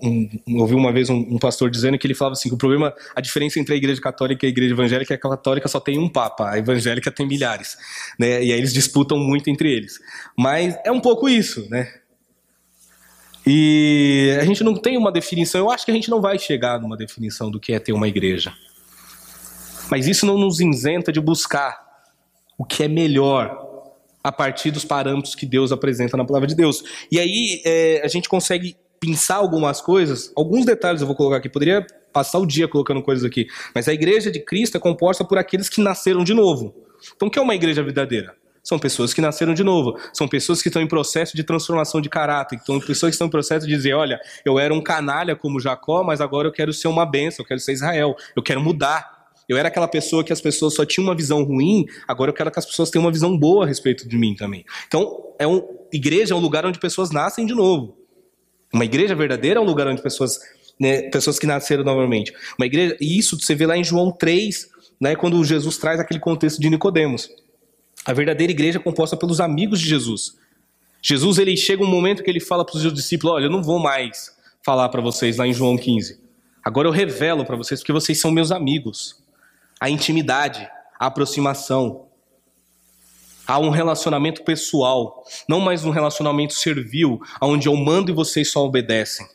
um, 0.48 0.60
ouvi 0.60 0.76
uma 0.76 0.92
vez 0.92 1.10
um, 1.10 1.16
um, 1.16 1.40
pastor 1.40 1.72
dizendo 1.72 1.98
que 1.98 2.06
ele 2.06 2.14
falava 2.14 2.34
assim 2.34 2.48
que 2.48 2.54
o 2.54 2.58
problema, 2.60 2.94
a 3.16 3.22
diferença 3.22 3.60
entre 3.60 3.74
a 3.74 3.78
igreja 3.78 4.00
católica 4.00 4.46
e 4.46 4.48
a 4.48 4.52
igreja 4.52 4.76
evangélica 4.76 5.16
é 5.16 5.18
que 5.18 5.26
a 5.26 5.30
católica 5.32 5.68
só 5.68 5.80
tem 5.80 5.98
um 5.98 6.08
papa, 6.08 6.52
a 6.52 6.60
evangélica 6.60 7.10
tem 7.12 7.26
milhares, 7.26 7.76
né? 8.20 8.44
E 8.44 8.54
aí 8.54 8.60
eles 8.60 8.72
disputam 8.72 9.18
muito 9.18 9.50
entre 9.50 9.74
eles. 9.74 10.00
Mas 10.38 10.78
é 10.86 10.92
um 10.92 11.00
pouco 11.00 11.28
isso, 11.28 11.68
né? 11.72 11.92
E 13.48 14.38
a 14.40 14.46
gente 14.46 14.64
não 14.64 14.76
tem 14.76 14.96
uma 14.96 15.12
definição, 15.12 15.62
eu 15.62 15.72
acho 15.72 15.84
que 15.84 15.90
a 15.90 15.96
gente 15.96 16.12
não 16.12 16.22
vai 16.22 16.38
chegar 16.38 16.80
numa 16.80 16.96
definição 16.96 17.50
do 17.50 17.60
que 17.60 17.74
é 17.74 17.80
ter 17.80 17.94
uma 17.94 18.08
igreja. 18.08 18.54
Mas 19.90 20.06
isso 20.06 20.24
não 20.24 20.38
nos 20.38 20.60
isenta 20.60 21.12
de 21.12 21.20
buscar 21.20 21.80
o 22.60 22.64
que 22.64 22.84
é 22.84 22.88
melhor 22.88 23.69
a 24.24 24.32
partir 24.32 24.72
dos 24.72 24.86
parâmetros 24.86 25.36
que 25.36 25.46
Deus 25.46 25.72
apresenta 25.72 26.18
na 26.18 26.26
palavra 26.26 26.48
de 26.48 26.56
Deus. 26.56 26.84
E 27.12 27.20
aí 27.20 27.62
é, 27.66 28.02
a 28.04 28.08
gente 28.08 28.28
consegue 28.28 28.76
pensar 29.00 29.36
algumas 29.36 29.80
coisas, 29.80 30.32
alguns 30.36 30.66
detalhes 30.66 31.02
eu 31.02 31.08
vou 31.08 31.16
colocar 31.16 31.38
aqui, 31.38 31.48
poderia 31.48 31.86
passar 32.12 32.40
o 32.40 32.46
dia 32.46 32.68
colocando 32.68 33.02
coisas 33.02 33.24
aqui, 33.24 33.48
mas 33.74 33.88
a 33.88 33.94
igreja 33.94 34.32
de 34.32 34.40
Cristo 34.40 34.76
é 34.76 34.80
composta 34.80 35.24
por 35.24 35.38
aqueles 35.38 35.70
que 35.70 35.82
nasceram 35.82 36.24
de 36.24 36.34
novo. 36.34 36.76
Então, 37.16 37.28
o 37.28 37.32
que 37.32 37.40
é 37.40 37.42
uma 37.42 37.56
igreja 37.56 37.82
verdadeira? 37.82 38.36
São 38.62 38.78
pessoas 38.78 39.14
que 39.14 39.22
nasceram 39.22 39.54
de 39.54 39.64
novo, 39.64 39.98
são 40.14 40.28
pessoas 40.28 40.62
que 40.62 40.68
estão 40.68 40.82
em 40.82 40.88
processo 40.88 41.36
de 41.36 41.44
transformação 41.44 42.02
de 42.02 42.10
caráter, 42.10 42.60
são 42.66 42.80
pessoas 42.80 43.12
que 43.12 43.16
estão 43.16 43.28
em 43.28 43.30
processo 43.30 43.66
de 43.66 43.74
dizer: 43.74 43.94
olha, 43.94 44.20
eu 44.46 44.60
era 44.60 44.74
um 44.74 44.82
canalha 44.82 45.36
como 45.36 45.60
Jacó, 45.60 46.04
mas 46.04 46.20
agora 46.20 46.48
eu 46.48 46.52
quero 46.52 46.74
ser 46.74 46.88
uma 46.88 47.06
bênção, 47.06 47.44
eu 47.44 47.48
quero 47.48 47.60
ser 47.60 47.74
Israel, 47.74 48.16
eu 48.36 48.44
quero 48.44 48.62
mudar. 48.62 49.19
Eu 49.50 49.58
era 49.58 49.68
aquela 49.68 49.88
pessoa 49.88 50.24
que 50.24 50.32
as 50.32 50.40
pessoas 50.40 50.76
só 50.76 50.86
tinham 50.86 51.08
uma 51.08 51.16
visão 51.16 51.44
ruim, 51.44 51.88
agora 52.08 52.30
eu 52.30 52.36
quero 52.36 52.52
que 52.52 52.60
as 52.60 52.66
pessoas 52.68 52.92
tenham 52.92 53.04
uma 53.04 53.12
visão 53.12 53.36
boa 53.36 53.66
a 53.66 53.68
respeito 53.68 54.08
de 54.08 54.16
mim 54.16 54.36
também. 54.36 54.64
Então, 54.88 55.34
é 55.40 55.48
um, 55.48 55.68
igreja 55.92 56.36
é 56.36 56.38
um 56.38 56.40
lugar 56.40 56.68
onde 56.68 56.80
pessoas 56.80 57.10
nascem 57.10 57.48
de 57.48 57.56
novo. 57.56 57.98
Uma 58.72 58.86
igreja 58.86 59.16
verdadeira 59.16 59.60
é 59.60 59.62
um 59.62 59.66
lugar 59.66 59.88
onde 59.88 60.04
pessoas, 60.04 60.38
né, 60.80 61.10
pessoas 61.10 61.40
que 61.40 61.48
nasceram 61.48 61.84
novamente. 61.84 62.32
Uma 62.60 62.68
igreja, 62.68 62.96
e 63.02 63.18
isso 63.18 63.40
você 63.40 63.56
vê 63.56 63.66
lá 63.66 63.76
em 63.76 63.84
João 63.84 64.12
3, 64.12 64.70
né, 65.02 65.16
quando 65.16 65.44
Jesus 65.44 65.80
traz 65.80 66.00
aquele 66.00 66.20
contexto 66.20 66.62
de 66.62 66.70
Nicodemos. 66.70 67.28
A 68.06 68.14
verdadeira 68.14 68.52
igreja 68.52 68.78
é 68.78 68.82
composta 68.82 69.18
pelos 69.18 69.42
amigos 69.42 69.80
de 69.80 69.90
Jesus. 69.90 70.38
Jesus 71.02 71.40
ele 71.40 71.58
chega 71.58 71.84
um 71.84 71.88
momento 71.88 72.22
que 72.22 72.30
ele 72.30 72.40
fala 72.40 72.64
para 72.64 72.76
os 72.76 72.82
seus 72.82 72.94
discípulos: 72.94 73.36
"Olha, 73.36 73.46
eu 73.46 73.50
não 73.50 73.64
vou 73.64 73.80
mais 73.80 74.32
falar 74.64 74.90
para 74.90 75.02
vocês 75.02 75.38
lá 75.38 75.48
em 75.48 75.54
João 75.54 75.76
15. 75.76 76.20
Agora 76.64 76.88
eu 76.88 76.92
revelo 76.92 77.46
para 77.46 77.56
vocês 77.56 77.80
porque 77.80 77.94
vocês 77.94 78.20
são 78.20 78.32
meus 78.32 78.52
amigos 78.52 79.19
a 79.80 79.90
intimidade, 79.90 80.68
a 81.00 81.06
aproximação. 81.06 82.08
Há 83.48 83.58
um 83.58 83.70
relacionamento 83.70 84.44
pessoal, 84.44 85.24
não 85.48 85.60
mais 85.60 85.84
um 85.86 85.90
relacionamento 85.90 86.54
servil, 86.54 87.20
onde 87.42 87.68
eu 87.68 87.76
mando 87.76 88.12
e 88.12 88.14
vocês 88.14 88.52
só 88.52 88.64
obedecem. 88.64 89.26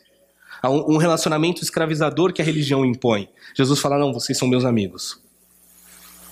Há 0.61 0.69
um 0.69 0.97
relacionamento 0.97 1.61
escravizador 1.61 2.31
que 2.31 2.41
a 2.41 2.45
religião 2.45 2.85
impõe. 2.85 3.29
Jesus 3.55 3.79
fala: 3.79 3.97
não, 3.97 4.13
vocês 4.13 4.37
são 4.37 4.47
meus 4.47 4.63
amigos. 4.63 5.21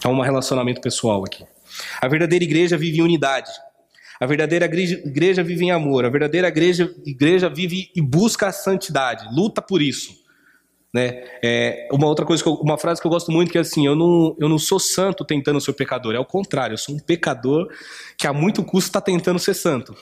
Há 0.04 0.10
um 0.10 0.22
relacionamento 0.22 0.82
pessoal 0.82 1.24
aqui. 1.26 1.46
A 2.02 2.08
verdadeira 2.08 2.44
igreja 2.44 2.78
vive 2.78 3.00
em 3.00 3.02
unidade. 3.02 3.52
A 4.20 4.26
verdadeira 4.26 4.66
igreja 4.66 5.44
vive 5.44 5.66
em 5.66 5.72
amor. 5.72 6.06
A 6.06 6.10
verdadeira 6.10 6.48
igreja, 6.48 6.94
igreja 7.06 7.50
vive 7.50 7.92
e 7.96 8.02
busca 8.02 8.48
a 8.48 8.52
santidade, 8.52 9.28
luta 9.36 9.62
por 9.62 9.82
isso. 9.82 10.23
Né? 10.94 11.24
É, 11.42 11.88
uma 11.92 12.06
outra 12.06 12.24
coisa, 12.26 12.44
eu, 12.46 12.54
uma 12.54 12.78
frase 12.78 13.02
que 13.02 13.08
eu 13.08 13.12
gosto 13.12 13.32
muito 13.32 13.52
que 13.52 13.58
é 13.58 13.62
assim: 13.62 13.86
eu 13.86 13.96
não, 13.96 14.36
eu 14.40 14.48
não 14.48 14.60
sou 14.60 14.80
santo 14.80 15.26
tentando 15.26 15.60
ser 15.60 15.74
pecador, 15.74 16.14
é 16.14 16.20
o 16.20 16.26
contrário, 16.26 16.76
eu 16.76 16.78
sou 16.78 16.96
um 16.96 17.00
pecador 17.00 17.68
que 18.18 18.28
a 18.28 18.34
muito 18.34 18.64
custo 18.64 18.90
está 18.90 19.02
tentando 19.02 19.40
ser 19.40 19.56
santo. 19.56 19.96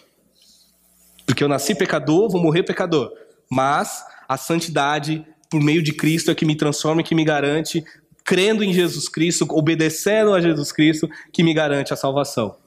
Porque 1.25 1.43
eu 1.43 1.47
nasci 1.47 1.73
pecador, 1.73 2.29
vou 2.29 2.41
morrer 2.41 2.63
pecador. 2.63 3.11
Mas 3.49 4.03
a 4.27 4.35
santidade, 4.35 5.25
por 5.49 5.61
meio 5.61 5.81
de 5.81 5.93
Cristo, 5.93 6.29
é 6.29 6.35
que 6.35 6.45
me 6.45 6.55
transforma 6.55 6.99
e 6.99 7.03
que 7.03 7.15
me 7.15 7.23
garante, 7.23 7.85
crendo 8.25 8.63
em 8.63 8.73
Jesus 8.73 9.07
Cristo, 9.07 9.47
obedecendo 9.49 10.33
a 10.33 10.41
Jesus 10.41 10.73
Cristo, 10.73 11.09
que 11.31 11.41
me 11.41 11.53
garante 11.53 11.93
a 11.93 11.95
salvação 11.95 12.57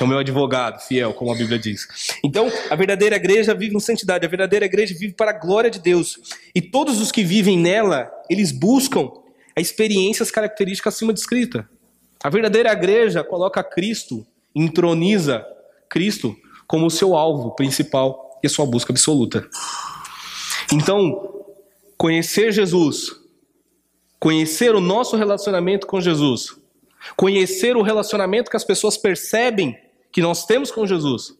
é 0.00 0.04
o 0.04 0.06
meu 0.06 0.18
advogado 0.18 0.80
fiel, 0.80 1.12
como 1.12 1.32
a 1.32 1.34
Bíblia 1.34 1.58
diz. 1.58 1.86
Então, 2.24 2.50
a 2.70 2.74
verdadeira 2.74 3.16
igreja 3.16 3.54
vive 3.54 3.76
em 3.76 3.80
santidade, 3.80 4.24
a 4.24 4.28
verdadeira 4.28 4.64
igreja 4.64 4.94
vive 4.98 5.14
para 5.14 5.30
a 5.30 5.38
glória 5.38 5.70
de 5.70 5.78
Deus. 5.78 6.18
E 6.54 6.60
todos 6.60 7.00
os 7.00 7.12
que 7.12 7.22
vivem 7.22 7.58
nela, 7.58 8.10
eles 8.28 8.50
buscam 8.50 9.10
a 9.56 9.60
experiências 9.60 10.30
características 10.30 10.94
acima 10.94 11.12
descrita. 11.12 11.68
A 12.22 12.30
verdadeira 12.30 12.72
igreja 12.72 13.22
coloca 13.22 13.62
Cristo, 13.62 14.26
entroniza 14.54 15.44
Cristo 15.88 16.36
como 16.66 16.86
o 16.86 16.90
seu 16.90 17.16
alvo 17.16 17.50
principal 17.54 18.40
e 18.42 18.46
a 18.46 18.50
sua 18.50 18.64
busca 18.64 18.92
absoluta. 18.92 19.46
Então, 20.72 21.44
conhecer 21.98 22.50
Jesus, 22.50 23.14
conhecer 24.18 24.74
o 24.74 24.80
nosso 24.80 25.16
relacionamento 25.16 25.86
com 25.86 26.00
Jesus, 26.00 26.56
conhecer 27.16 27.76
o 27.76 27.82
relacionamento 27.82 28.50
que 28.50 28.56
as 28.56 28.64
pessoas 28.64 28.96
percebem 28.96 29.78
que 30.10 30.20
nós 30.20 30.44
temos 30.44 30.70
com 30.70 30.86
Jesus 30.86 31.34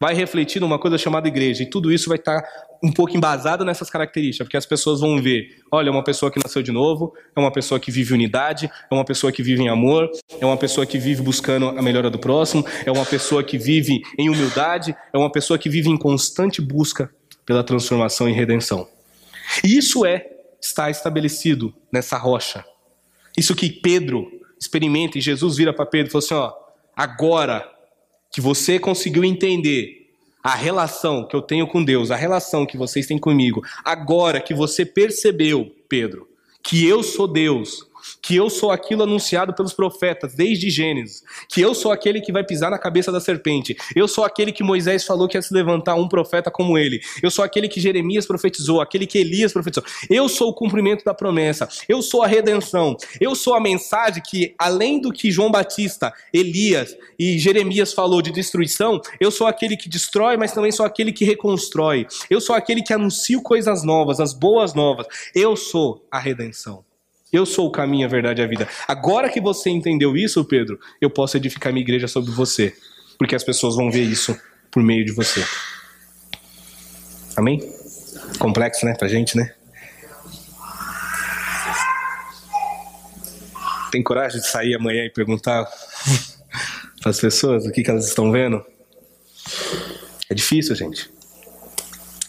vai 0.00 0.14
refletir 0.14 0.60
numa 0.60 0.78
coisa 0.78 0.98
chamada 0.98 1.28
igreja. 1.28 1.62
E 1.62 1.66
tudo 1.66 1.92
isso 1.92 2.08
vai 2.08 2.18
estar 2.18 2.42
um 2.82 2.92
pouco 2.92 3.16
embasado 3.16 3.64
nessas 3.64 3.88
características, 3.88 4.46
porque 4.46 4.56
as 4.56 4.66
pessoas 4.66 5.00
vão 5.00 5.20
ver: 5.20 5.62
olha, 5.70 5.88
é 5.88 5.90
uma 5.90 6.04
pessoa 6.04 6.30
que 6.30 6.38
nasceu 6.42 6.62
de 6.62 6.70
novo, 6.72 7.14
é 7.34 7.40
uma 7.40 7.50
pessoa 7.50 7.80
que 7.80 7.90
vive 7.90 8.12
unidade, 8.12 8.70
é 8.90 8.94
uma 8.94 9.04
pessoa 9.04 9.32
que 9.32 9.42
vive 9.42 9.62
em 9.62 9.68
amor, 9.68 10.10
é 10.40 10.44
uma 10.44 10.56
pessoa 10.56 10.86
que 10.86 10.98
vive 10.98 11.22
buscando 11.22 11.68
a 11.68 11.82
melhora 11.82 12.10
do 12.10 12.18
próximo, 12.18 12.64
é 12.84 12.92
uma 12.92 13.04
pessoa 13.04 13.42
que 13.42 13.58
vive 13.58 14.02
em 14.18 14.28
humildade, 14.28 14.94
é 15.12 15.18
uma 15.18 15.30
pessoa 15.30 15.58
que 15.58 15.68
vive 15.68 15.88
em 15.88 15.96
constante 15.96 16.60
busca 16.60 17.10
pela 17.44 17.64
transformação 17.64 18.28
e 18.28 18.32
redenção. 18.32 18.88
E 19.64 19.76
isso 19.76 20.04
é 20.04 20.26
está 20.60 20.90
estabelecido 20.90 21.72
nessa 21.92 22.18
rocha. 22.18 22.64
Isso 23.36 23.54
que 23.54 23.70
Pedro 23.70 24.35
experimenta 24.58 25.18
e 25.18 25.20
Jesus 25.20 25.56
vira 25.56 25.72
para 25.72 25.86
Pedro 25.86 26.08
e 26.08 26.12
falou 26.12 26.24
assim: 26.24 26.34
ó, 26.34 26.52
agora 26.94 27.70
que 28.30 28.40
você 28.40 28.78
conseguiu 28.78 29.24
entender 29.24 30.06
a 30.42 30.54
relação 30.54 31.26
que 31.26 31.34
eu 31.34 31.42
tenho 31.42 31.66
com 31.66 31.82
Deus, 31.82 32.10
a 32.10 32.16
relação 32.16 32.64
que 32.64 32.76
vocês 32.76 33.06
têm 33.06 33.18
comigo, 33.18 33.62
agora 33.84 34.40
que 34.40 34.54
você 34.54 34.86
percebeu, 34.86 35.74
Pedro, 35.88 36.28
que 36.62 36.86
eu 36.86 37.02
sou 37.02 37.26
Deus, 37.26 37.86
que 38.20 38.36
eu 38.36 38.50
sou 38.50 38.70
aquilo 38.70 39.02
anunciado 39.02 39.54
pelos 39.54 39.72
profetas 39.72 40.34
desde 40.34 40.70
Gênesis, 40.70 41.22
que 41.48 41.60
eu 41.60 41.74
sou 41.74 41.92
aquele 41.92 42.20
que 42.20 42.32
vai 42.32 42.44
pisar 42.44 42.70
na 42.70 42.78
cabeça 42.78 43.12
da 43.12 43.20
serpente, 43.20 43.76
eu 43.94 44.08
sou 44.08 44.24
aquele 44.24 44.52
que 44.52 44.62
Moisés 44.62 45.04
falou 45.04 45.28
que 45.28 45.36
ia 45.36 45.42
se 45.42 45.52
levantar 45.52 45.94
um 45.94 46.08
profeta 46.08 46.50
como 46.50 46.78
ele, 46.78 47.00
eu 47.22 47.30
sou 47.30 47.44
aquele 47.44 47.68
que 47.68 47.80
Jeremias 47.80 48.26
profetizou, 48.26 48.80
aquele 48.80 49.06
que 49.06 49.18
Elias 49.18 49.52
profetizou, 49.52 49.84
eu 50.08 50.28
sou 50.28 50.50
o 50.50 50.54
cumprimento 50.54 51.04
da 51.04 51.14
promessa, 51.14 51.68
eu 51.88 52.02
sou 52.02 52.22
a 52.22 52.26
redenção, 52.26 52.96
eu 53.20 53.34
sou 53.34 53.54
a 53.54 53.60
mensagem 53.60 54.22
que, 54.22 54.54
além 54.58 55.00
do 55.00 55.12
que 55.12 55.30
João 55.30 55.50
Batista, 55.50 56.12
Elias 56.32 56.96
e 57.18 57.38
Jeremias 57.38 57.92
falou 57.92 58.22
de 58.22 58.30
destruição, 58.30 59.00
eu 59.20 59.30
sou 59.30 59.46
aquele 59.46 59.76
que 59.76 59.88
destrói, 59.88 60.36
mas 60.36 60.52
também 60.52 60.72
sou 60.72 60.86
aquele 60.86 61.12
que 61.12 61.24
reconstrói, 61.24 62.06
eu 62.30 62.40
sou 62.40 62.54
aquele 62.54 62.82
que 62.82 62.92
anuncio 62.92 63.42
coisas 63.42 63.82
novas, 63.84 64.20
as 64.20 64.32
boas 64.32 64.74
novas, 64.74 65.06
eu 65.34 65.56
sou 65.56 66.06
a 66.10 66.18
redenção. 66.18 66.85
Eu 67.32 67.44
sou 67.44 67.66
o 67.66 67.72
caminho, 67.72 68.06
a 68.06 68.08
verdade 68.08 68.40
e 68.40 68.44
a 68.44 68.46
vida. 68.46 68.68
Agora 68.86 69.28
que 69.28 69.40
você 69.40 69.68
entendeu 69.68 70.16
isso, 70.16 70.44
Pedro, 70.44 70.78
eu 71.00 71.10
posso 71.10 71.36
edificar 71.36 71.72
minha 71.72 71.82
igreja 71.82 72.06
sobre 72.06 72.30
você. 72.30 72.74
Porque 73.18 73.34
as 73.34 73.42
pessoas 73.42 73.74
vão 73.74 73.90
ver 73.90 74.02
isso 74.02 74.38
por 74.70 74.82
meio 74.82 75.04
de 75.04 75.12
você. 75.12 75.44
Amém? 77.36 77.60
Complexo, 78.38 78.86
né? 78.86 78.94
Pra 78.94 79.08
gente, 79.08 79.36
né? 79.36 79.52
Tem 83.90 84.02
coragem 84.02 84.40
de 84.40 84.46
sair 84.46 84.74
amanhã 84.74 85.04
e 85.04 85.10
perguntar 85.10 85.66
as 87.04 87.20
pessoas 87.20 87.66
o 87.66 87.72
que, 87.72 87.82
que 87.82 87.90
elas 87.90 88.06
estão 88.06 88.30
vendo? 88.30 88.64
É 90.28 90.34
difícil, 90.34 90.74
gente. 90.74 91.10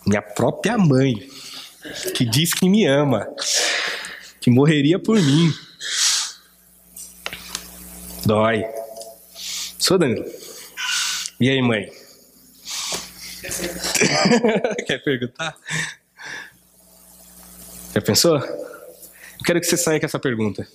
Minha 0.05 0.21
própria 0.21 0.77
mãe, 0.77 1.27
que 2.15 2.23
diz 2.23 2.53
que 2.53 2.69
me 2.69 2.85
ama, 2.85 3.27
que 4.47 4.51
morreria 4.51 4.97
por 4.97 5.21
mim. 5.21 5.53
Dói. 8.25 8.63
Sou 9.77 9.97
Danilo. 9.97 10.23
E 11.37 11.49
aí, 11.49 11.61
mãe? 11.61 11.91
Quer 14.87 15.03
perguntar? 15.03 15.53
Já 17.93 18.01
pensou? 18.01 18.37
Eu 18.37 19.43
quero 19.45 19.59
que 19.59 19.65
você 19.65 19.75
saia 19.75 19.99
com 19.99 20.05
essa 20.05 20.17
pergunta. 20.17 20.65